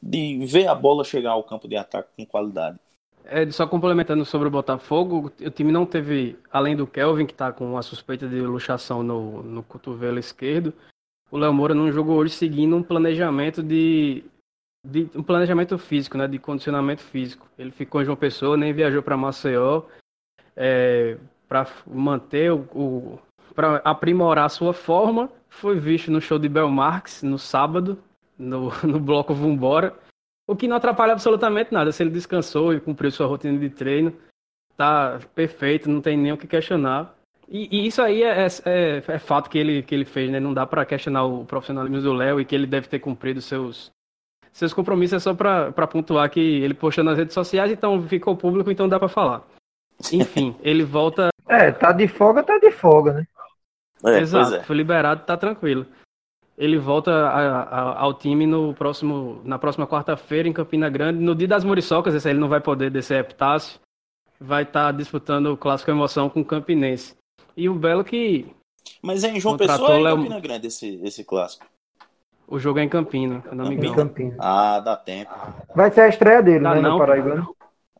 de 0.00 0.44
ver 0.46 0.68
a 0.68 0.74
bola 0.74 1.04
chegar 1.04 1.32
ao 1.32 1.42
campo 1.42 1.66
de 1.66 1.76
ataque 1.76 2.10
com 2.16 2.24
qualidade. 2.24 2.78
É, 3.24 3.50
só 3.50 3.66
complementando 3.66 4.24
sobre 4.24 4.48
o 4.48 4.50
Botafogo, 4.50 5.32
o 5.40 5.50
time 5.50 5.72
não 5.72 5.86
teve, 5.86 6.36
além 6.52 6.76
do 6.76 6.86
Kelvin, 6.86 7.24
que 7.24 7.32
está 7.32 7.52
com 7.52 7.76
a 7.78 7.82
suspeita 7.82 8.28
de 8.28 8.40
luxação 8.40 9.02
no, 9.02 9.42
no 9.42 9.62
cotovelo 9.62 10.18
esquerdo, 10.18 10.74
o 11.30 11.38
Léo 11.38 11.52
Moura 11.52 11.74
não 11.74 11.90
jogou 11.90 12.18
hoje 12.18 12.34
seguindo 12.34 12.76
um 12.76 12.82
planejamento 12.82 13.62
de, 13.62 14.22
de, 14.84 15.08
um 15.14 15.22
planejamento 15.22 15.78
físico, 15.78 16.18
né, 16.18 16.28
de 16.28 16.38
condicionamento 16.38 17.02
físico. 17.02 17.46
Ele 17.58 17.70
ficou 17.70 18.02
em 18.02 18.04
João 18.04 18.16
Pessoa, 18.16 18.56
nem 18.56 18.72
viajou 18.72 19.02
para 19.02 19.16
Maceió 19.16 19.82
é, 20.56 21.16
para 21.48 21.66
manter 21.86 22.52
o, 22.52 22.66
o 22.74 23.18
para 23.54 23.76
aprimorar 23.84 24.46
a 24.46 24.48
sua 24.48 24.72
forma. 24.72 25.30
Foi 25.48 25.78
visto 25.78 26.10
no 26.10 26.20
show 26.20 26.38
de 26.38 26.48
Belmarx 26.48 27.22
no 27.22 27.38
sábado, 27.38 27.98
no, 28.36 28.70
no 28.82 28.98
bloco 28.98 29.32
Vambora 29.32 29.94
o 30.46 30.54
que 30.54 30.68
não 30.68 30.76
atrapalha 30.76 31.12
absolutamente 31.12 31.72
nada. 31.72 31.90
Se 31.92 32.02
ele 32.02 32.10
descansou 32.10 32.74
e 32.74 32.80
cumpriu 32.80 33.10
sua 33.10 33.26
rotina 33.26 33.58
de 33.58 33.70
treino, 33.70 34.14
tá 34.76 35.18
perfeito, 35.34 35.90
não 35.90 36.00
tem 36.00 36.16
nem 36.16 36.32
o 36.32 36.36
que 36.36 36.46
questionar. 36.46 37.14
E, 37.48 37.68
e 37.70 37.86
isso 37.86 38.00
aí 38.00 38.22
é, 38.22 38.46
é, 38.64 39.02
é, 39.06 39.18
fato 39.18 39.50
que 39.50 39.58
ele, 39.58 39.82
que 39.82 39.94
ele 39.94 40.04
fez, 40.04 40.30
né? 40.30 40.40
Não 40.40 40.54
dá 40.54 40.66
para 40.66 40.84
questionar 40.84 41.24
o 41.24 41.44
profissionalismo 41.44 42.00
do 42.00 42.12
Léo 42.12 42.40
e 42.40 42.44
que 42.44 42.54
ele 42.54 42.66
deve 42.66 42.88
ter 42.88 42.98
cumprido 42.98 43.40
seus, 43.40 43.90
seus 44.54 44.72
compromissos. 44.72 45.16
É 45.16 45.20
só 45.20 45.34
para 45.34 45.86
pontuar 45.86 46.30
que 46.30 46.40
ele 46.40 46.72
postou 46.72 47.04
nas 47.04 47.18
redes 47.18 47.34
sociais, 47.34 47.70
então 47.70 48.02
ficou 48.08 48.34
público, 48.34 48.70
então 48.70 48.88
dá 48.88 48.98
para 48.98 49.08
falar. 49.08 49.42
Enfim, 50.10 50.56
ele 50.62 50.82
volta. 50.82 51.28
É, 51.46 51.70
tá 51.70 51.92
de 51.92 52.08
folga, 52.08 52.42
tá 52.42 52.58
de 52.58 52.70
folga, 52.70 53.12
né? 53.12 53.26
É, 54.06 54.20
Exato, 54.20 54.54
é. 54.54 54.62
foi 54.62 54.76
liberado, 54.76 55.24
tá 55.24 55.36
tranquilo 55.36 55.86
ele 56.56 56.78
volta 56.78 57.10
a, 57.10 57.62
a, 57.62 58.00
ao 58.00 58.14
time 58.14 58.46
no 58.46 58.74
próximo, 58.74 59.40
na 59.44 59.58
próxima 59.58 59.86
quarta-feira 59.86 60.48
em 60.48 60.52
Campina 60.52 60.88
Grande. 60.88 61.18
No 61.18 61.34
dia 61.34 61.48
das 61.48 61.64
Muriçocas, 61.64 62.14
esse 62.14 62.28
aí 62.28 62.32
ele 62.32 62.40
não 62.40 62.48
vai 62.48 62.60
poder 62.60 62.90
descer 62.90 63.16
a 63.16 63.20
Epitácio. 63.20 63.80
Vai 64.40 64.62
estar 64.62 64.86
tá 64.86 64.92
disputando 64.92 65.46
o 65.46 65.56
Clássico 65.56 65.90
Emoção 65.90 66.30
com 66.30 66.40
o 66.40 66.44
Campinense. 66.44 67.16
E 67.56 67.68
o 67.68 67.74
Belo 67.74 68.04
que. 68.04 68.46
Mas 69.02 69.24
é 69.24 69.30
em 69.30 69.40
João 69.40 69.56
Pessoa 69.56 69.96
ou 69.96 70.06
é 70.06 70.12
em 70.12 70.16
Campina 70.16 70.40
Grande 70.40 70.66
esse, 70.68 71.00
esse 71.02 71.24
clássico? 71.24 71.66
O 72.46 72.58
jogo 72.58 72.78
é 72.78 72.84
em 72.84 72.88
Campina, 72.88 73.42
não 73.52 73.68
me 73.68 73.74
engano. 73.74 73.94
Campina. 73.94 74.36
Ah, 74.38 74.80
dá 74.80 74.96
tempo. 74.96 75.32
Vai 75.74 75.90
ser 75.90 76.02
a 76.02 76.08
estreia 76.08 76.42
dele, 76.42 76.60
dá 76.60 76.74
né, 76.74 76.80
não, 76.80 76.92
no 76.92 76.98
Paraíba. 76.98 77.46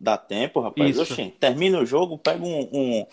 Dá 0.00 0.18
tempo, 0.18 0.60
rapaz. 0.60 0.98
Oxê, 0.98 1.32
termina 1.40 1.78
o 1.78 1.86
jogo, 1.86 2.18
pega 2.18 2.44
um, 2.44 2.68
um, 2.72 3.06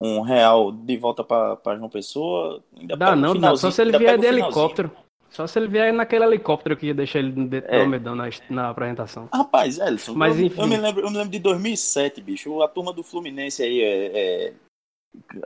um 0.00 0.20
real 0.22 0.72
de 0.72 0.96
volta 0.96 1.22
para 1.22 1.76
João 1.76 1.90
Pessoa. 1.90 2.62
Ainda 2.78 2.96
dá 2.96 3.14
não, 3.14 3.38
dá. 3.38 3.54
Só 3.56 3.70
se 3.70 3.82
ele 3.82 3.96
vier 3.98 4.18
de 4.18 4.26
helicóptero. 4.26 4.90
Só 5.28 5.48
se 5.48 5.58
ele 5.58 5.66
vier 5.66 5.92
naquele 5.92 6.24
helicóptero 6.24 6.76
que 6.76 6.86
ia 6.86 6.94
deixar 6.94 7.18
ele 7.18 7.32
dentro 7.32 7.68
é. 7.68 7.78
do 7.78 7.82
Almedão 7.82 8.14
na, 8.14 8.30
na 8.48 8.70
apresentação. 8.70 9.28
Rapaz, 9.32 9.78
Elson, 9.78 10.14
Mas, 10.14 10.38
eu, 10.38 10.46
enfim. 10.46 10.60
eu, 10.60 10.66
me 10.68 10.76
lembro, 10.76 11.02
eu 11.02 11.10
me 11.10 11.16
lembro 11.16 11.32
de 11.32 11.40
2007, 11.40 12.22
bicho. 12.22 12.62
A 12.62 12.68
turma 12.68 12.92
do 12.92 13.02
Fluminense 13.02 13.60
aí 13.60 13.82
é, 13.82 14.12
é 14.14 14.52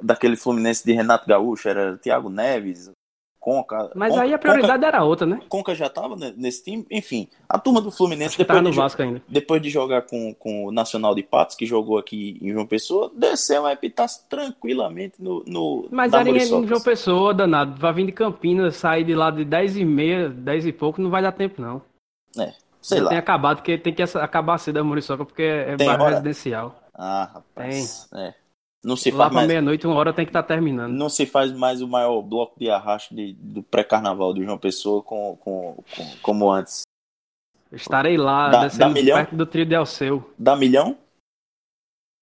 daquele 0.02 0.36
Fluminense 0.36 0.84
de 0.84 0.92
Renato 0.92 1.26
Gaúcho, 1.26 1.70
era 1.70 1.96
Thiago 1.96 2.28
Neves, 2.28 2.90
Conca. 3.48 3.90
Mas 3.94 4.10
Conca, 4.10 4.22
aí 4.22 4.34
a 4.34 4.38
prioridade 4.38 4.74
Conca, 4.74 4.86
era 4.86 5.04
outra, 5.04 5.26
né? 5.26 5.40
Conca 5.48 5.74
já 5.74 5.88
tava 5.88 6.14
nesse 6.36 6.64
time. 6.64 6.86
Enfim, 6.90 7.26
a 7.48 7.58
turma 7.58 7.80
do 7.80 7.90
Fluminense, 7.90 8.36
depois 8.36 8.62
de, 8.62 8.70
Vasco 8.72 9.00
ainda. 9.00 9.22
depois 9.26 9.62
de 9.62 9.70
jogar 9.70 10.02
com, 10.02 10.34
com 10.34 10.66
o 10.66 10.70
Nacional 10.70 11.14
de 11.14 11.22
Patos, 11.22 11.56
que 11.56 11.64
jogou 11.64 11.96
aqui 11.96 12.36
em 12.42 12.52
João 12.52 12.66
Pessoa, 12.66 13.10
desceu 13.14 13.64
a 13.64 13.72
Epitácio 13.72 14.22
tranquilamente 14.28 15.14
no. 15.18 15.42
no 15.46 15.88
Mas 15.90 16.12
era 16.12 16.28
em 16.28 16.46
João 16.46 16.82
Pessoa, 16.82 17.32
danado. 17.32 17.80
Vai 17.80 17.94
vir 17.94 18.04
de 18.04 18.12
Campinas, 18.12 18.76
sair 18.76 19.04
de 19.04 19.14
lá 19.14 19.30
de 19.30 19.46
10 19.46 19.78
e 19.78 19.84
meia, 19.86 20.28
10 20.28 20.66
e 20.66 20.72
pouco, 20.72 21.00
não 21.00 21.08
vai 21.08 21.22
dar 21.22 21.32
tempo, 21.32 21.62
não. 21.62 21.80
É, 22.38 22.52
sei 22.82 22.98
Já 22.98 23.04
lá. 23.04 23.08
Tem 23.08 23.18
acabado, 23.18 23.56
porque 23.56 23.78
tem 23.78 23.94
que 23.94 24.02
acabar 24.02 24.58
cedo 24.58 24.78
a 24.78 24.84
Muriçoca, 24.84 25.24
porque 25.24 25.42
é 25.42 25.74
bairro 25.74 26.04
residencial. 26.04 26.78
Ah, 26.92 27.30
rapaz. 27.32 28.08
Tem. 28.12 28.24
É. 28.24 28.34
Não 28.84 28.96
se 28.96 29.10
Lá 29.10 29.24
faz 29.24 29.34
mais... 29.34 29.48
meia-noite, 29.48 29.86
uma 29.86 29.96
hora 29.96 30.12
tem 30.12 30.24
que 30.24 30.30
estar 30.30 30.42
tá 30.42 30.48
terminando. 30.48 30.92
Não 30.92 31.08
se 31.08 31.26
faz 31.26 31.52
mais 31.52 31.82
o 31.82 31.88
maior 31.88 32.22
bloco 32.22 32.58
de 32.58 32.70
arrasto 32.70 33.14
de, 33.14 33.32
do 33.34 33.62
pré-carnaval 33.62 34.32
de 34.32 34.44
João 34.44 34.58
Pessoa 34.58 35.02
com, 35.02 35.36
com, 35.36 35.82
com, 35.96 36.04
como 36.22 36.50
antes. 36.50 36.82
Estarei 37.72 38.16
lá, 38.16 38.48
dá, 38.48 38.68
dá 38.68 38.88
milhão? 38.88 39.16
perto 39.18 39.36
do 39.36 39.44
trio 39.44 39.66
de 39.66 39.74
Alceu. 39.74 40.30
Dá 40.38 40.56
milhão? 40.56 40.96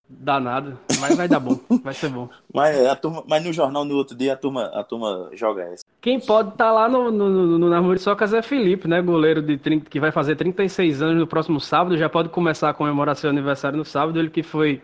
Dá 0.08 0.38
nada, 0.38 0.78
mas 1.00 1.16
vai 1.16 1.26
dar 1.26 1.40
bom, 1.40 1.58
vai 1.82 1.92
ser 1.92 2.08
bom. 2.08 2.28
Mas, 2.54 2.86
a 2.86 2.94
turma, 2.94 3.24
mas 3.26 3.44
no 3.44 3.52
jornal 3.52 3.84
no 3.84 3.96
outro 3.96 4.16
dia 4.16 4.34
a 4.34 4.36
turma, 4.36 4.66
a 4.66 4.84
turma 4.84 5.30
joga 5.32 5.64
essa. 5.64 5.84
Quem 6.00 6.20
pode 6.20 6.50
estar 6.50 6.66
tá 6.66 6.72
lá 6.72 6.88
no, 6.88 7.10
no, 7.10 7.58
no, 7.58 7.68
na 7.68 7.82
Muriçocas 7.82 8.32
é 8.32 8.40
Felipe, 8.40 8.86
né? 8.86 9.02
Goleiro 9.02 9.42
de 9.42 9.58
30, 9.58 9.90
que 9.90 9.98
vai 9.98 10.12
fazer 10.12 10.36
36 10.36 11.02
anos 11.02 11.18
no 11.18 11.26
próximo 11.26 11.60
sábado, 11.60 11.98
já 11.98 12.08
pode 12.08 12.28
começar 12.28 12.70
a 12.70 12.74
comemorar 12.74 13.16
seu 13.16 13.28
aniversário 13.28 13.76
no 13.76 13.84
sábado. 13.84 14.16
Ele 14.16 14.30
que 14.30 14.44
foi 14.44 14.80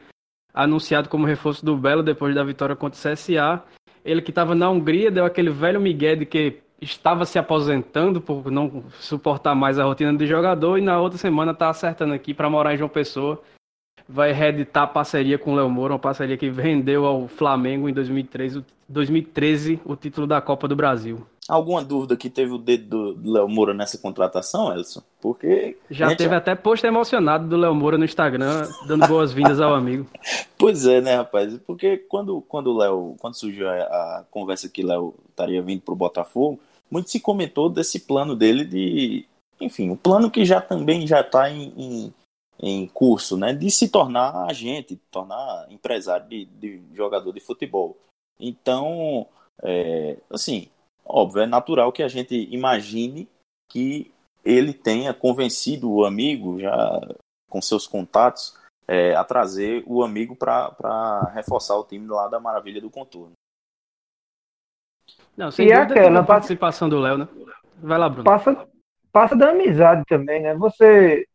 anunciado 0.52 1.08
como 1.08 1.26
reforço 1.26 1.64
do 1.64 1.76
Belo 1.76 2.02
depois 2.02 2.34
da 2.34 2.44
vitória 2.44 2.76
contra 2.76 2.98
o 2.98 3.12
CSA. 3.14 3.62
Ele 4.04 4.20
que 4.20 4.30
estava 4.30 4.54
na 4.54 4.68
Hungria 4.68 5.10
deu 5.10 5.24
aquele 5.24 5.50
velho 5.50 5.80
migué 5.80 6.16
de 6.16 6.26
que 6.26 6.60
estava 6.80 7.24
se 7.24 7.38
aposentando 7.38 8.20
por 8.20 8.50
não 8.50 8.84
suportar 8.98 9.54
mais 9.54 9.78
a 9.78 9.84
rotina 9.84 10.12
de 10.14 10.26
jogador 10.26 10.78
e 10.78 10.80
na 10.80 11.00
outra 11.00 11.16
semana 11.16 11.52
está 11.52 11.70
acertando 11.70 12.12
aqui 12.12 12.34
para 12.34 12.50
morar 12.50 12.74
em 12.74 12.76
João 12.76 12.88
Pessoa. 12.88 13.40
Vai 14.08 14.32
reeditar 14.32 14.82
a 14.82 14.88
parceria 14.88 15.38
com 15.38 15.52
o 15.52 15.56
Léo 15.56 15.70
Moura, 15.70 15.94
uma 15.94 15.98
parceria 15.98 16.36
que 16.36 16.50
vendeu 16.50 17.06
ao 17.06 17.28
Flamengo 17.28 17.88
em 17.88 17.92
2013, 17.92 18.64
2013 18.88 19.80
o 19.84 19.94
título 19.94 20.26
da 20.26 20.40
Copa 20.40 20.66
do 20.66 20.74
Brasil. 20.74 21.24
Alguma 21.48 21.82
dúvida 21.82 22.16
que 22.16 22.30
teve 22.30 22.52
o 22.52 22.58
dedo 22.58 23.14
do 23.14 23.32
Léo 23.32 23.48
Moura 23.48 23.74
nessa 23.74 23.98
contratação, 23.98 24.72
Elson? 24.72 25.02
Porque. 25.20 25.76
Já 25.90 26.08
gente... 26.08 26.18
teve 26.18 26.34
até 26.34 26.54
post 26.54 26.86
emocionado 26.86 27.48
do 27.48 27.56
Léo 27.56 27.74
Moura 27.74 27.98
no 27.98 28.04
Instagram, 28.04 28.68
dando 28.86 29.08
boas-vindas 29.08 29.60
ao 29.60 29.74
amigo. 29.74 30.06
Pois 30.56 30.86
é, 30.86 31.00
né, 31.00 31.16
rapaz? 31.16 31.58
Porque 31.66 31.96
quando, 31.98 32.40
quando 32.42 32.68
o 32.68 32.78
Léo. 32.78 33.16
Quando 33.18 33.34
surgiu 33.34 33.68
a, 33.68 33.74
a 33.74 34.24
conversa 34.30 34.68
que 34.68 34.84
o 34.84 34.86
Léo 34.86 35.14
estaria 35.28 35.60
vindo 35.60 35.80
pro 35.80 35.96
Botafogo, 35.96 36.60
muito 36.88 37.10
se 37.10 37.18
comentou 37.18 37.68
desse 37.68 37.98
plano 37.98 38.36
dele 38.36 38.64
de. 38.64 39.26
Enfim, 39.60 39.88
o 39.88 39.94
um 39.94 39.96
plano 39.96 40.30
que 40.30 40.44
já 40.44 40.60
também 40.60 41.04
já 41.04 41.20
está 41.20 41.50
em, 41.50 41.72
em, 41.76 42.14
em, 42.60 42.86
curso, 42.86 43.36
né? 43.36 43.52
De 43.52 43.68
se 43.72 43.88
tornar 43.88 44.46
agente, 44.48 45.00
tornar 45.10 45.66
empresário 45.68 46.28
de, 46.28 46.44
de 46.44 46.80
jogador 46.94 47.32
de 47.32 47.40
futebol. 47.40 47.96
Então, 48.38 49.26
é, 49.64 50.16
assim, 50.30 50.68
Óbvio, 51.04 51.42
é 51.42 51.46
natural 51.46 51.92
que 51.92 52.02
a 52.02 52.08
gente 52.08 52.48
imagine 52.52 53.28
que 53.68 54.12
ele 54.44 54.72
tenha 54.72 55.12
convencido 55.14 55.90
o 55.90 56.04
amigo, 56.04 56.58
já 56.58 57.00
com 57.48 57.60
seus 57.60 57.86
contatos, 57.86 58.58
é, 58.86 59.14
a 59.14 59.24
trazer 59.24 59.82
o 59.86 60.02
amigo 60.02 60.34
para 60.34 61.30
reforçar 61.34 61.76
o 61.76 61.84
time 61.84 62.06
lá 62.06 62.28
da 62.28 62.40
Maravilha 62.40 62.80
do 62.80 62.90
Contorno. 62.90 63.32
Não, 65.36 65.50
sem 65.50 65.66
e 65.66 65.72
dúvida 65.72 65.94
aquela 65.94 66.20
a 66.20 66.24
participação 66.24 66.88
do 66.88 66.98
Léo, 66.98 67.18
né? 67.18 67.28
Vai 67.78 67.98
lá, 67.98 68.08
Bruno. 68.08 68.24
Passa, 68.24 68.68
passa 69.10 69.36
da 69.36 69.50
amizade 69.50 70.02
também, 70.06 70.42
né? 70.42 70.54
Você 70.54 71.26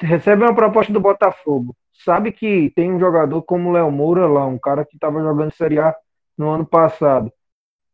recebe 0.00 0.42
uma 0.42 0.54
proposta 0.54 0.92
do 0.92 1.00
Botafogo, 1.00 1.74
sabe 1.92 2.30
que 2.32 2.70
tem 2.70 2.92
um 2.92 3.00
jogador 3.00 3.42
como 3.42 3.70
o 3.70 3.72
Léo 3.72 3.90
Moura 3.90 4.26
lá, 4.26 4.46
um 4.46 4.58
cara 4.58 4.84
que 4.84 4.96
estava 4.96 5.20
jogando 5.20 5.54
Série 5.54 5.78
A 5.78 5.94
no 6.36 6.50
ano 6.50 6.66
passado. 6.66 7.32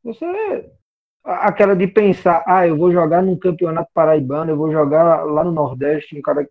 Você. 0.04 0.72
Aquela 1.24 1.76
de 1.76 1.86
pensar, 1.86 2.42
ah, 2.46 2.66
eu 2.66 2.76
vou 2.76 2.90
jogar 2.90 3.22
num 3.22 3.38
campeonato 3.38 3.90
paraibano, 3.94 4.50
eu 4.50 4.56
vou 4.56 4.72
jogar 4.72 5.24
lá 5.24 5.44
no 5.44 5.52
Nordeste, 5.52 6.18
um 6.18 6.22
cara. 6.22 6.48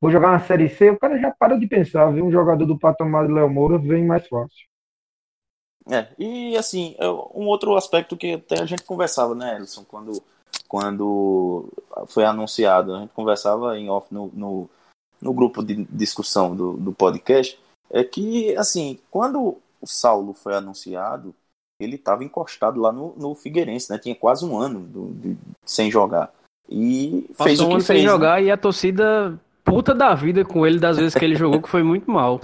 Vou 0.00 0.10
jogar 0.10 0.32
na 0.32 0.40
Série 0.40 0.68
C, 0.68 0.90
o 0.90 0.98
cara 0.98 1.18
já 1.18 1.30
para 1.30 1.56
de 1.56 1.66
pensar, 1.66 2.10
ver 2.10 2.22
um 2.22 2.30
jogador 2.30 2.64
do 2.64 2.78
patamar 2.78 3.26
de 3.26 3.32
Léo 3.32 3.48
Moura 3.48 3.78
vem 3.78 4.04
mais 4.04 4.26
fácil. 4.26 4.66
É, 5.90 6.08
e 6.18 6.56
assim, 6.56 6.94
é 6.98 7.08
um 7.08 7.46
outro 7.46 7.76
aspecto 7.76 8.16
que 8.16 8.34
até 8.34 8.60
a 8.60 8.66
gente 8.66 8.84
conversava, 8.84 9.34
né, 9.34 9.56
Elson, 9.56 9.84
quando, 9.84 10.22
quando 10.68 11.68
foi 12.08 12.24
anunciado, 12.24 12.94
a 12.94 13.00
gente 13.00 13.12
conversava 13.12 13.78
em 13.78 13.90
off 13.90 14.12
no, 14.12 14.28
no, 14.32 14.70
no 15.20 15.32
grupo 15.32 15.62
de 15.62 15.84
discussão 15.86 16.54
do, 16.54 16.74
do 16.74 16.92
podcast, 16.92 17.58
é 17.90 18.04
que, 18.04 18.56
assim, 18.56 18.98
quando 19.10 19.58
o 19.80 19.86
Saulo 19.86 20.32
foi 20.32 20.54
anunciado, 20.54 21.34
ele 21.82 21.96
estava 21.96 22.24
encostado 22.24 22.80
lá 22.80 22.92
no, 22.92 23.14
no 23.16 23.34
Figueirense, 23.34 23.90
né? 23.90 23.98
Tinha 23.98 24.14
quase 24.14 24.44
um 24.44 24.58
ano 24.58 24.80
do, 24.80 25.12
de, 25.14 25.36
sem 25.64 25.90
jogar. 25.90 26.32
E 26.68 27.26
Passou 27.36 27.46
fez 27.46 27.60
um 27.60 27.64
o 27.64 27.68
que 27.68 27.74
ano 27.74 27.84
fez, 27.84 27.98
sem 27.98 28.06
né? 28.06 28.12
jogar 28.12 28.42
e 28.42 28.50
a 28.50 28.56
torcida 28.56 29.38
puta 29.64 29.94
da 29.94 30.14
vida 30.14 30.44
com 30.44 30.66
ele 30.66 30.78
das 30.78 30.96
vezes 30.96 31.14
que 31.14 31.24
ele 31.24 31.36
jogou, 31.36 31.60
que 31.62 31.68
foi 31.68 31.82
muito 31.82 32.10
mal. 32.10 32.40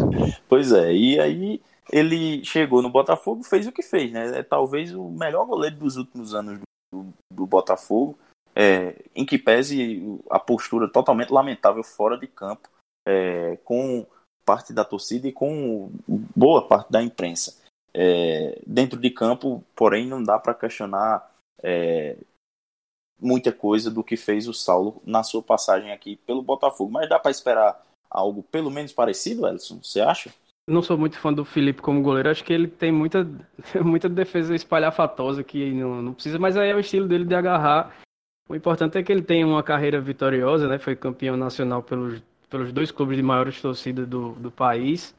Pois 0.48 0.72
é, 0.72 0.92
e 0.92 1.20
aí 1.20 1.60
ele 1.90 2.44
chegou 2.44 2.82
no 2.82 2.90
Botafogo 2.90 3.42
fez 3.42 3.66
o 3.66 3.72
que 3.72 3.82
fez, 3.82 4.12
né? 4.12 4.38
É 4.38 4.42
talvez 4.42 4.94
o 4.94 5.08
melhor 5.08 5.46
goleiro 5.46 5.76
dos 5.76 5.96
últimos 5.96 6.34
anos 6.34 6.60
do, 6.92 7.06
do 7.32 7.46
Botafogo, 7.46 8.18
é, 8.54 8.96
em 9.14 9.24
que 9.24 9.38
pese 9.38 10.02
a 10.30 10.38
postura 10.38 10.88
totalmente 10.88 11.30
lamentável 11.30 11.82
fora 11.82 12.18
de 12.18 12.26
campo, 12.26 12.68
é, 13.06 13.56
com 13.64 14.06
parte 14.44 14.72
da 14.72 14.84
torcida 14.84 15.28
e 15.28 15.32
com 15.32 15.90
boa 16.34 16.66
parte 16.66 16.90
da 16.90 17.02
imprensa. 17.02 17.56
É, 18.00 18.56
dentro 18.64 18.96
de 18.96 19.10
campo, 19.10 19.64
porém 19.74 20.06
não 20.06 20.22
dá 20.22 20.38
para 20.38 20.54
questionar 20.54 21.28
é, 21.60 22.16
muita 23.20 23.50
coisa 23.50 23.90
do 23.90 24.04
que 24.04 24.16
fez 24.16 24.46
o 24.46 24.54
Saulo 24.54 25.02
na 25.04 25.24
sua 25.24 25.42
passagem 25.42 25.90
aqui 25.90 26.14
pelo 26.24 26.40
Botafogo. 26.40 26.92
Mas 26.92 27.08
dá 27.08 27.18
para 27.18 27.32
esperar 27.32 27.82
algo 28.08 28.44
pelo 28.44 28.70
menos 28.70 28.92
parecido, 28.92 29.48
Elson? 29.48 29.80
Você 29.82 30.00
acha? 30.00 30.32
Não 30.68 30.80
sou 30.80 30.96
muito 30.96 31.18
fã 31.18 31.32
do 31.32 31.44
Felipe 31.44 31.82
como 31.82 32.00
goleiro, 32.00 32.30
acho 32.30 32.44
que 32.44 32.52
ele 32.52 32.68
tem 32.68 32.92
muita, 32.92 33.26
muita 33.84 34.08
defesa 34.08 34.54
espalhafatosa 34.54 35.42
que 35.42 35.72
não, 35.72 36.00
não 36.00 36.14
precisa, 36.14 36.38
mas 36.38 36.56
aí 36.56 36.70
é 36.70 36.76
o 36.76 36.80
estilo 36.80 37.08
dele 37.08 37.24
de 37.24 37.34
agarrar. 37.34 37.96
O 38.48 38.54
importante 38.54 38.96
é 38.96 39.02
que 39.02 39.10
ele 39.10 39.22
tem 39.22 39.44
uma 39.44 39.62
carreira 39.62 40.00
vitoriosa, 40.00 40.68
né? 40.68 40.78
Foi 40.78 40.94
campeão 40.94 41.36
nacional 41.36 41.82
pelos, 41.82 42.22
pelos 42.48 42.72
dois 42.72 42.92
clubes 42.92 43.16
de 43.16 43.22
maiores 43.24 43.60
torcidas 43.60 44.06
do, 44.06 44.34
do 44.34 44.52
país. 44.52 45.17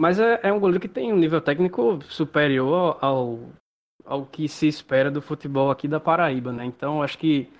Mas 0.00 0.18
é, 0.18 0.40
é 0.42 0.50
um 0.50 0.58
goleiro 0.58 0.80
que 0.80 0.88
tem 0.88 1.12
um 1.12 1.18
nível 1.18 1.42
técnico 1.42 2.02
superior 2.04 2.96
ao, 3.02 3.38
ao 4.02 4.24
que 4.24 4.48
se 4.48 4.66
espera 4.66 5.10
do 5.10 5.20
futebol 5.20 5.70
aqui 5.70 5.86
da 5.86 6.00
Paraíba, 6.00 6.50
né? 6.54 6.64
Então 6.64 7.02
acho 7.02 7.18
que 7.18 7.50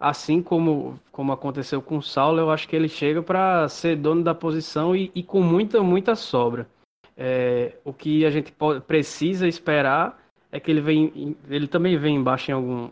assim 0.00 0.42
como, 0.42 0.98
como 1.12 1.32
aconteceu 1.32 1.82
com 1.82 1.98
o 1.98 2.02
Saulo, 2.02 2.38
eu 2.40 2.50
acho 2.50 2.66
que 2.66 2.74
ele 2.74 2.88
chega 2.88 3.22
para 3.22 3.68
ser 3.68 3.94
dono 3.94 4.24
da 4.24 4.34
posição 4.34 4.96
e, 4.96 5.12
e 5.14 5.22
com 5.22 5.42
muita, 5.42 5.82
muita 5.82 6.14
sobra. 6.14 6.66
É, 7.14 7.76
o 7.84 7.92
que 7.92 8.24
a 8.24 8.30
gente 8.30 8.54
precisa 8.86 9.46
esperar 9.46 10.18
é 10.50 10.58
que 10.58 10.70
ele 10.70 10.80
vem, 10.80 11.36
ele 11.46 11.68
também 11.68 11.98
vem 11.98 12.16
embaixo 12.16 12.50
em 12.50 12.54
algum, 12.54 12.88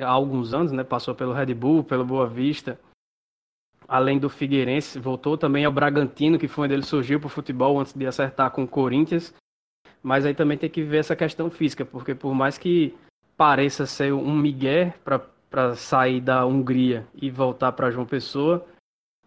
há 0.00 0.08
alguns 0.08 0.54
anos, 0.54 0.72
né? 0.72 0.82
Passou 0.82 1.14
pelo 1.14 1.34
Red 1.34 1.52
Bull, 1.52 1.84
pelo 1.84 2.02
Boa 2.02 2.26
Vista, 2.26 2.80
além 3.92 4.18
do 4.18 4.30
Figueirense, 4.30 4.98
voltou 4.98 5.36
também 5.36 5.66
ao 5.66 5.70
Bragantino, 5.70 6.38
que 6.38 6.48
foi 6.48 6.64
onde 6.64 6.72
ele 6.72 6.82
surgiu 6.82 7.20
para 7.20 7.26
o 7.26 7.30
futebol 7.30 7.78
antes 7.78 7.92
de 7.92 8.06
acertar 8.06 8.50
com 8.50 8.64
o 8.64 8.66
Corinthians. 8.66 9.34
Mas 10.02 10.24
aí 10.24 10.34
também 10.34 10.56
tem 10.56 10.70
que 10.70 10.82
ver 10.82 10.96
essa 10.96 11.14
questão 11.14 11.50
física, 11.50 11.84
porque 11.84 12.14
por 12.14 12.34
mais 12.34 12.56
que 12.56 12.94
pareça 13.36 13.84
ser 13.84 14.14
um 14.14 14.34
migué 14.34 14.94
para 15.04 15.74
sair 15.74 16.22
da 16.22 16.46
Hungria 16.46 17.06
e 17.14 17.28
voltar 17.28 17.70
para 17.72 17.90
João 17.90 18.06
Pessoa, 18.06 18.66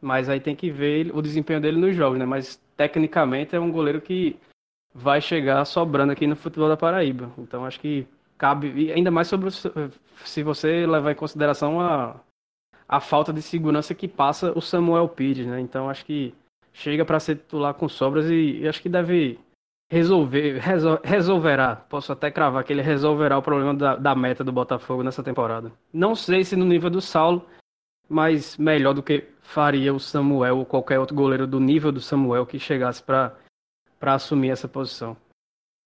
mas 0.01 0.30
aí 0.30 0.39
tem 0.39 0.55
que 0.55 0.72
ver 0.72 1.16
o 1.16 1.22
desempenho 1.22 1.61
dele 1.61 1.78
nos 1.78 1.95
jogos, 1.95 2.18
né? 2.18 2.26
Mas 2.26 2.59
tecnicamente 2.76 3.55
é 3.55 3.59
um 3.59 3.72
goleiro 3.72 4.01
que 4.01 4.36
vai 4.91 5.22
chegar 5.22 5.63
sobrando 5.66 6.11
aqui 6.11 6.26
no 6.26 6.36
futebol 6.36 6.70
da 6.70 6.76
Paraíba. 6.76 7.32
Então 7.38 7.66
acho 7.66 7.80
que 7.80 8.07
cabe, 8.36 8.91
ainda 8.91 9.11
mais 9.11 9.28
sobre 9.28 9.51
se 9.51 10.41
você 10.41 10.88
levar 10.88 11.11
em 11.11 11.16
consideração 11.16 11.80
a, 11.80 12.20
a 12.88 12.99
falta 12.99 13.33
de 13.33 13.41
segurança 13.41 13.95
que 13.95 14.07
passa 14.07 14.51
o 14.57 14.61
Samuel 14.61 15.09
Pires, 15.09 15.47
né? 15.47 15.59
Então 15.59 15.89
acho 15.89 16.05
que 16.05 16.33
chega 16.73 17.05
para 17.05 17.19
ser 17.19 17.38
titular 17.38 17.73
com 17.73 17.88
sobras 17.88 18.29
e, 18.29 18.59
e 18.59 18.67
acho 18.67 18.81
que 18.81 18.89
deve 18.89 19.39
resolver, 19.89 20.59
resol, 20.59 20.99
resolverá, 21.03 21.75
posso 21.75 22.11
até 22.11 22.31
cravar 22.31 22.63
que 22.63 22.73
ele 22.73 22.81
resolverá 22.81 23.38
o 23.38 23.41
problema 23.41 23.73
da, 23.73 23.95
da, 23.95 24.15
meta 24.15 24.43
do 24.43 24.51
Botafogo 24.51 25.03
nessa 25.03 25.23
temporada. 25.23 25.71
Não 25.93 26.15
sei 26.15 26.43
se 26.43 26.55
no 26.55 26.65
nível 26.65 26.89
do 26.89 27.01
Saulo, 27.01 27.45
mas 28.09 28.57
melhor 28.57 28.93
do 28.93 29.03
que 29.03 29.27
faria 29.41 29.93
o 29.93 29.99
Samuel 29.99 30.59
ou 30.59 30.65
qualquer 30.65 30.99
outro 30.99 31.15
goleiro 31.15 31.47
do 31.47 31.59
nível 31.59 31.91
do 31.91 32.01
Samuel 32.01 32.45
que 32.45 32.59
chegasse 32.59 33.01
para 33.01 33.33
assumir 34.01 34.49
essa 34.49 34.67
posição. 34.67 35.15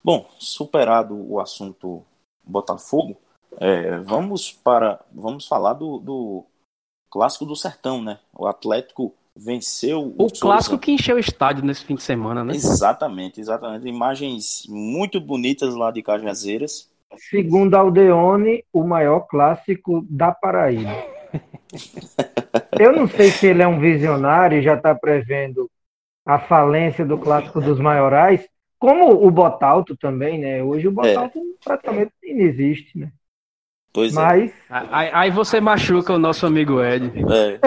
Bom, 0.03 0.29
superado 0.39 1.15
o 1.15 1.39
assunto 1.39 2.03
Botafogo, 2.43 3.17
é, 3.57 3.99
vamos 3.99 4.51
para 4.51 4.99
vamos 5.11 5.45
falar 5.47 5.73
do, 5.73 5.99
do 5.99 6.45
clássico 7.09 7.45
do 7.45 7.55
Sertão, 7.55 8.01
né? 8.01 8.19
O 8.33 8.47
Atlético 8.47 9.13
venceu 9.35 10.13
o, 10.17 10.25
o 10.25 10.31
clássico 10.31 10.77
que 10.77 10.91
encheu 10.91 11.15
o 11.15 11.19
estádio 11.19 11.63
nesse 11.63 11.83
fim 11.85 11.95
de 11.95 12.03
semana, 12.03 12.43
né? 12.43 12.53
Exatamente, 12.53 13.39
exatamente. 13.39 13.87
Imagens 13.87 14.63
muito 14.67 15.19
bonitas 15.19 15.75
lá 15.75 15.91
de 15.91 16.01
Cajazeiras. 16.01 16.89
Segundo 17.29 17.75
Aldeone, 17.75 18.63
o 18.71 18.83
maior 18.83 19.21
clássico 19.21 20.05
da 20.09 20.31
Paraíba. 20.31 20.91
Eu 22.79 22.93
não 22.93 23.07
sei 23.07 23.31
se 23.31 23.47
ele 23.47 23.61
é 23.61 23.67
um 23.67 23.79
visionário 23.79 24.57
e 24.57 24.63
já 24.63 24.75
está 24.75 24.93
prevendo 24.93 25.69
a 26.25 26.39
falência 26.39 27.05
do 27.05 27.17
clássico 27.17 27.59
dos 27.59 27.79
maiorais, 27.79 28.47
como 28.77 29.25
o 29.25 29.31
Botalto 29.31 29.95
também, 29.97 30.39
né? 30.39 30.63
Hoje 30.63 30.87
o 30.87 30.91
Botalto 30.91 31.39
é. 31.39 31.41
praticamente 31.63 32.11
não 32.23 32.39
existe, 32.39 32.97
né? 32.97 33.11
Pois 33.99 34.13
é. 34.13 34.15
Mas... 34.15 34.51
é. 34.51 34.53
Aí, 34.69 35.09
aí 35.13 35.31
você 35.31 35.59
machuca 35.59 36.13
o 36.13 36.19
nosso 36.19 36.45
amigo 36.45 36.81
Ed. 36.81 37.11
É, 37.29 37.59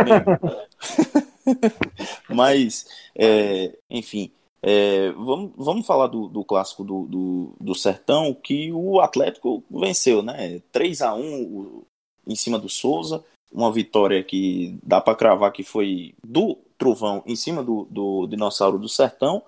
Mas, 2.34 2.86
é, 3.14 3.76
enfim, 3.90 4.32
é, 4.62 5.10
vamos, 5.12 5.52
vamos 5.56 5.86
falar 5.86 6.06
do, 6.06 6.28
do 6.28 6.42
clássico 6.42 6.84
do, 6.84 7.04
do, 7.04 7.52
do, 7.60 7.74
Sertão, 7.74 8.32
que 8.32 8.72
o 8.72 9.00
Atlético 9.00 9.62
venceu, 9.70 10.22
né? 10.22 10.62
3 10.72 11.02
a 11.02 11.14
1 11.14 11.84
em 12.26 12.34
cima 12.34 12.58
do 12.58 12.68
Souza. 12.68 13.22
Uma 13.52 13.70
vitória 13.70 14.24
que 14.24 14.78
dá 14.82 15.02
para 15.02 15.14
cravar 15.14 15.52
que 15.52 15.62
foi 15.62 16.14
do 16.24 16.56
Trovão 16.78 17.22
em 17.26 17.36
cima 17.36 17.62
do, 17.62 17.86
do 17.90 18.26
Dinossauro 18.26 18.78
do 18.78 18.88
Sertão. 18.88 19.42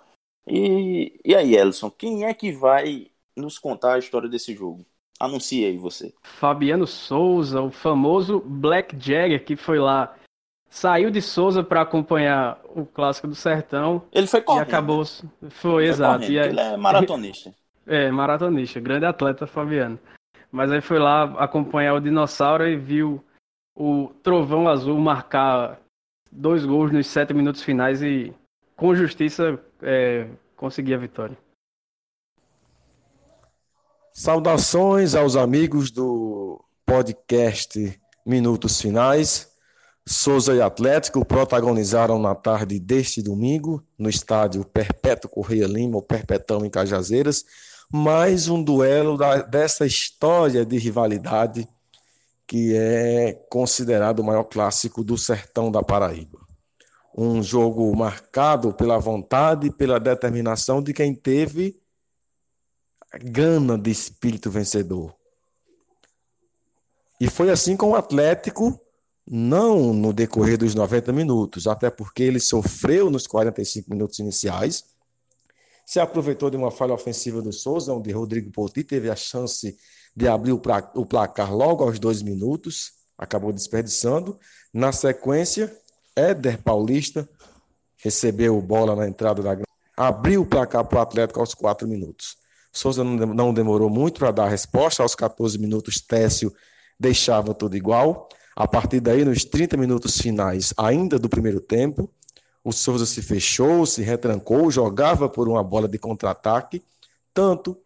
E, 0.47 1.18
e 1.24 1.35
aí, 1.35 1.57
Elson, 1.57 1.91
quem 1.91 2.26
é 2.26 2.35
que 2.35 2.53
vai 2.53 3.07
nos 3.35 3.59
contar 3.59 3.95
a 3.95 3.99
história 3.99 4.28
desse 4.28 4.55
jogo? 4.55 4.85
Anuncie 5.19 5.65
aí 5.65 5.77
você. 5.77 6.12
Fabiano 6.23 6.87
Souza, 6.87 7.61
o 7.61 7.71
famoso 7.71 8.41
Black 8.41 8.97
Jagger, 8.99 9.45
que 9.45 9.57
foi 9.57 9.79
lá 9.79 10.15
saiu 10.75 11.09
de 11.09 11.23
Souza 11.23 11.62
para 11.62 11.83
acompanhar 11.83 12.61
o 12.65 12.85
clássico 12.85 13.29
do 13.29 13.35
Sertão. 13.35 14.03
Ele 14.11 14.27
foi 14.27 14.43
correndo. 14.43 14.67
E 14.67 14.69
acabou. 14.69 15.05
Foi, 15.05 15.51
foi 15.51 15.87
exato. 15.87 16.25
Aí... 16.25 16.37
Ele 16.37 16.59
é 16.59 16.77
maratonista. 16.77 17.55
é, 17.87 18.11
maratonista, 18.11 18.81
grande 18.81 19.07
atleta 19.07 19.47
Fabiano. 19.47 19.99
Mas 20.51 20.73
aí 20.73 20.81
foi 20.81 20.99
lá 20.99 21.25
acompanhar 21.39 21.95
o 21.95 22.01
dinossauro 22.01 22.67
e 22.67 22.77
viu 22.77 23.25
o 23.77 24.09
Trovão 24.23 24.69
Azul 24.69 24.99
marcar 24.99 25.81
dois 26.31 26.65
gols 26.65 26.91
nos 26.91 27.07
sete 27.07 27.33
minutos 27.33 27.62
finais 27.62 28.03
e 28.03 28.33
com 28.77 28.95
justiça 28.95 29.61
é, 29.81 30.27
conseguir 30.57 30.95
a 30.95 30.99
vitória. 30.99 31.37
Saudações 34.17 35.17
aos 35.17 35.35
amigos 35.35 35.91
do 35.91 36.65
podcast 36.87 38.01
Minutos 38.25 38.81
Finais. 38.81 39.49
Souza 40.07 40.55
e 40.55 40.62
Atlético 40.62 41.25
protagonizaram 41.25 42.17
na 42.21 42.33
tarde 42.33 42.79
deste 42.79 43.21
domingo, 43.21 43.83
no 43.99 44.09
estádio 44.09 44.65
Perpétuo 44.65 45.29
Correia 45.29 45.67
Lima, 45.67 45.97
ou 45.97 46.03
Perpetão 46.03 46.65
em 46.65 46.71
Cajazeiras, 46.71 47.45
mais 47.93 48.47
um 48.47 48.62
duelo 48.62 49.19
da, 49.19 49.43
dessa 49.43 49.85
história 49.85 50.65
de 50.65 50.79
rivalidade 50.79 51.67
que 52.47 52.73
é 52.73 53.33
considerado 53.51 54.21
o 54.21 54.25
maior 54.25 54.45
clássico 54.45 55.03
do 55.03 55.19
sertão 55.19 55.73
da 55.73 55.83
Paraíba. 55.83 56.39
Um 57.19 57.43
jogo 57.43 57.93
marcado 57.97 58.73
pela 58.73 58.97
vontade 58.97 59.67
e 59.67 59.73
pela 59.73 59.99
determinação 59.99 60.81
de 60.81 60.93
quem 60.93 61.12
teve 61.17 61.83
gana 63.19 63.79
de 63.79 63.91
espírito 63.91 64.51
vencedor. 64.51 65.15
E 67.21 67.29
foi 67.29 67.51
assim 67.51 67.77
com 67.77 67.91
o 67.91 67.95
Atlético 67.95 68.81
não 69.27 69.95
no 69.95 70.12
decorrer 70.12 70.59
dos 70.59 70.75
90 70.75 71.12
minutos, 71.12 71.67
até 71.67 71.91
porque 71.91 72.23
ele 72.23 72.41
sofreu 72.41 73.11
nos 73.11 73.27
45 73.27 73.91
minutos 73.91 74.19
iniciais. 74.19 74.85
Se 75.87 76.01
aproveitou 76.01 76.51
de 76.51 76.57
uma 76.57 76.71
falha 76.71 76.95
ofensiva 76.95 77.41
do 77.41 77.53
Souza, 77.53 77.93
onde 77.93 78.11
Rodrigo 78.11 78.51
Poti 78.51 78.85
teve 78.85 79.11
a 79.11 79.17
chance 79.17 79.77
de 80.15 80.29
abrir 80.29 80.53
o 80.53 81.07
placar 81.07 81.55
logo 81.55 81.83
aos 81.83 81.99
dois 81.99 82.23
minutos, 82.23 82.93
acabou 83.17 83.53
desperdiçando. 83.53 84.39
Na 84.73 84.93
sequência, 84.93 85.75
Éder 86.17 86.62
Paulista 86.62 87.29
recebeu 87.97 88.61
bola 88.61 88.95
na 88.95 89.09
entrada 89.09 89.43
da 89.43 89.57
abriu 89.97 90.43
o 90.43 90.47
placar 90.47 90.85
para 90.85 90.99
o 90.99 91.03
Atlético 91.03 91.41
aos 91.41 91.55
quatro 91.55 91.87
minutos. 91.87 92.37
Souza 92.75 93.05
não 93.05 93.55
demorou 93.55 93.89
muito 93.89 94.18
para 94.18 94.33
dar 94.33 94.47
a 94.47 94.49
resposta. 94.49 95.03
Aos 95.03 95.14
14 95.14 95.57
minutos, 95.59 96.01
Técio 96.01 96.53
deixava 96.99 97.55
tudo 97.55 97.77
igual. 97.77 98.29
A 98.57 98.66
partir 98.66 99.01
daí, 99.01 99.25
nos 99.25 99.45
30 99.45 99.77
minutos 99.77 100.20
finais, 100.20 100.75
ainda 100.77 101.18
do 101.18 101.29
primeiro 101.29 101.61
tempo, 101.61 102.11
o 102.64 102.72
Souza 102.72 103.07
se 103.07 103.22
fechou, 103.22 103.87
se 103.87 104.03
retrancou, 104.03 104.70
jogava 104.70 105.29
por 105.29 105.49
uma 105.49 105.62
bola 105.62 105.87
de 105.87 105.99
contra-ataque, 105.99 106.83
tanto 107.33 107.79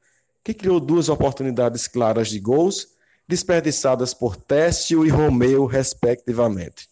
que 0.43 0.55
criou 0.55 0.81
duas 0.81 1.11
oportunidades 1.11 1.87
claras 1.87 2.29
de 2.29 2.41
gols, 2.41 2.89
desperdiçadas 3.27 4.15
por 4.15 4.37
Técio 4.37 5.05
e 5.05 5.11
Romeu, 5.11 5.67
respectivamente. 5.67 6.89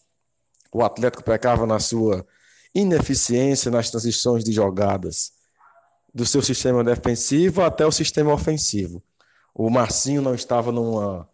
O 0.71 0.83
Atlético 0.83 1.23
pecava 1.23 1.65
na 1.65 1.79
sua 1.79 2.25
ineficiência 2.75 3.71
nas 3.71 3.89
transições 3.89 4.43
de 4.43 4.51
jogadas, 4.51 5.31
do 6.13 6.25
seu 6.25 6.41
sistema 6.41 6.83
defensivo 6.83 7.61
até 7.61 7.85
o 7.85 7.91
sistema 7.91 8.33
ofensivo. 8.33 9.03
O 9.53 9.69
Marcinho 9.69 10.21
não 10.21 10.35
estava 10.35 10.71
numa 10.71 11.27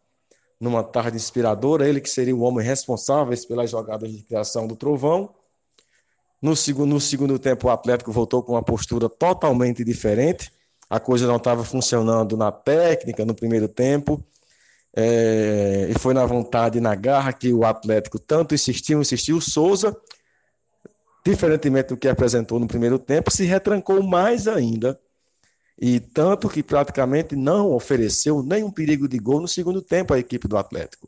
numa 0.64 0.82
tarde 0.82 1.18
inspiradora, 1.18 1.88
ele 1.88 2.00
que 2.00 2.10
seria 2.10 2.34
o 2.34 2.40
homem 2.40 2.66
responsável 2.66 3.38
pelas 3.48 3.70
jogadas 3.70 4.10
de 4.10 4.24
criação 4.24 4.66
do 4.66 4.78
Trovão. 4.78 5.36
No 6.42 6.56
segundo, 6.56 6.90
no 6.90 7.02
segundo 7.02 7.38
tempo, 7.38 7.68
o 7.68 7.70
Atlético 7.70 8.14
voltou 8.14 8.42
com 8.42 8.54
uma 8.54 8.64
postura 8.64 9.10
totalmente 9.10 9.84
diferente, 9.84 10.54
a 10.90 11.02
coisa 11.02 11.28
não 11.28 11.36
estava 11.36 11.66
funcionando 11.66 12.38
na 12.38 12.50
técnica 12.50 13.26
no 13.26 13.36
primeiro 13.36 13.68
tempo. 13.68 14.24
É, 14.96 15.88
e 15.90 15.98
foi 15.98 16.14
na 16.14 16.26
vontade 16.26 16.78
e 16.78 16.82
na 16.82 16.94
garra 16.94 17.34
que 17.34 17.52
o 17.52 17.66
Atlético 17.66 18.20
tanto 18.20 18.54
insistiu, 18.54 19.02
insistiu. 19.02 19.42
Souza, 19.42 19.98
diferentemente 21.26 21.90
do 21.90 21.98
que 21.98 22.08
apresentou 22.08 22.60
no 22.60 22.68
primeiro 22.68 23.00
tempo, 23.00 23.32
se 23.32 23.46
retrancou 23.46 24.04
mais 24.04 24.48
ainda. 24.48 25.00
E 25.80 26.00
tanto 26.00 26.50
que 26.50 26.62
praticamente 26.62 27.36
não 27.36 27.72
ofereceu 27.72 28.44
nenhum 28.44 28.70
perigo 28.70 29.08
de 29.08 29.18
gol 29.18 29.42
no 29.42 29.48
segundo 29.48 29.82
tempo 29.82 30.14
à 30.14 30.20
equipe 30.20 30.48
do 30.48 30.58
Atlético. 30.58 31.08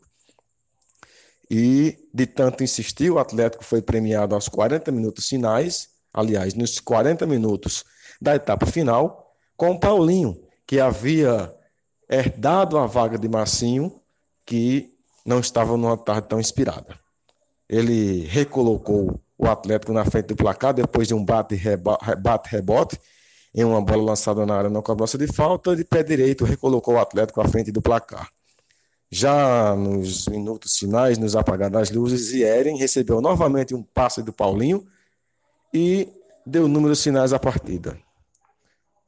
E 1.48 1.96
de 2.12 2.26
tanto 2.26 2.64
insistir, 2.64 3.10
o 3.10 3.18
Atlético 3.18 3.64
foi 3.64 3.80
premiado 3.80 4.34
aos 4.34 4.48
40 4.48 4.90
minutos 4.90 5.28
finais, 5.28 5.90
aliás, 6.12 6.54
nos 6.54 6.80
40 6.80 7.24
minutos 7.26 7.84
da 8.20 8.34
etapa 8.34 8.66
final, 8.66 9.36
com 9.56 9.70
o 9.70 9.78
Paulinho, 9.78 10.36
que 10.66 10.80
havia 10.80 11.54
herdado 12.08 12.78
a 12.78 12.86
vaga 12.86 13.16
de 13.16 13.28
Marcinho, 13.28 14.00
que 14.44 14.92
não 15.24 15.38
estava 15.40 15.76
numa 15.76 15.96
tarde 15.96 16.28
tão 16.28 16.40
inspirada. 16.40 16.98
Ele 17.68 18.26
recolocou 18.26 19.20
o 19.38 19.46
Atlético 19.46 19.92
na 19.92 20.04
frente 20.04 20.26
do 20.26 20.36
placar 20.36 20.72
depois 20.72 21.08
de 21.08 21.14
um 21.14 21.24
bate-rebote 21.24 22.98
em 23.54 23.64
uma 23.64 23.80
bola 23.80 24.02
lançada 24.02 24.44
na 24.44 24.54
área 24.54 24.70
na 24.70 24.82
cobrança 24.82 25.16
de 25.16 25.26
falta, 25.26 25.74
de 25.74 25.82
pé 25.82 26.02
direito 26.02 26.44
recolocou 26.44 26.94
o 26.94 26.98
Atlético 26.98 27.40
à 27.40 27.48
frente 27.48 27.72
do 27.72 27.80
placar. 27.80 28.30
Já 29.10 29.74
nos 29.74 30.26
minutos 30.26 30.76
finais, 30.76 31.16
nos 31.16 31.34
apagados 31.34 31.78
das 31.78 31.90
luzes, 31.90 32.28
Zieren 32.28 32.76
recebeu 32.76 33.20
novamente 33.20 33.74
um 33.74 33.82
passe 33.82 34.22
do 34.22 34.32
Paulinho 34.32 34.86
e 35.72 36.08
deu 36.44 36.68
números 36.68 37.02
finais 37.02 37.32
à 37.32 37.38
partida. 37.38 37.98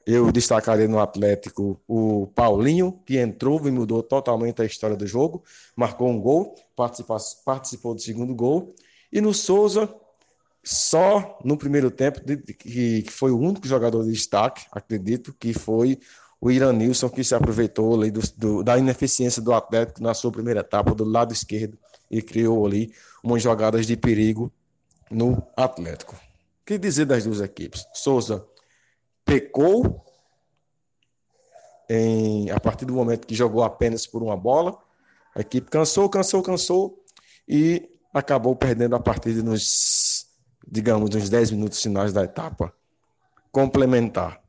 Eu 0.06 0.32
destacaria 0.32 0.88
no 0.88 0.98
Atlético 0.98 1.78
o 1.86 2.28
Paulinho, 2.28 2.98
que 3.04 3.18
entrou 3.18 3.60
e 3.68 3.70
mudou 3.70 4.02
totalmente 4.02 4.62
a 4.62 4.64
história 4.64 4.96
do 4.96 5.06
jogo, 5.06 5.44
marcou 5.76 6.08
um 6.08 6.18
gol, 6.18 6.54
participou 7.44 7.94
do 7.94 8.00
segundo 8.00 8.34
gol. 8.34 8.74
E 9.12 9.20
no 9.20 9.34
Souza, 9.34 9.94
só 10.70 11.38
no 11.42 11.56
primeiro 11.56 11.90
tempo, 11.90 12.20
que 12.58 13.02
foi 13.08 13.30
o 13.30 13.38
único 13.38 13.66
jogador 13.66 14.04
de 14.04 14.12
destaque, 14.12 14.66
acredito, 14.70 15.32
que 15.32 15.54
foi 15.54 15.98
o 16.38 16.50
Iranilson, 16.50 17.08
que 17.08 17.24
se 17.24 17.34
aproveitou 17.34 17.96
do, 18.10 18.20
do, 18.36 18.62
da 18.62 18.76
ineficiência 18.76 19.40
do 19.40 19.54
Atlético 19.54 20.02
na 20.02 20.12
sua 20.12 20.30
primeira 20.30 20.60
etapa, 20.60 20.94
do 20.94 21.04
lado 21.04 21.32
esquerdo, 21.32 21.78
e 22.10 22.20
criou 22.20 22.66
ali 22.66 22.92
umas 23.24 23.42
jogadas 23.42 23.86
de 23.86 23.96
perigo 23.96 24.52
no 25.10 25.42
Atlético. 25.56 26.14
O 26.14 26.66
que 26.66 26.76
dizer 26.76 27.06
das 27.06 27.24
duas 27.24 27.40
equipes? 27.40 27.86
Souza 27.94 28.44
pecou 29.24 30.04
em, 31.88 32.50
a 32.50 32.60
partir 32.60 32.84
do 32.84 32.92
momento 32.92 33.26
que 33.26 33.34
jogou 33.34 33.62
apenas 33.62 34.06
por 34.06 34.22
uma 34.22 34.36
bola. 34.36 34.78
A 35.34 35.40
equipe 35.40 35.70
cansou, 35.70 36.10
cansou, 36.10 36.42
cansou 36.42 37.02
e 37.48 37.88
acabou 38.12 38.54
perdendo 38.54 38.94
a 38.96 39.00
partida 39.00 39.42
nos, 39.42 40.07
digamos, 40.70 41.10
nos 41.10 41.28
10 41.28 41.52
minutos 41.52 41.82
finais 41.82 42.12
da 42.12 42.24
etapa 42.24 42.72
complementar. 43.50 44.40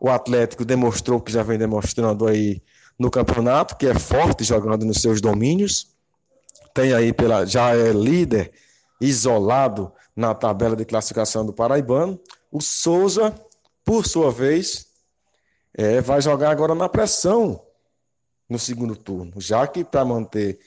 O 0.00 0.08
Atlético 0.08 0.64
demonstrou 0.64 1.20
que 1.20 1.32
já 1.32 1.42
vem 1.42 1.58
demonstrando 1.58 2.26
aí 2.26 2.62
no 2.98 3.10
campeonato, 3.10 3.76
que 3.76 3.86
é 3.86 3.98
forte 3.98 4.44
jogando 4.44 4.84
nos 4.84 5.00
seus 5.00 5.20
domínios. 5.20 5.94
Tem 6.72 6.92
aí 6.92 7.12
pela 7.12 7.44
já 7.44 7.74
é 7.74 7.92
líder 7.92 8.52
isolado 9.00 9.92
na 10.14 10.34
tabela 10.34 10.76
de 10.76 10.84
classificação 10.84 11.44
do 11.44 11.52
Paraibano. 11.52 12.20
O 12.50 12.60
Souza 12.60 13.34
por 13.86 14.04
sua 14.04 14.32
vez, 14.32 14.88
é, 15.72 16.00
vai 16.00 16.20
jogar 16.20 16.50
agora 16.50 16.74
na 16.74 16.88
pressão 16.88 17.64
no 18.48 18.58
segundo 18.58 18.96
turno, 18.96 19.40
já 19.40 19.64
que 19.64 19.84
para 19.84 20.04
manter 20.04 20.58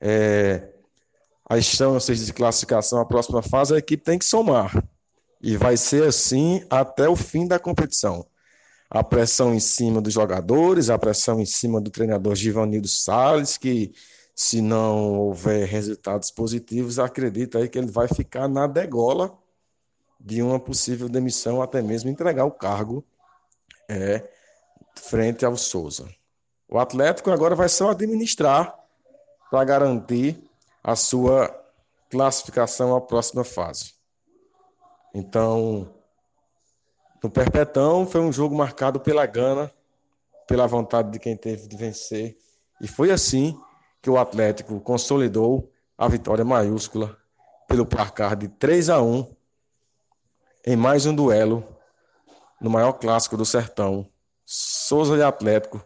é, 0.00 0.73
as 1.48 1.64
chances 1.64 2.24
de 2.26 2.32
classificação 2.32 3.00
à 3.00 3.04
próxima 3.04 3.42
fase, 3.42 3.74
a 3.74 3.78
equipe 3.78 4.02
tem 4.02 4.18
que 4.18 4.24
somar. 4.24 4.82
E 5.40 5.56
vai 5.56 5.76
ser 5.76 6.04
assim 6.04 6.64
até 6.70 7.08
o 7.08 7.14
fim 7.14 7.46
da 7.46 7.58
competição. 7.58 8.26
A 8.88 9.04
pressão 9.04 9.54
em 9.54 9.60
cima 9.60 10.00
dos 10.00 10.12
jogadores, 10.12 10.88
a 10.88 10.98
pressão 10.98 11.40
em 11.40 11.44
cima 11.44 11.80
do 11.80 11.90
treinador 11.90 12.34
Givanildo 12.34 12.88
Salles, 12.88 13.58
que 13.58 13.92
se 14.34 14.60
não 14.60 15.14
houver 15.14 15.66
resultados 15.66 16.30
positivos, 16.30 16.98
acredita 16.98 17.58
aí 17.58 17.68
que 17.68 17.78
ele 17.78 17.90
vai 17.90 18.08
ficar 18.08 18.48
na 18.48 18.66
degola 18.66 19.36
de 20.18 20.42
uma 20.42 20.58
possível 20.58 21.08
demissão, 21.08 21.60
até 21.60 21.82
mesmo 21.82 22.08
entregar 22.08 22.44
o 22.44 22.50
cargo 22.50 23.04
é, 23.88 24.26
frente 24.96 25.44
ao 25.44 25.56
Souza. 25.56 26.08
O 26.68 26.78
Atlético 26.78 27.30
agora 27.30 27.54
vai 27.54 27.68
só 27.68 27.90
administrar 27.90 28.74
para 29.50 29.64
garantir 29.64 30.42
a 30.84 30.94
sua 30.94 31.50
classificação 32.10 32.94
à 32.94 33.00
próxima 33.00 33.42
fase. 33.42 33.94
Então, 35.14 35.90
no 37.22 37.30
Perpetão 37.30 38.06
foi 38.06 38.20
um 38.20 38.30
jogo 38.30 38.54
marcado 38.54 39.00
pela 39.00 39.24
gana, 39.24 39.72
pela 40.46 40.66
vontade 40.66 41.10
de 41.10 41.18
quem 41.18 41.34
teve 41.34 41.66
de 41.66 41.74
vencer. 41.74 42.36
E 42.82 42.86
foi 42.86 43.10
assim 43.10 43.58
que 44.02 44.10
o 44.10 44.18
Atlético 44.18 44.78
consolidou 44.80 45.72
a 45.96 46.06
vitória 46.06 46.44
maiúscula 46.44 47.16
pelo 47.66 47.86
placar 47.86 48.36
de 48.36 48.48
3 48.48 48.90
a 48.90 49.00
1 49.00 49.34
em 50.66 50.76
mais 50.76 51.06
um 51.06 51.14
duelo 51.14 51.66
no 52.60 52.68
maior 52.68 52.92
clássico 52.94 53.36
do 53.36 53.44
sertão, 53.44 54.06
Souza 54.44 55.16
e 55.16 55.22
Atlético, 55.22 55.82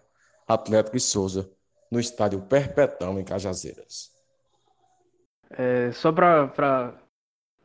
Atlético 0.47 0.97
e 0.97 1.01
Souza, 1.01 1.51
no 1.91 2.01
estádio 2.01 2.41
Perpetão, 2.43 3.19
em 3.19 3.25
Cajazeiras. 3.25 4.18
É, 5.51 5.91
só 5.93 6.13
para 6.13 6.95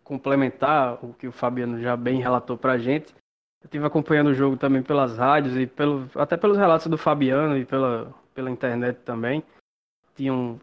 complementar 0.03 1.03
o 1.03 1.13
que 1.13 1.27
o 1.27 1.31
Fabiano 1.31 1.81
já 1.81 1.95
bem 1.95 2.21
relatou 2.21 2.57
para 2.57 2.73
a 2.73 2.77
gente, 2.77 3.13
eu 3.61 3.65
estive 3.65 3.85
acompanhando 3.85 4.27
o 4.27 4.33
jogo 4.33 4.57
também 4.57 4.83
pelas 4.83 5.17
rádios 5.17 5.55
e 5.55 5.65
pelo, 5.65 6.09
até 6.15 6.35
pelos 6.35 6.57
relatos 6.57 6.87
do 6.87 6.97
Fabiano 6.97 7.57
e 7.57 7.65
pela, 7.65 8.13
pela 8.33 8.51
internet 8.51 8.97
também. 9.05 9.41
Tinham 10.15 10.59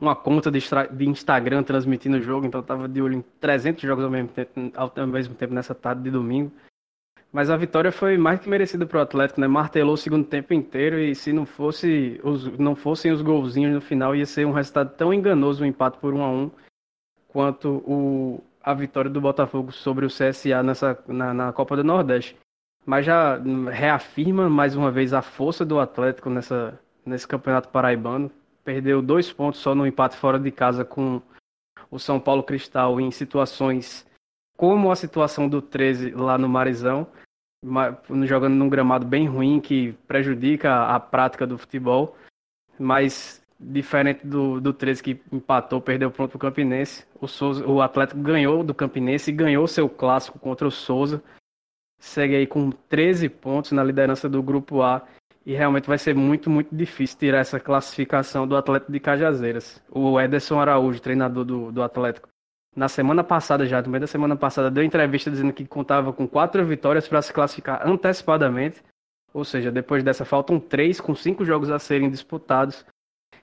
uma 0.00 0.14
conta 0.14 0.50
de, 0.50 0.60
de 0.92 1.08
Instagram 1.08 1.62
transmitindo 1.64 2.18
o 2.18 2.22
jogo, 2.22 2.46
então 2.46 2.60
eu 2.60 2.66
tava 2.66 2.88
de 2.88 3.02
olho 3.02 3.14
em 3.14 3.22
300 3.40 3.82
jogos 3.82 4.04
ao 4.04 4.10
mesmo 4.10 4.28
tempo, 4.28 4.52
ao 4.74 5.06
mesmo 5.06 5.34
tempo 5.34 5.54
nessa 5.54 5.74
tarde 5.74 6.02
de 6.02 6.10
domingo. 6.10 6.52
Mas 7.36 7.50
a 7.50 7.56
vitória 7.58 7.92
foi 7.92 8.16
mais 8.16 8.40
que 8.40 8.48
merecida 8.48 8.86
para 8.86 8.96
o 8.96 9.02
Atlético, 9.02 9.42
né? 9.42 9.46
Martelou 9.46 9.92
o 9.92 9.98
segundo 9.98 10.24
tempo 10.24 10.54
inteiro 10.54 10.98
e 10.98 11.14
se 11.14 11.34
não 11.34 11.44
fosse 11.44 12.18
os, 12.24 12.46
não 12.56 12.74
fossem 12.74 13.12
os 13.12 13.20
golzinhos 13.20 13.74
no 13.74 13.80
final, 13.82 14.16
ia 14.16 14.24
ser 14.24 14.46
um 14.46 14.52
resultado 14.52 14.96
tão 14.96 15.12
enganoso 15.12 15.62
o 15.62 15.66
um 15.66 15.68
empate 15.68 15.98
por 15.98 16.14
1 16.14 16.22
a 16.22 16.30
1 16.30 16.50
quanto 17.28 17.68
o, 17.86 18.42
a 18.62 18.72
vitória 18.72 19.10
do 19.10 19.20
Botafogo 19.20 19.70
sobre 19.70 20.06
o 20.06 20.08
CSA 20.08 20.62
nessa, 20.62 20.98
na, 21.06 21.34
na 21.34 21.52
Copa 21.52 21.76
do 21.76 21.84
Nordeste. 21.84 22.38
Mas 22.86 23.04
já 23.04 23.38
reafirma 23.70 24.48
mais 24.48 24.74
uma 24.74 24.90
vez 24.90 25.12
a 25.12 25.20
força 25.20 25.62
do 25.62 25.78
Atlético 25.78 26.30
nessa, 26.30 26.80
nesse 27.04 27.28
campeonato 27.28 27.68
paraibano 27.68 28.30
perdeu 28.64 29.02
dois 29.02 29.30
pontos 29.30 29.60
só 29.60 29.74
no 29.74 29.86
empate 29.86 30.16
fora 30.16 30.40
de 30.40 30.50
casa 30.50 30.86
com 30.86 31.20
o 31.90 31.98
São 31.98 32.18
Paulo 32.18 32.42
Cristal 32.42 32.98
em 32.98 33.10
situações 33.10 34.06
como 34.56 34.90
a 34.90 34.96
situação 34.96 35.50
do 35.50 35.60
13 35.60 36.12
lá 36.12 36.38
no 36.38 36.48
Marizão, 36.48 37.06
jogando 38.24 38.54
num 38.54 38.68
gramado 38.68 39.06
bem 39.06 39.26
ruim 39.26 39.60
que 39.60 39.92
prejudica 40.06 40.86
a 40.86 41.00
prática 41.00 41.46
do 41.46 41.58
futebol, 41.58 42.16
mas 42.78 43.42
diferente 43.58 44.26
do, 44.26 44.60
do 44.60 44.72
13 44.72 45.02
que 45.02 45.20
empatou, 45.32 45.80
perdeu 45.80 46.10
ponto 46.10 46.30
pro 46.30 46.38
Campinense, 46.38 47.06
o, 47.20 47.26
Souza, 47.26 47.66
o 47.66 47.80
Atlético 47.80 48.20
ganhou 48.20 48.62
do 48.62 48.74
Campinense 48.74 49.30
e 49.30 49.34
ganhou 49.34 49.66
seu 49.66 49.88
clássico 49.88 50.38
contra 50.38 50.66
o 50.66 50.70
Souza, 50.70 51.22
segue 51.98 52.36
aí 52.36 52.46
com 52.46 52.70
13 52.70 53.28
pontos 53.28 53.72
na 53.72 53.82
liderança 53.82 54.28
do 54.28 54.42
Grupo 54.42 54.82
A 54.82 55.06
e 55.44 55.54
realmente 55.54 55.86
vai 55.86 55.96
ser 55.96 56.14
muito, 56.14 56.50
muito 56.50 56.74
difícil 56.74 57.18
tirar 57.18 57.38
essa 57.38 57.60
classificação 57.60 58.46
do 58.46 58.56
Atlético 58.56 58.92
de 58.92 59.00
Cajazeiras. 59.00 59.80
O 59.90 60.20
Ederson 60.20 60.58
Araújo, 60.58 61.00
treinador 61.00 61.44
do, 61.44 61.72
do 61.72 61.82
Atlético, 61.82 62.28
na 62.76 62.88
semana 62.88 63.24
passada 63.24 63.64
já, 63.64 63.80
no 63.80 63.88
meio 63.88 64.02
da 64.02 64.06
semana 64.06 64.36
passada, 64.36 64.70
deu 64.70 64.84
entrevista 64.84 65.30
dizendo 65.30 65.52
que 65.52 65.64
contava 65.64 66.12
com 66.12 66.28
quatro 66.28 66.64
vitórias 66.64 67.08
para 67.08 67.22
se 67.22 67.32
classificar 67.32 67.88
antecipadamente. 67.88 68.82
Ou 69.32 69.44
seja, 69.44 69.72
depois 69.72 70.04
dessa 70.04 70.26
faltam 70.26 70.60
três, 70.60 71.00
com 71.00 71.14
cinco 71.14 71.44
jogos 71.44 71.70
a 71.70 71.78
serem 71.78 72.10
disputados. 72.10 72.84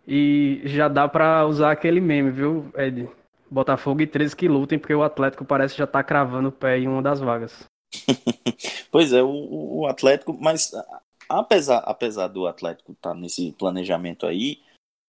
E 0.07 0.61
já 0.65 0.87
dá 0.87 1.07
para 1.07 1.45
usar 1.47 1.71
aquele 1.71 1.99
meme, 1.99 2.29
viu, 2.29 2.71
Ed? 2.77 3.09
Botafogo 3.49 4.01
e 4.01 4.07
13 4.07 4.35
que 4.35 4.47
lutem, 4.47 4.77
porque 4.77 4.93
o 4.93 5.03
Atlético 5.03 5.45
parece 5.45 5.77
já 5.77 5.87
tá 5.87 6.03
cravando 6.03 6.49
o 6.49 6.51
pé 6.51 6.77
em 6.77 6.87
uma 6.87 7.01
das 7.01 7.19
vagas. 7.19 7.67
pois 8.91 9.13
é, 9.13 9.21
o, 9.23 9.81
o 9.81 9.87
Atlético, 9.87 10.35
mas 10.39 10.71
apesar, 11.29 11.79
apesar 11.79 12.27
do 12.27 12.47
Atlético 12.47 12.91
estar 12.91 13.11
tá 13.11 13.15
nesse 13.15 13.51
planejamento 13.53 14.25
aí, 14.25 14.59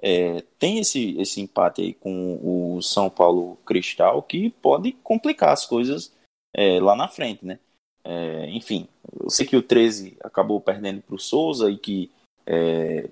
é, 0.03 0.43
tem 0.59 0.79
esse, 0.79 1.19
esse 1.19 1.41
empate 1.41 1.83
aí 1.83 1.95
com 1.95 2.77
o 2.77 2.83
São 2.83 3.09
Paulo 3.09 3.57
Cristal 3.65 4.23
que 4.23 4.51
pode 4.51 4.93
complicar 4.93 5.53
as 5.53 5.65
coisas 5.67 6.13
é, 6.55 6.81
lá 6.81 6.95
na 6.95 7.09
frente, 7.09 7.45
né? 7.45 7.59
É, 8.05 8.51
enfim, 8.51 8.87
eu 9.19 9.31
sei 9.31 9.47
que 9.47 9.57
o 9.57 9.63
13 9.63 10.17
acabou 10.23 10.61
perdendo 10.61 11.01
para 11.01 11.15
o 11.15 11.19
Souza 11.19 11.71
e 11.71 11.79
que 11.79 12.11
é, 12.47 13.09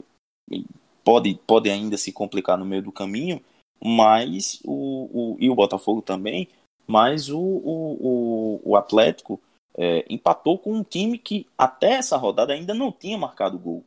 pode, 1.02 1.34
pode 1.46 1.70
ainda 1.70 1.96
se 1.96 2.12
complicar 2.12 2.58
no 2.58 2.64
meio 2.64 2.82
do 2.82 2.92
caminho, 2.92 3.42
mas 3.82 4.60
o, 4.64 5.08
o 5.12 5.36
e 5.40 5.48
o 5.48 5.54
Botafogo 5.54 6.02
também, 6.02 6.48
mas 6.86 7.28
o, 7.28 7.40
o, 7.40 8.60
o, 8.64 8.76
Atlético 8.76 9.40
é, 9.76 10.04
empatou 10.08 10.58
com 10.58 10.74
um 10.74 10.84
time 10.84 11.18
que 11.18 11.46
até 11.56 11.92
essa 11.92 12.16
rodada 12.16 12.52
ainda 12.52 12.74
não 12.74 12.92
tinha 12.92 13.16
marcado 13.16 13.58
gol. 13.58 13.82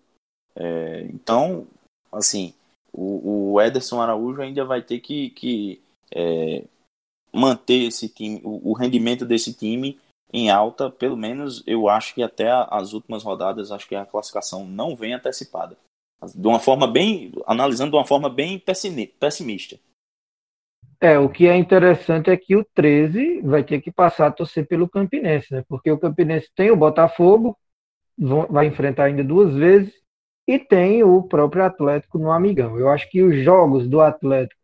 É, 0.56 1.02
então, 1.14 1.68
assim, 2.12 2.54
o, 2.96 3.54
o 3.54 3.62
Ederson 3.62 4.02
Araújo 4.02 4.42
ainda 4.42 4.64
vai 4.64 4.82
ter 4.82 5.00
que, 5.00 5.30
que 5.32 5.82
é, 6.14 6.64
manter 7.34 7.88
esse 7.88 8.08
time, 8.08 8.42
o, 8.44 8.72
o, 8.72 8.74
rendimento 8.74 9.26
desse 9.26 9.54
time 9.54 10.00
em 10.32 10.50
alta, 10.50 10.90
pelo 10.90 11.18
menos 11.18 11.62
eu 11.68 11.90
acho 11.90 12.16
que 12.16 12.24
até 12.24 12.50
as 12.70 12.94
últimas 12.94 13.24
rodadas, 13.24 13.72
acho 13.72 13.88
que 13.88 13.96
a 13.96 14.06
classificação 14.06 14.66
não 14.66 14.96
vem 14.96 15.14
antecipada. 15.14 15.78
De 16.34 16.48
uma 16.48 16.60
forma 16.60 16.88
bem, 16.88 17.34
analisando 17.46 17.92
de 17.92 17.98
uma 17.98 18.06
forma 18.06 18.30
bem 18.30 18.58
pessimista. 18.58 19.78
É, 21.00 21.20
o 21.20 21.30
que 21.30 21.48
é 21.48 21.56
interessante 21.58 22.30
é 22.30 22.38
que 22.38 22.56
o 22.56 22.66
13 22.74 23.42
vai 23.42 23.64
ter 23.64 23.82
que 23.82 23.92
passar 23.92 24.28
a 24.28 24.32
torcer 24.32 24.66
pelo 24.66 24.90
Campinense, 24.90 25.54
né? 25.54 25.64
Porque 25.68 25.92
o 25.92 26.00
Campinense 26.00 26.50
tem 26.56 26.72
o 26.72 26.76
Botafogo, 26.76 27.58
vai 28.50 28.68
enfrentar 28.68 29.06
ainda 29.06 29.24
duas 29.24 29.54
vezes, 29.54 29.94
e 30.48 30.60
tem 30.60 31.04
o 31.04 31.24
próprio 31.24 31.64
Atlético 31.64 32.18
no 32.20 32.32
Amigão. 32.32 32.78
Eu 32.80 32.90
acho 32.90 33.10
que 33.10 33.24
os 33.24 33.44
jogos 33.44 33.88
do 33.88 34.02
Atlético 34.02 34.60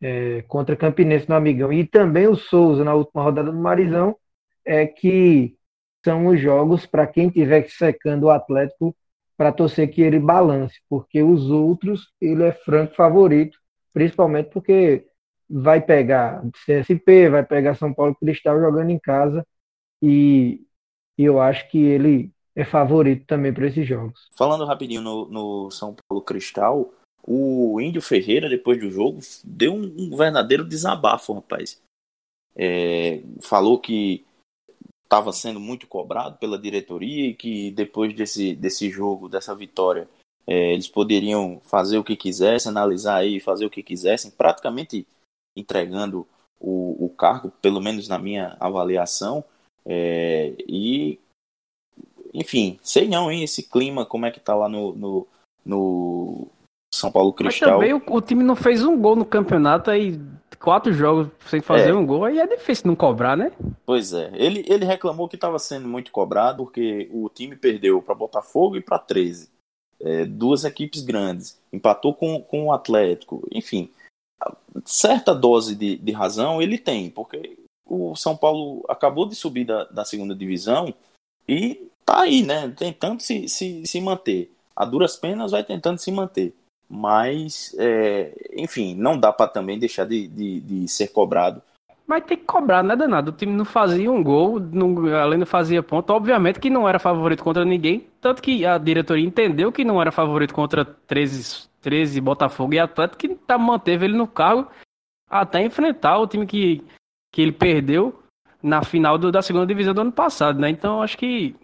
é, 0.00 0.42
contra 0.42 0.76
Campinense 0.76 1.28
no 1.28 1.34
Amigão 1.34 1.72
e 1.72 1.86
também 1.86 2.26
o 2.28 2.36
Souza 2.36 2.84
na 2.84 2.94
última 2.94 3.22
rodada 3.22 3.50
do 3.50 3.58
Marizão 3.58 4.16
é 4.64 4.86
que 4.86 5.56
são 6.04 6.26
os 6.26 6.40
jogos 6.40 6.86
para 6.86 7.06
quem 7.06 7.30
tiver 7.30 7.68
secando 7.70 8.24
o 8.24 8.30
Atlético 8.30 8.94
para 9.36 9.52
torcer 9.52 9.88
que 9.90 10.02
ele 10.02 10.18
balance, 10.18 10.80
porque 10.88 11.22
os 11.22 11.50
outros 11.50 12.12
ele 12.20 12.42
é 12.44 12.52
franco 12.52 12.94
favorito, 12.94 13.58
principalmente 13.92 14.50
porque 14.50 15.06
vai 15.48 15.80
pegar 15.80 16.42
CSP, 16.66 17.28
vai 17.30 17.44
pegar 17.44 17.74
São 17.74 17.94
Paulo 17.94 18.14
Cristal 18.16 18.60
jogando 18.60 18.90
em 18.90 18.98
casa 18.98 19.46
e, 20.02 20.66
e 21.16 21.24
eu 21.24 21.40
acho 21.40 21.68
que 21.70 21.78
ele 21.78 22.32
é 22.58 22.64
favorito 22.64 23.24
também 23.24 23.54
para 23.54 23.68
esses 23.68 23.86
jogos. 23.86 24.28
Falando 24.36 24.64
rapidinho 24.64 25.00
no, 25.00 25.28
no, 25.28 25.70
São 25.70 25.94
Paulo 25.94 26.24
Cristal, 26.24 26.92
o 27.22 27.80
Índio 27.80 28.02
Ferreira, 28.02 28.48
depois 28.48 28.80
do 28.80 28.90
jogo, 28.90 29.20
deu 29.44 29.72
um, 29.72 29.94
um 29.96 30.16
verdadeiro 30.16 30.64
desabafo, 30.64 31.34
rapaz. 31.34 31.80
É, 32.56 33.22
falou 33.40 33.78
que 33.78 34.24
estava 35.04 35.32
sendo 35.32 35.60
muito 35.60 35.86
cobrado 35.86 36.36
pela 36.38 36.58
diretoria 36.58 37.28
e 37.28 37.34
que 37.34 37.70
depois 37.70 38.12
desse, 38.12 38.56
desse 38.56 38.90
jogo, 38.90 39.28
dessa 39.28 39.54
vitória, 39.54 40.08
é, 40.44 40.72
eles 40.72 40.88
poderiam 40.88 41.60
fazer 41.60 41.96
o 41.96 42.02
que 42.02 42.16
quisessem, 42.16 42.70
analisar 42.70 43.18
aí, 43.18 43.38
fazer 43.38 43.66
o 43.66 43.70
que 43.70 43.84
quisessem, 43.84 44.32
praticamente 44.32 45.06
entregando 45.56 46.26
o, 46.58 47.04
o 47.04 47.08
cargo, 47.08 47.52
pelo 47.62 47.80
menos 47.80 48.08
na 48.08 48.18
minha 48.18 48.56
avaliação. 48.58 49.44
É, 49.86 50.56
e 50.66 51.20
enfim, 52.32 52.78
sei 52.82 53.08
não, 53.08 53.30
hein? 53.30 53.42
Esse 53.42 53.62
clima, 53.62 54.04
como 54.04 54.26
é 54.26 54.30
que 54.30 54.40
tá 54.40 54.54
lá 54.54 54.68
no, 54.68 54.94
no, 54.94 55.26
no 55.64 56.48
São 56.92 57.10
Paulo 57.10 57.32
Cristal. 57.32 57.68
Mas 57.68 57.78
também 57.78 57.94
o, 57.94 58.02
o, 58.16 58.20
time 58.20 58.42
não 58.42 58.56
fez 58.56 58.84
um 58.84 58.98
gol 58.98 59.16
no 59.16 59.24
campeonato 59.24 59.90
aí, 59.90 60.18
quatro 60.58 60.92
jogos 60.92 61.28
sem 61.46 61.60
fazer 61.60 61.90
é. 61.90 61.94
um 61.94 62.06
gol, 62.06 62.24
aí 62.24 62.38
é 62.38 62.46
difícil 62.46 62.86
não 62.86 62.96
cobrar, 62.96 63.36
né? 63.36 63.52
Pois 63.84 64.12
é. 64.12 64.30
Ele, 64.34 64.64
ele 64.68 64.84
reclamou 64.84 65.28
que 65.28 65.36
estava 65.36 65.58
sendo 65.58 65.88
muito 65.88 66.10
cobrado 66.10 66.64
porque 66.64 67.08
o 67.12 67.28
time 67.28 67.56
perdeu 67.56 68.02
para 68.02 68.14
Botafogo 68.14 68.76
e 68.76 68.80
para 68.80 68.98
13. 68.98 69.50
É, 70.00 70.24
duas 70.24 70.64
equipes 70.64 71.02
grandes. 71.02 71.58
Empatou 71.72 72.14
com, 72.14 72.40
com 72.40 72.66
o 72.66 72.72
Atlético. 72.72 73.46
Enfim, 73.52 73.90
certa 74.84 75.34
dose 75.34 75.74
de, 75.74 75.96
de 75.96 76.12
razão 76.12 76.62
ele 76.62 76.78
tem, 76.78 77.10
porque 77.10 77.58
o 77.84 78.14
São 78.14 78.36
Paulo 78.36 78.84
acabou 78.88 79.26
de 79.26 79.34
subir 79.34 79.64
da, 79.64 79.84
da 79.84 80.04
segunda 80.04 80.34
divisão 80.34 80.94
e 81.48 81.88
tá 82.08 82.22
aí, 82.22 82.42
né? 82.42 82.72
Tentando 82.74 83.20
se, 83.20 83.46
se, 83.48 83.86
se 83.86 84.00
manter. 84.00 84.50
A 84.74 84.84
duras 84.86 85.16
penas 85.16 85.50
vai 85.50 85.62
tentando 85.62 85.98
se 85.98 86.10
manter. 86.10 86.54
Mas, 86.88 87.76
é, 87.78 88.32
enfim, 88.56 88.94
não 88.94 89.18
dá 89.18 89.30
para 89.30 89.50
também 89.50 89.78
deixar 89.78 90.06
de, 90.06 90.26
de, 90.26 90.60
de, 90.60 90.88
ser 90.88 91.08
cobrado. 91.08 91.60
Mas 92.06 92.24
tem 92.24 92.38
que 92.38 92.44
cobrar, 92.44 92.82
não 92.82 92.92
é 92.92 92.96
danado. 92.96 93.30
O 93.30 93.34
time 93.34 93.52
não 93.52 93.66
fazia 93.66 94.10
um 94.10 94.22
gol, 94.22 94.58
não, 94.58 95.14
além 95.14 95.38
não 95.38 95.44
fazia 95.44 95.82
ponto. 95.82 96.10
Obviamente 96.10 96.58
que 96.58 96.70
não 96.70 96.88
era 96.88 96.98
favorito 96.98 97.44
contra 97.44 97.62
ninguém. 97.62 98.06
Tanto 98.22 98.40
que 98.40 98.64
a 98.64 98.78
diretoria 98.78 99.26
entendeu 99.26 99.70
que 99.70 99.84
não 99.84 100.00
era 100.00 100.10
favorito 100.10 100.54
contra 100.54 100.86
13, 100.86 101.68
13 101.82 102.20
Botafogo 102.22 102.72
e 102.72 102.78
Atlético, 102.78 103.18
que 103.18 103.34
tá, 103.34 103.58
manteve 103.58 104.06
ele 104.06 104.16
no 104.16 104.26
cargo 104.26 104.66
até 105.28 105.62
enfrentar 105.62 106.16
o 106.16 106.26
time 106.26 106.46
que, 106.46 106.82
que 107.30 107.42
ele 107.42 107.52
perdeu 107.52 108.18
na 108.62 108.82
final 108.82 109.18
do, 109.18 109.30
da 109.30 109.42
segunda 109.42 109.66
divisão 109.66 109.92
do 109.92 110.00
ano 110.00 110.12
passado, 110.12 110.58
né? 110.58 110.70
Então 110.70 111.02
acho 111.02 111.18
que 111.18 111.54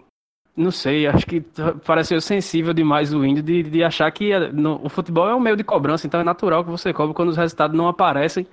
não 0.57 0.71
sei, 0.71 1.07
acho 1.07 1.27
que 1.27 1.45
pareceu 1.85 2.21
sensível 2.21 2.73
demais 2.73 3.13
o 3.13 3.25
índio 3.25 3.43
de, 3.43 3.63
de 3.65 3.83
achar 3.83 4.11
que 4.13 4.33
eh, 4.33 4.53
no, 4.53 4.81
o 4.85 4.89
futebol 4.89 5.29
é 5.29 5.35
um 5.35 5.41
meio 5.41 5.57
de 5.57 5.65
cobrança, 5.65 6.07
então 6.07 6.21
é 6.21 6.25
natural 6.25 6.65
que 6.65 6.71
você 6.71 6.93
cobre 6.93 7.15
quando 7.15 7.31
os 7.31 7.37
resultados 7.37 7.77
não 7.77 7.89
aparecem, 7.89 8.47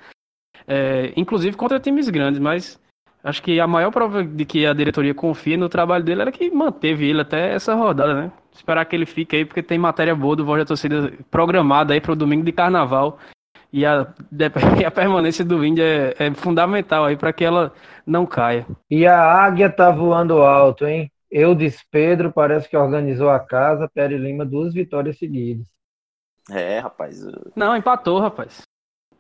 é, 0.68 1.14
inclusive 1.16 1.56
contra 1.56 1.80
times 1.80 2.10
grandes, 2.10 2.40
mas 2.40 2.80
acho 3.24 3.44
que 3.44 3.60
a 3.60 3.68
maior 3.68 3.92
prova 3.92 4.24
de 4.24 4.46
que 4.46 4.66
a 4.66 4.74
diretoria 4.74 5.14
confia 5.14 5.58
no 5.58 5.70
trabalho 5.70 6.04
dele 6.04 6.22
era 6.22 6.32
que 6.32 6.50
manteve 6.50 7.08
ele 7.08 7.22
até 7.22 7.54
essa 7.54 7.76
rodada, 7.76 8.16
né? 8.16 8.32
Esperar 8.52 8.84
que 8.86 8.96
ele 8.96 9.06
fique 9.06 9.36
aí, 9.36 9.46
porque 9.46 9.62
tem 9.62 9.78
matéria 9.78 10.16
boa 10.16 10.36
do 10.36 10.44
Voz 10.44 10.60
da 10.60 10.66
Torcida 10.66 11.14
programada 11.30 11.94
aí 11.94 12.02
para 12.02 12.12
o 12.12 12.16
domingo 12.16 12.44
de 12.44 12.52
carnaval. 12.52 13.18
E 13.72 13.86
a, 13.86 14.02
a 14.86 14.92
permanência 14.92 15.46
do 15.46 15.64
índio 15.64 15.84
é, 15.84 16.14
é 16.20 16.34
fundamental 16.34 17.06
aí 17.06 17.16
para 17.16 17.32
que 17.32 17.46
ela 17.46 17.72
não 18.06 18.26
caia. 18.26 18.66
E 18.90 19.06
a 19.06 19.22
águia 19.22 19.70
tá 19.70 19.90
voando 19.90 20.42
alto, 20.42 20.86
hein? 20.86 21.10
Eudes 21.32 21.82
Pedro 21.90 22.32
parece 22.32 22.68
que 22.68 22.76
organizou 22.76 23.30
a 23.30 23.40
casa, 23.40 23.90
Pere 23.94 24.18
Lima 24.18 24.46
duas 24.46 24.74
vitórias 24.74 25.18
seguidas. 25.18 25.66
É, 26.50 26.80
rapaz. 26.80 27.22
Não, 27.56 27.76
empatou, 27.76 28.20
rapaz. 28.20 28.64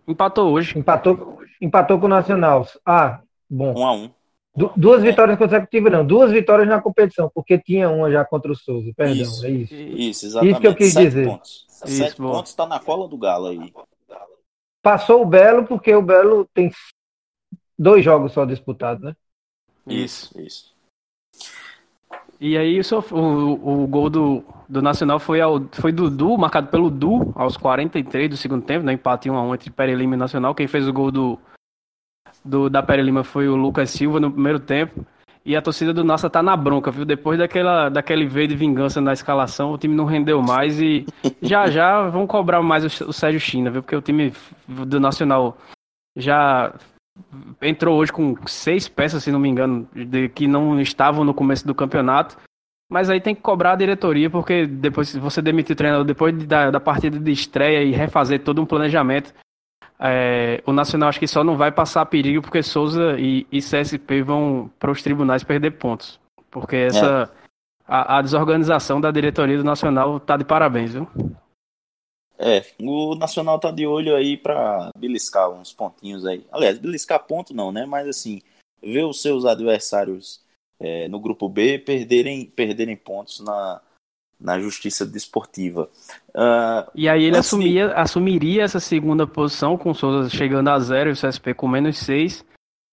Empatou 0.07 0.51
hoje. 0.51 0.77
Empatou, 0.77 1.39
empatou 1.61 1.99
com 1.99 2.07
o 2.07 2.09
Nacional. 2.09 2.67
Ah, 2.85 3.21
bom. 3.49 3.73
Um 3.77 3.85
a 3.85 3.93
um. 3.93 4.09
Du 4.53 4.73
duas 4.75 5.01
é. 5.01 5.09
vitórias 5.09 5.37
consecutivas, 5.37 5.91
não. 5.91 6.05
Duas 6.05 6.31
vitórias 6.31 6.67
na 6.67 6.81
competição, 6.81 7.31
porque 7.33 7.57
tinha 7.57 7.89
uma 7.89 8.11
já 8.11 8.25
contra 8.25 8.51
o 8.51 8.55
Souza. 8.55 8.91
Perdão, 8.95 9.15
isso, 9.15 9.45
é 9.45 9.49
isso. 9.49 9.73
Isso, 9.73 10.25
exatamente. 10.25 10.51
Isso 10.51 10.61
que 10.61 10.67
eu 10.67 10.75
quis 10.75 10.93
Sete 10.93 11.05
dizer. 11.05 11.27
Pontos. 11.27 11.65
Isso, 11.85 11.97
Sete 11.97 12.21
bom. 12.21 12.31
pontos 12.33 12.51
está 12.51 12.67
na 12.67 12.79
cola 12.79 13.07
do 13.07 13.17
Galo 13.17 13.47
aí. 13.47 13.73
Passou 14.81 15.21
o 15.21 15.25
Belo, 15.25 15.65
porque 15.65 15.93
o 15.95 16.01
Belo 16.01 16.49
tem 16.53 16.69
dois 17.79 18.03
jogos 18.03 18.33
só 18.33 18.43
disputados, 18.43 19.03
né? 19.03 19.15
Isso, 19.87 20.39
isso. 20.41 20.70
E 22.41 22.57
aí 22.57 22.81
o, 22.81 23.83
o, 23.83 23.85
gol 23.85 24.09
do, 24.09 24.43
do 24.67 24.81
Nacional 24.81 25.19
foi, 25.19 25.39
ao, 25.39 25.61
foi 25.73 25.91
do 25.91 26.09
Du, 26.09 26.35
marcado 26.39 26.69
pelo 26.69 26.89
Du, 26.89 27.31
aos 27.35 27.55
43 27.55 28.31
do 28.31 28.35
segundo 28.35 28.65
tempo, 28.65 28.83
né? 28.83 28.93
empate 28.93 29.29
1 29.29 29.35
a 29.35 29.43
1 29.43 29.53
entre 29.53 29.69
Pere 29.69 29.93
Lima 29.93 30.15
e 30.15 30.17
Nacional. 30.17 30.55
Quem 30.55 30.65
fez 30.65 30.87
o 30.87 30.91
gol 30.91 31.11
do, 31.11 31.39
do 32.43 32.67
da 32.67 32.81
Pere 32.81 33.03
Lima 33.03 33.23
foi 33.23 33.47
o 33.47 33.55
Lucas 33.55 33.91
Silva 33.91 34.19
no 34.19 34.31
primeiro 34.31 34.59
tempo. 34.59 35.05
E 35.45 35.55
a 35.55 35.61
torcida 35.61 35.93
do 35.93 36.03
Nossa 36.03 36.31
tá 36.31 36.41
na 36.41 36.57
bronca, 36.57 36.89
viu? 36.89 37.05
Depois 37.05 37.37
daquela, 37.37 37.89
daquele 37.89 38.25
veio 38.25 38.47
de 38.47 38.55
vingança 38.55 38.99
na 38.99 39.13
escalação, 39.13 39.71
o 39.71 39.77
time 39.77 39.95
não 39.95 40.05
rendeu 40.05 40.41
mais 40.41 40.81
e 40.81 41.05
já 41.43 41.69
já 41.69 42.07
vão 42.09 42.25
cobrar 42.25 42.63
mais 42.63 42.83
o, 42.83 43.09
o 43.09 43.13
Sérgio 43.13 43.39
China, 43.39 43.69
viu? 43.69 43.83
Porque 43.83 43.95
o 43.95 44.01
time 44.01 44.33
do 44.67 44.99
Nacional 44.99 45.55
já 46.15 46.73
entrou 47.61 47.97
hoje 47.97 48.11
com 48.11 48.35
seis 48.47 48.87
peças, 48.87 49.23
se 49.23 49.31
não 49.31 49.39
me 49.39 49.49
engano, 49.49 49.87
de, 49.93 50.29
que 50.29 50.47
não 50.47 50.79
estavam 50.79 51.23
no 51.23 51.33
começo 51.33 51.65
do 51.65 51.75
campeonato. 51.75 52.37
Mas 52.89 53.09
aí 53.09 53.21
tem 53.21 53.33
que 53.33 53.41
cobrar 53.41 53.73
a 53.73 53.77
diretoria, 53.77 54.29
porque 54.29 54.67
depois, 54.67 55.09
se 55.09 55.19
você 55.19 55.41
demitir 55.41 55.73
o 55.73 55.77
treinador 55.77 56.05
depois 56.05 56.37
de, 56.37 56.45
da, 56.45 56.71
da 56.71 56.79
partida 56.79 57.17
de 57.17 57.31
estreia 57.31 57.83
e 57.83 57.91
refazer 57.91 58.43
todo 58.43 58.61
um 58.61 58.65
planejamento, 58.65 59.33
é, 60.03 60.61
o 60.65 60.73
Nacional 60.73 61.09
acho 61.09 61.19
que 61.19 61.27
só 61.27 61.43
não 61.43 61.55
vai 61.55 61.71
passar 61.71 62.05
perigo 62.07 62.41
porque 62.41 62.63
Souza 62.63 63.15
e, 63.19 63.45
e 63.51 63.59
CSP 63.59 64.23
vão 64.23 64.69
para 64.79 64.89
os 64.89 65.03
tribunais 65.03 65.43
perder 65.43 65.71
pontos. 65.71 66.19
Porque 66.49 66.75
essa. 66.75 67.31
É. 67.37 67.41
A, 67.87 68.17
a, 68.17 68.21
desorganização 68.21 69.01
da 69.01 69.11
diretoria 69.11 69.57
do 69.57 69.63
Nacional 69.63 70.19
tá 70.19 70.37
de 70.37 70.45
parabéns, 70.45 70.93
viu? 70.93 71.07
É, 72.43 72.65
o 72.81 73.13
Nacional 73.13 73.59
tá 73.59 73.69
de 73.69 73.85
olho 73.85 74.15
aí 74.15 74.35
para 74.35 74.89
beliscar 74.97 75.51
uns 75.51 75.71
pontinhos 75.71 76.25
aí. 76.25 76.43
Aliás, 76.51 76.79
beliscar 76.79 77.23
ponto 77.23 77.53
não, 77.53 77.71
né? 77.71 77.85
Mas 77.85 78.07
assim, 78.07 78.41
ver 78.81 79.05
os 79.05 79.21
seus 79.21 79.45
adversários 79.45 80.41
é, 80.79 81.07
no 81.07 81.19
grupo 81.19 81.47
B 81.47 81.77
perderem, 81.77 82.45
perderem 82.45 82.97
pontos 82.97 83.41
na, 83.41 83.79
na 84.39 84.59
justiça 84.59 85.05
desportiva. 85.05 85.87
Uh, 86.29 86.89
e 86.95 87.07
aí 87.07 87.25
ele 87.25 87.37
assumia, 87.37 87.93
assumiria 87.93 88.63
essa 88.63 88.79
segunda 88.79 89.27
posição 89.27 89.77
com 89.77 89.91
o 89.91 89.95
Souza 89.95 90.27
chegando 90.27 90.69
a 90.69 90.79
zero 90.79 91.11
e 91.11 91.13
o 91.13 91.15
CSP 91.15 91.53
com 91.53 91.67
menos 91.67 91.99
seis, 91.99 92.43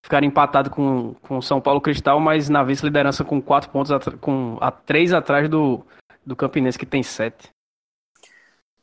ficaram 0.05 0.27
empatados 0.27 0.71
com 0.71 1.15
o 1.27 1.41
São 1.41 1.59
Paulo 1.59 1.81
Cristal, 1.81 2.19
mas 2.19 2.49
na 2.49 2.61
vice-liderança 2.61 3.23
com 3.23 3.41
quatro 3.41 3.71
pontos, 3.71 3.91
com 4.21 4.57
a 4.61 4.69
três 4.69 5.11
atrás 5.11 5.49
do, 5.49 5.83
do 6.23 6.35
Campinense, 6.35 6.77
que 6.77 6.85
tem 6.85 7.01
sete. 7.01 7.49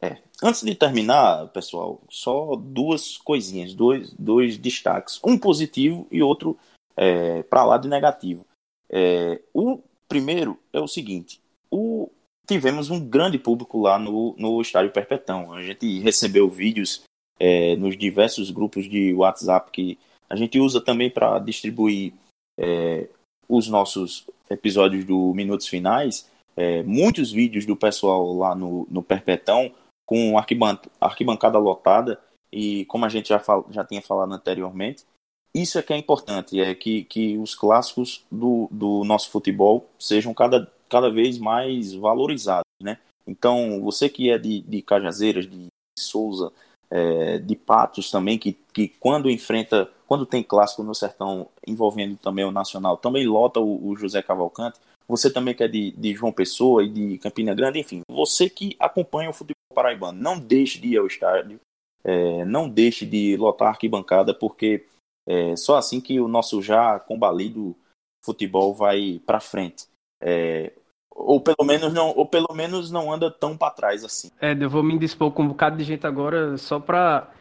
É. 0.07 0.19
Antes 0.43 0.63
de 0.63 0.75
terminar, 0.75 1.49
pessoal, 1.49 2.01
só 2.09 2.55
duas 2.57 3.17
coisinhas, 3.17 3.75
dois, 3.75 4.13
dois 4.13 4.59
destaques. 4.59 5.19
Um 5.25 5.39
positivo 5.39 6.07
e 6.11 6.23
outro 6.23 6.57
é, 6.97 7.43
para 7.43 7.65
lá 7.65 7.79
de 7.79 7.89
negativo. 7.89 8.47
É, 8.89 9.41
o 9.53 9.81
primeiro 10.09 10.59
é 10.73 10.81
o 10.81 10.87
seguinte: 10.87 11.41
o, 11.71 12.11
tivemos 12.47 12.91
um 12.91 13.01
grande 13.01 13.39
público 13.39 13.81
lá 13.81 13.99
no, 13.99 14.35
no 14.39 14.61
Estádio 14.61 14.93
Perpetão. 14.93 15.53
A 15.53 15.63
gente 15.63 16.01
recebeu 16.01 16.49
vídeos 16.49 17.03
é, 17.41 17.75
nos 17.77 17.97
diversos 17.97 18.51
grupos 18.51 18.89
de 18.89 19.13
WhatsApp 19.15 19.71
que 19.71 19.99
a 20.29 20.37
gente 20.37 20.59
usa 20.59 20.81
também 20.81 21.11
para 21.11 21.39
distribuir 21.39 22.13
é, 22.59 23.09
os 23.49 23.69
nossos 23.69 24.25
episódios 24.51 25.05
do 25.05 25.33
Minutos 25.35 25.67
Finais. 25.67 26.31
É, 26.57 26.83
muitos 26.83 27.33
vídeos 27.33 27.67
do 27.67 27.77
pessoal 27.77 28.33
lá 28.35 28.55
no, 28.55 28.87
no 28.91 29.03
Perpetão 29.03 29.73
com 30.07 30.39
arquiban 30.39 30.79
arquibancada 31.01 31.59
lotada 31.59 32.19
e 32.53 32.87
como 32.87 33.05
a 33.05 33.09
gente 33.09 33.29
já, 33.29 33.43
já 33.71 33.85
tinha 33.85 34.01
falado 34.01 34.33
anteriormente, 34.33 35.05
isso 35.53 35.79
é 35.79 35.83
que 35.83 35.93
é 35.93 35.97
importante, 35.97 36.61
é 36.61 36.75
que, 36.75 37.05
que 37.05 37.37
os 37.39 37.55
clássicos 37.55 38.25
do, 38.31 38.69
do 38.71 39.05
nosso 39.05 39.31
futebol 39.31 39.89
sejam 39.99 40.33
cada, 40.33 40.71
cada 40.89 41.11
vez 41.11 41.39
mais 41.39 41.93
valorizados, 41.93 42.67
né? 42.83 42.99
Então, 43.27 43.81
você 43.83 44.09
que 44.09 44.31
é 44.31 44.39
de, 44.39 44.61
de 44.61 44.83
Cajazeiras, 44.83 45.49
de 45.49 45.67
Souza, 45.99 46.53
é, 46.91 47.39
de 47.39 47.57
Patos 47.57 48.11
também, 48.11 48.39
que, 48.39 48.53
que 48.73 48.89
quando 48.89 49.31
enfrenta, 49.31 49.91
quando 50.07 50.27
tem 50.27 50.43
clássico 50.43 50.83
no 50.83 50.95
sertão 50.95 51.49
envolvendo 51.67 52.17
também 52.17 52.45
o 52.45 52.53
Nacional, 52.53 52.97
também 52.97 53.27
lota 53.27 53.59
o, 53.59 53.89
o 53.89 53.97
José 53.97 54.23
Cavalcante. 54.23 54.79
Você 55.09 55.33
também 55.33 55.55
que 55.55 55.63
é 55.63 55.69
de, 55.69 55.93
de 55.93 56.15
João 56.15 56.33
Pessoa 56.33 56.85
e 56.85 56.89
de 56.89 57.19
Campina 57.19 57.55
Grande, 57.55 57.79
enfim, 57.79 58.03
você 58.11 58.51
que 58.51 58.77
acompanha 58.79 59.31
o 59.31 59.33
futebol 59.33 59.55
paraibano, 59.75 60.21
não 60.21 60.39
deixe 60.39 60.79
de 60.79 60.89
ir 60.89 60.99
ao 60.99 61.07
estádio, 61.07 61.61
é, 62.03 62.45
não 62.45 62.69
deixe 62.69 63.07
de 63.07 63.37
lotar 63.37 63.69
a 63.69 63.71
arquibancada, 63.73 64.35
porque 64.35 64.87
é 65.29 65.57
só 65.57 65.77
assim 65.77 66.01
que 66.01 66.21
o 66.21 66.29
nosso 66.29 66.63
já 66.63 66.99
combalido 67.01 67.77
futebol 68.25 68.75
vai 68.75 69.21
para 69.25 69.41
frente. 69.41 69.87
É, 70.21 70.73
ou 71.11 71.41
pelo 71.41 71.65
menos 71.65 71.93
não, 71.93 72.09
ou 72.17 72.27
pelo 72.27 72.55
menos 72.55 72.91
não 72.91 73.13
anda 73.13 73.31
tão 73.31 73.57
para 73.57 73.73
trás 73.73 74.05
assim. 74.05 74.31
É, 74.41 74.53
eu 74.53 74.69
vou 74.69 74.83
me 74.83 74.99
dispor 74.99 75.31
com 75.31 75.43
um 75.43 75.49
bocado 75.49 75.77
de 75.77 75.85
gente 75.85 76.07
agora 76.07 76.57
só 76.57 76.79
para 76.79 77.33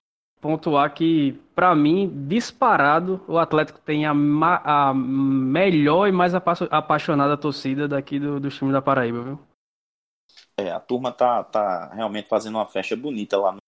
pontuar 0.41 0.93
que 0.93 1.33
para 1.55 1.73
mim 1.73 2.25
disparado 2.27 3.23
o 3.27 3.37
Atlético 3.37 3.79
tem 3.79 4.05
a, 4.05 4.11
a 4.11 4.93
melhor 4.93 6.07
e 6.07 6.11
mais 6.11 6.33
apaixonada 6.35 7.37
torcida 7.37 7.87
daqui 7.87 8.19
do, 8.19 8.39
do 8.39 8.49
time 8.49 8.71
da 8.71 8.81
Paraíba, 8.81 9.23
viu? 9.23 9.39
É, 10.57 10.71
a 10.71 10.79
turma 10.79 11.11
tá, 11.11 11.43
tá 11.43 11.93
realmente 11.93 12.29
fazendo 12.29 12.55
uma 12.55 12.65
festa 12.65 12.95
bonita 12.95 13.37
lá 13.37 13.53
no, 13.53 13.59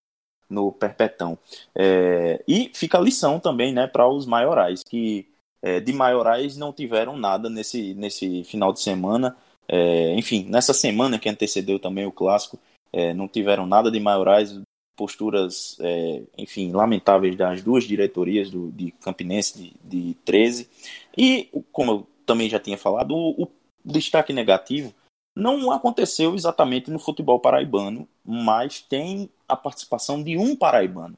no 0.48 0.72
Perpetão. 0.72 1.38
É, 1.74 2.42
e 2.46 2.70
fica 2.74 2.98
a 2.98 3.00
lição 3.00 3.38
também, 3.38 3.72
né, 3.72 3.86
para 3.86 4.08
os 4.08 4.26
maiorais 4.26 4.82
que 4.82 5.28
é, 5.60 5.80
de 5.80 5.92
maiorais 5.92 6.56
não 6.56 6.72
tiveram 6.72 7.16
nada 7.16 7.50
nesse, 7.50 7.92
nesse 7.94 8.44
final 8.44 8.72
de 8.72 8.80
semana 8.80 9.36
é, 9.68 10.14
enfim, 10.14 10.46
nessa 10.48 10.72
semana 10.72 11.18
que 11.18 11.28
antecedeu 11.28 11.78
também 11.78 12.06
o 12.06 12.12
clássico, 12.12 12.58
é, 12.90 13.12
não 13.12 13.28
tiveram 13.28 13.66
nada 13.66 13.90
de 13.90 14.00
maiorais, 14.00 14.58
posturas, 14.98 15.78
é, 15.80 16.22
enfim, 16.36 16.72
lamentáveis 16.72 17.36
das 17.36 17.62
duas 17.62 17.84
diretorias 17.84 18.50
do, 18.50 18.72
de 18.72 18.90
Campinense 18.90 19.56
de, 19.56 19.74
de 19.84 20.14
13. 20.24 20.68
E, 21.16 21.48
como 21.70 21.92
eu 21.92 22.06
também 22.26 22.50
já 22.50 22.58
tinha 22.58 22.76
falado, 22.76 23.14
o, 23.14 23.44
o 23.44 23.48
destaque 23.84 24.32
negativo 24.32 24.92
não 25.36 25.70
aconteceu 25.70 26.34
exatamente 26.34 26.90
no 26.90 26.98
futebol 26.98 27.38
paraibano, 27.38 28.08
mas 28.24 28.80
tem 28.80 29.30
a 29.48 29.56
participação 29.56 30.20
de 30.20 30.36
um 30.36 30.56
paraibano. 30.56 31.16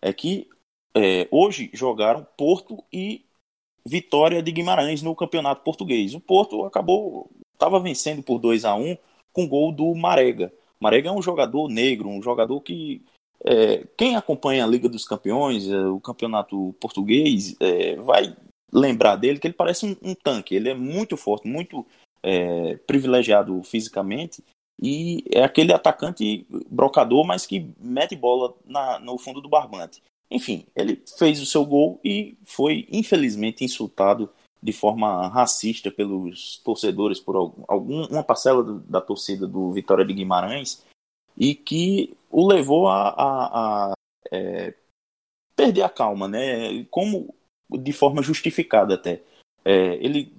É 0.00 0.14
que 0.14 0.48
é, 0.96 1.28
hoje 1.30 1.70
jogaram 1.74 2.26
Porto 2.38 2.82
e 2.90 3.22
Vitória 3.86 4.42
de 4.42 4.50
Guimarães 4.50 5.02
no 5.02 5.14
Campeonato 5.14 5.62
Português. 5.62 6.14
O 6.14 6.20
Porto 6.20 6.64
acabou 6.64 7.30
estava 7.52 7.78
vencendo 7.78 8.22
por 8.22 8.38
2 8.38 8.64
a 8.64 8.74
1 8.74 8.96
com 9.32 9.46
gol 9.46 9.70
do 9.70 9.94
Marega. 9.94 10.50
Marega 10.80 11.10
é 11.10 11.12
um 11.12 11.20
jogador 11.20 11.68
negro, 11.68 12.08
um 12.08 12.22
jogador 12.22 12.58
que 12.62 13.02
é, 13.44 13.86
quem 13.96 14.16
acompanha 14.16 14.64
a 14.64 14.68
Liga 14.68 14.88
dos 14.88 15.04
Campeões, 15.04 15.68
é, 15.68 15.86
o 15.86 16.00
campeonato 16.00 16.74
português, 16.80 17.56
é, 17.60 17.96
vai 17.96 18.36
lembrar 18.72 19.16
dele 19.16 19.38
que 19.38 19.46
ele 19.46 19.54
parece 19.54 19.86
um, 19.86 19.96
um 20.02 20.14
tanque. 20.14 20.54
Ele 20.54 20.68
é 20.68 20.74
muito 20.74 21.16
forte, 21.16 21.48
muito 21.48 21.86
é, 22.22 22.76
privilegiado 22.86 23.62
fisicamente 23.62 24.42
e 24.82 25.24
é 25.30 25.42
aquele 25.42 25.72
atacante 25.72 26.46
brocador, 26.70 27.26
mas 27.26 27.46
que 27.46 27.70
mete 27.78 28.16
bola 28.16 28.54
na, 28.64 28.98
no 28.98 29.18
fundo 29.18 29.40
do 29.40 29.48
barbante. 29.48 30.02
Enfim, 30.30 30.64
ele 30.76 31.02
fez 31.18 31.40
o 31.40 31.46
seu 31.46 31.64
gol 31.64 32.00
e 32.04 32.36
foi 32.44 32.86
infelizmente 32.90 33.64
insultado 33.64 34.30
de 34.62 34.72
forma 34.72 35.26
racista 35.28 35.90
pelos 35.90 36.58
torcedores, 36.58 37.18
por 37.18 37.34
algum, 37.66 38.04
uma 38.06 38.22
parcela 38.22 38.62
do, 38.62 38.80
da 38.80 39.00
torcida 39.00 39.46
do 39.46 39.72
Vitória 39.72 40.04
de 40.04 40.12
Guimarães, 40.12 40.84
e 41.40 41.54
que 41.54 42.14
o 42.30 42.46
levou 42.46 42.86
a, 42.86 43.08
a, 43.08 43.90
a 43.90 43.94
é, 44.30 44.74
perder 45.56 45.82
a 45.82 45.88
calma, 45.88 46.28
né? 46.28 46.84
Como 46.90 47.34
de 47.70 47.92
forma 47.94 48.22
justificada 48.22 48.94
até. 48.94 49.22
É, 49.64 49.94
ele 50.04 50.32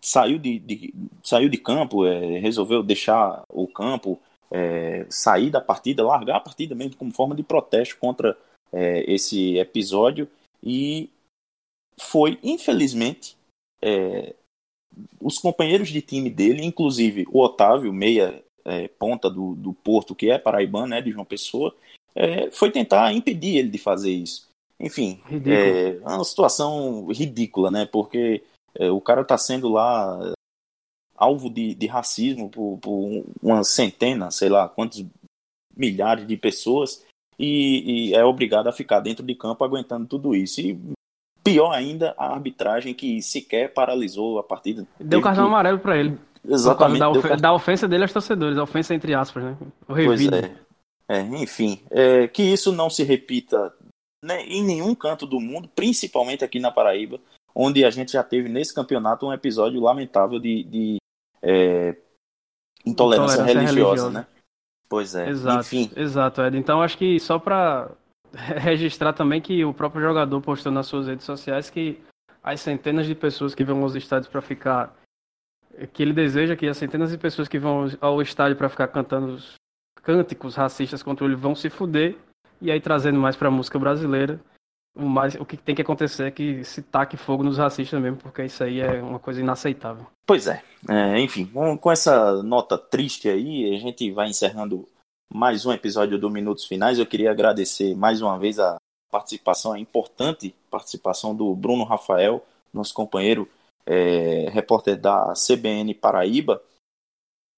saiu 0.00 0.38
de, 0.38 0.60
de, 0.60 0.94
saiu 1.24 1.48
de 1.48 1.58
campo, 1.58 2.06
é, 2.06 2.38
resolveu 2.38 2.82
deixar 2.82 3.42
o 3.48 3.66
campo, 3.66 4.20
é, 4.50 5.04
sair 5.10 5.50
da 5.50 5.60
partida, 5.60 6.04
largar 6.04 6.36
a 6.36 6.40
partida 6.40 6.74
mesmo 6.74 6.96
como 6.96 7.12
forma 7.12 7.34
de 7.34 7.42
protesto 7.42 7.98
contra 7.98 8.36
é, 8.72 9.10
esse 9.12 9.58
episódio 9.58 10.28
e 10.62 11.10
foi, 11.98 12.38
infelizmente, 12.42 13.36
é, 13.82 14.34
os 15.20 15.38
companheiros 15.38 15.88
de 15.88 16.00
time 16.00 16.30
dele, 16.30 16.64
inclusive 16.64 17.26
o 17.30 17.40
Otávio, 17.42 17.92
meia 17.92 18.43
é, 18.64 18.88
ponta 18.88 19.30
do, 19.30 19.54
do 19.54 19.72
Porto, 19.72 20.14
que 20.14 20.30
é 20.30 20.38
paraibano, 20.38 20.88
né, 20.88 21.00
de 21.00 21.10
João 21.10 21.24
Pessoa, 21.24 21.74
é, 22.14 22.50
foi 22.50 22.70
tentar 22.70 23.12
impedir 23.12 23.56
ele 23.56 23.68
de 23.68 23.78
fazer 23.78 24.12
isso. 24.12 24.48
Enfim, 24.78 25.20
é 25.46 25.98
uma 26.02 26.24
situação 26.24 27.06
ridícula, 27.06 27.70
né? 27.70 27.86
Porque 27.86 28.42
é, 28.74 28.90
o 28.90 29.00
cara 29.00 29.22
está 29.22 29.38
sendo 29.38 29.68
lá 29.68 30.34
alvo 31.16 31.48
de, 31.48 31.74
de 31.74 31.86
racismo 31.86 32.50
por, 32.50 32.78
por, 32.78 33.24
uma 33.40 33.62
centena, 33.62 34.30
sei 34.30 34.48
lá, 34.48 34.68
quantos 34.68 35.04
milhares 35.76 36.26
de 36.26 36.36
pessoas 36.36 37.04
e, 37.38 38.10
e, 38.10 38.14
é 38.14 38.24
obrigado 38.24 38.68
a 38.68 38.72
ficar 38.72 39.00
dentro 39.00 39.24
de 39.24 39.34
campo 39.34 39.64
aguentando 39.64 40.06
tudo 40.06 40.34
isso. 40.34 40.60
E 40.60 40.78
Pior 41.44 41.72
ainda, 41.72 42.14
a 42.16 42.32
arbitragem 42.32 42.94
que 42.94 43.20
sequer 43.20 43.74
paralisou 43.74 44.38
a 44.38 44.42
partida. 44.42 44.86
Deu 44.98 45.20
cartão 45.20 45.44
que... 45.44 45.48
amarelo 45.48 45.78
para 45.78 45.98
ele. 45.98 46.18
Exatamente. 46.46 46.98
Da, 46.98 47.10
of... 47.10 47.36
da, 47.36 47.52
ofensa 47.52 47.88
dele 47.88 48.04
aos 48.04 48.12
torcedores, 48.12 48.58
a 48.58 48.62
ofensa 48.62 48.94
entre 48.94 49.14
aspas, 49.14 49.44
né? 49.44 49.56
O 49.88 49.94
pois 49.94 50.26
é. 50.26 50.54
é. 51.08 51.20
Enfim, 51.20 51.80
é, 51.90 52.28
que 52.28 52.42
isso 52.42 52.72
não 52.72 52.90
se 52.90 53.02
repita 53.02 53.72
né, 54.22 54.42
em 54.42 54.62
nenhum 54.62 54.94
canto 54.94 55.26
do 55.26 55.40
mundo, 55.40 55.68
principalmente 55.74 56.44
aqui 56.44 56.58
na 56.58 56.70
Paraíba, 56.70 57.20
onde 57.54 57.84
a 57.84 57.90
gente 57.90 58.12
já 58.12 58.22
teve 58.22 58.48
nesse 58.48 58.74
campeonato 58.74 59.26
um 59.26 59.32
episódio 59.32 59.80
lamentável 59.80 60.38
de, 60.38 60.64
de 60.64 60.96
é, 61.42 61.96
intolerância, 62.84 63.36
intolerância 63.40 63.44
religiosa, 63.44 63.72
religiosa, 63.72 64.10
né? 64.10 64.26
Pois 64.88 65.14
é. 65.14 65.28
Exato, 65.28 65.60
Enfim. 65.60 65.90
exato, 65.96 66.42
Ed. 66.42 66.56
Então 66.56 66.82
acho 66.82 66.96
que 66.98 67.18
só 67.18 67.38
para 67.38 67.90
registrar 68.34 69.12
também 69.12 69.40
que 69.40 69.64
o 69.64 69.72
próprio 69.72 70.02
jogador 70.02 70.40
postou 70.40 70.72
nas 70.72 70.86
suas 70.86 71.06
redes 71.06 71.24
sociais 71.24 71.70
que 71.70 72.00
as 72.42 72.60
centenas 72.60 73.06
de 73.06 73.14
pessoas 73.14 73.54
que 73.54 73.64
vão 73.64 73.82
aos 73.82 73.94
estádios 73.94 74.30
para 74.30 74.42
ficar 74.42 74.94
que 75.92 76.02
ele 76.02 76.12
deseja 76.12 76.56
que 76.56 76.66
as 76.66 76.76
centenas 76.76 77.10
de 77.10 77.18
pessoas 77.18 77.48
que 77.48 77.58
vão 77.58 77.86
ao 78.00 78.20
estádio 78.22 78.56
para 78.56 78.68
ficar 78.68 78.88
cantando 78.88 79.38
cânticos 80.02 80.54
racistas 80.54 81.02
contra 81.02 81.24
ele 81.26 81.36
vão 81.36 81.54
se 81.54 81.70
fuder 81.70 82.16
e 82.60 82.70
aí 82.70 82.80
trazendo 82.80 83.18
mais 83.18 83.36
para 83.36 83.48
a 83.48 83.50
música 83.50 83.78
brasileira 83.78 84.40
o 84.96 85.06
mais 85.06 85.34
o 85.34 85.44
que 85.44 85.56
tem 85.56 85.74
que 85.74 85.82
acontecer 85.82 86.24
é 86.24 86.30
que 86.30 86.62
se 86.62 86.82
taque 86.82 87.16
fogo 87.16 87.42
nos 87.42 87.58
racistas 87.58 88.00
mesmo 88.00 88.18
porque 88.18 88.44
isso 88.44 88.62
aí 88.62 88.80
é 88.80 89.02
uma 89.02 89.18
coisa 89.18 89.40
inaceitável 89.40 90.06
pois 90.26 90.46
é, 90.46 90.62
é 90.88 91.18
enfim 91.20 91.50
com 91.80 91.90
essa 91.90 92.42
nota 92.42 92.78
triste 92.78 93.28
aí 93.28 93.74
a 93.74 93.78
gente 93.78 94.10
vai 94.10 94.28
encerrando 94.28 94.86
mais 95.32 95.66
um 95.66 95.72
episódio 95.72 96.16
do 96.16 96.30
Minutos 96.30 96.64
Finais. 96.64 96.96
Eu 96.96 97.06
queria 97.06 97.32
agradecer 97.32 97.92
mais 97.96 98.22
uma 98.22 98.38
vez 98.38 98.60
a 98.60 98.76
participação, 99.10 99.72
a 99.72 99.78
importante 99.80 100.54
participação 100.70 101.34
do 101.34 101.54
Bruno 101.56 101.82
Rafael, 101.82 102.44
nosso 102.72 102.94
companheiro 102.94 103.48
é, 103.86 104.48
repórter 104.50 105.00
da 105.00 105.32
CBN 105.34 105.94
Paraíba. 105.94 106.62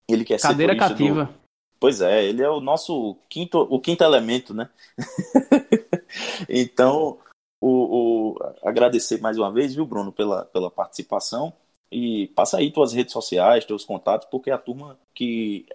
Ele 0.09 0.24
que 0.24 0.35
é 0.35 0.39
Cadeira 0.39 0.77
cativa. 0.77 1.24
Do... 1.24 1.47
Pois 1.79 2.01
é, 2.01 2.24
ele 2.24 2.43
é 2.43 2.49
o 2.49 2.61
nosso 2.61 3.16
quinto, 3.29 3.59
o 3.59 3.81
quinto 3.81 4.03
elemento, 4.03 4.55
né? 4.55 4.70
então, 6.49 7.18
o, 7.61 8.35
o, 8.35 8.39
agradecer 8.62 9.20
mais 9.20 9.37
uma 9.39 9.53
vez, 9.53 9.74
viu, 9.74 9.85
Bruno, 9.85 10.12
pela, 10.12 10.45
pela 10.47 10.70
participação. 10.70 11.53
E 11.91 12.29
passa 12.29 12.59
aí 12.59 12.70
tuas 12.70 12.93
redes 12.93 13.12
sociais, 13.12 13.64
teus 13.64 13.85
contatos, 13.85 14.27
porque 14.31 14.51
a 14.51 14.59
turma 14.59 14.99
que 15.14 15.66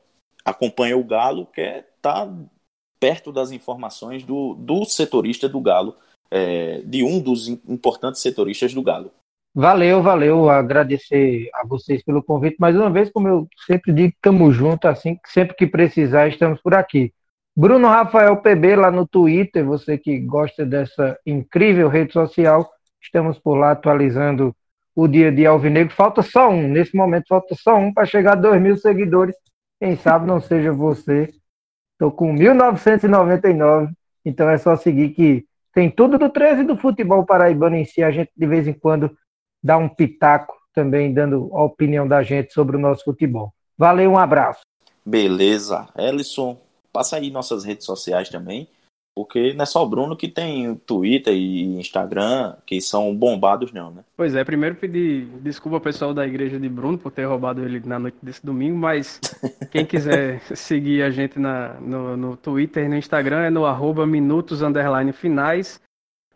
acompanha 0.43 0.97
o 0.97 1.03
Galo 1.03 1.45
quer 1.45 1.89
estar 1.95 2.25
tá 2.25 2.33
perto 2.99 3.31
das 3.31 3.51
informações 3.51 4.23
do, 4.23 4.53
do 4.55 4.85
setorista 4.85 5.47
do 5.47 5.61
Galo, 5.61 5.95
é, 6.29 6.81
de 6.81 7.03
um 7.03 7.19
dos 7.19 7.47
importantes 7.47 8.21
setoristas 8.21 8.73
do 8.73 8.81
Galo. 8.81 9.11
Valeu, 9.53 10.01
valeu. 10.01 10.49
Agradecer 10.49 11.49
a 11.53 11.67
vocês 11.67 12.01
pelo 12.03 12.23
convite. 12.23 12.55
Mais 12.57 12.75
uma 12.75 12.89
vez, 12.89 13.11
como 13.11 13.27
eu 13.27 13.47
sempre 13.67 13.91
digo, 13.91 14.13
estamos 14.15 14.55
juntos, 14.55 14.89
assim, 14.89 15.19
sempre 15.25 15.55
que 15.55 15.67
precisar, 15.67 16.29
estamos 16.29 16.61
por 16.61 16.73
aqui. 16.73 17.13
Bruno 17.53 17.87
Rafael 17.89 18.37
PB 18.37 18.77
lá 18.77 18.89
no 18.89 19.05
Twitter, 19.05 19.65
você 19.65 19.97
que 19.97 20.19
gosta 20.19 20.65
dessa 20.65 21.19
incrível 21.25 21.89
rede 21.89 22.13
social, 22.13 22.69
estamos 23.01 23.37
por 23.39 23.55
lá 23.55 23.71
atualizando 23.71 24.55
o 24.95 25.05
dia 25.05 25.29
de 25.29 25.45
Alvinegro. 25.45 25.93
Falta 25.93 26.21
só 26.21 26.49
um, 26.49 26.69
nesse 26.69 26.95
momento 26.95 27.25
falta 27.27 27.53
só 27.55 27.75
um 27.75 27.93
para 27.93 28.05
chegar 28.05 28.33
a 28.33 28.35
2 28.35 28.61
mil 28.61 28.77
seguidores. 28.77 29.35
Quem 29.81 29.97
sabe 29.97 30.27
não 30.27 30.39
seja 30.39 30.71
você. 30.71 31.29
Estou 31.93 32.09
com 32.09 32.31
1999, 32.31 33.91
então 34.23 34.49
é 34.49 34.57
só 34.57 34.77
seguir 34.77 35.09
que 35.09 35.45
tem 35.73 35.89
tudo 35.89 36.17
do 36.17 36.29
13 36.29 36.63
do 36.63 36.77
futebol 36.77 37.25
paraibano 37.25 37.75
em 37.75 37.83
si. 37.83 38.01
A 38.01 38.11
gente 38.11 38.31
de 38.35 38.47
vez 38.47 38.65
em 38.65 38.73
quando 38.73 39.11
dá 39.63 39.77
um 39.77 39.89
pitaco 39.89 40.55
também, 40.73 41.13
dando 41.13 41.49
a 41.53 41.63
opinião 41.63 42.07
da 42.07 42.23
gente 42.23 42.53
sobre 42.53 42.77
o 42.77 42.79
nosso 42.79 43.03
futebol. 43.03 43.53
Valeu, 43.77 44.11
um 44.11 44.17
abraço. 44.17 44.61
Beleza. 45.05 45.87
Ellison, 45.97 46.57
passa 46.91 47.17
aí 47.17 47.29
nossas 47.31 47.63
redes 47.63 47.85
sociais 47.85 48.29
também, 48.29 48.67
porque 49.15 49.53
não 49.53 49.63
é 49.63 49.65
só 49.65 49.83
o 49.83 49.89
Bruno 49.89 50.15
que 50.15 50.27
tem 50.27 50.75
Twitter 50.75 51.33
e 51.33 51.63
Instagram 51.77 52.55
que 52.65 52.79
são 52.79 53.13
bombados, 53.15 53.73
não, 53.73 53.91
né? 53.91 54.03
Pois 54.15 54.35
é, 54.35 54.43
primeiro 54.43 54.75
pedir 54.75 55.25
desculpa 55.41 55.77
ao 55.77 55.81
pessoal 55.81 56.13
da 56.13 56.25
igreja 56.25 56.59
de 56.59 56.69
Bruno 56.69 56.97
por 56.97 57.11
ter 57.11 57.25
roubado 57.25 57.63
ele 57.63 57.81
na 57.85 57.99
noite 57.99 58.17
desse 58.21 58.45
domingo, 58.45 58.77
mas 58.77 59.19
quem 59.71 59.85
quiser 59.85 60.41
seguir 60.55 61.01
a 61.01 61.09
gente 61.09 61.39
na, 61.39 61.73
no, 61.81 62.15
no 62.15 62.37
Twitter 62.37 62.85
e 62.85 62.89
no 62.89 62.95
Instagram 62.95 63.41
é 63.43 63.49
no 63.49 63.65
arroba 63.65 64.05
minutos 64.05 64.61
finais 65.13 65.79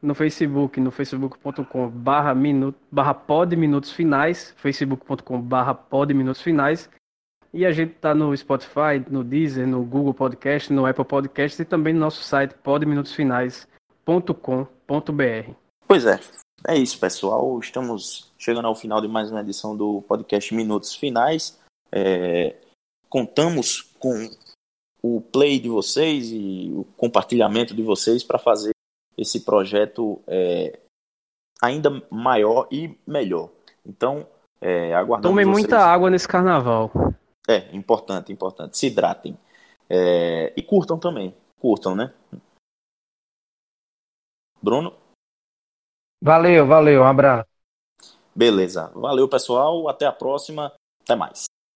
no 0.01 0.13
Facebook, 0.13 0.79
no 0.79 0.91
facebook.com 0.91 1.89
barra, 1.89 2.35
minuto, 2.35 2.77
barra 2.91 3.13
pod 3.13 3.55
minutos 3.55 3.91
finais, 3.91 4.53
facebook.com 4.57 5.41
barra 5.41 5.73
pod 5.73 6.13
minutos 6.13 6.41
finais. 6.41 6.89
E 7.53 7.65
a 7.65 7.71
gente 7.71 7.93
tá 7.93 8.13
no 8.13 8.35
Spotify, 8.35 9.01
no 9.09 9.23
Deezer, 9.23 9.65
no 9.65 9.83
Google 9.83 10.13
Podcast, 10.13 10.73
no 10.73 10.85
Apple 10.85 11.05
Podcast 11.05 11.61
e 11.61 11.65
também 11.65 11.93
no 11.93 12.01
nosso 12.01 12.21
site 12.21 12.53
podminutosfinais.com.br. 12.55 15.51
Pois 15.87 16.05
é, 16.05 16.19
é 16.67 16.77
isso, 16.77 16.99
pessoal. 16.99 17.57
Estamos 17.59 18.33
chegando 18.37 18.67
ao 18.67 18.75
final 18.75 18.99
de 18.99 19.07
mais 19.07 19.31
uma 19.31 19.39
edição 19.39 19.75
do 19.75 20.01
podcast 20.01 20.53
Minutos 20.53 20.95
Finais. 20.95 21.57
É, 21.91 22.57
contamos 23.07 23.81
com 23.99 24.29
o 25.01 25.21
play 25.21 25.57
de 25.57 25.69
vocês 25.69 26.29
e 26.31 26.73
o 26.75 26.83
compartilhamento 26.97 27.73
de 27.73 27.83
vocês 27.83 28.21
para 28.21 28.37
fazer 28.37 28.74
esse 29.17 29.41
projeto 29.41 30.21
é, 30.27 30.79
ainda 31.61 31.89
maior 32.09 32.67
e 32.71 32.97
melhor. 33.05 33.49
Então, 33.85 34.27
é, 34.61 34.93
aguardamos 34.93 35.31
Tomem 35.31 35.45
vocês. 35.45 35.67
muita 35.67 35.79
água 35.79 36.09
nesse 36.09 36.27
carnaval. 36.27 36.91
É, 37.47 37.75
importante, 37.75 38.31
importante. 38.31 38.77
Se 38.77 38.87
hidratem. 38.87 39.37
É, 39.89 40.53
e 40.57 40.63
curtam 40.63 40.97
também. 40.97 41.35
Curtam, 41.59 41.95
né? 41.95 42.13
Bruno? 44.61 44.95
Valeu, 46.23 46.65
valeu. 46.65 47.01
Um 47.03 47.05
abraço. 47.05 47.47
Beleza. 48.35 48.91
Valeu, 48.95 49.29
pessoal. 49.29 49.87
Até 49.87 50.05
a 50.05 50.11
próxima. 50.11 50.73
Até 51.03 51.15
mais. 51.15 51.45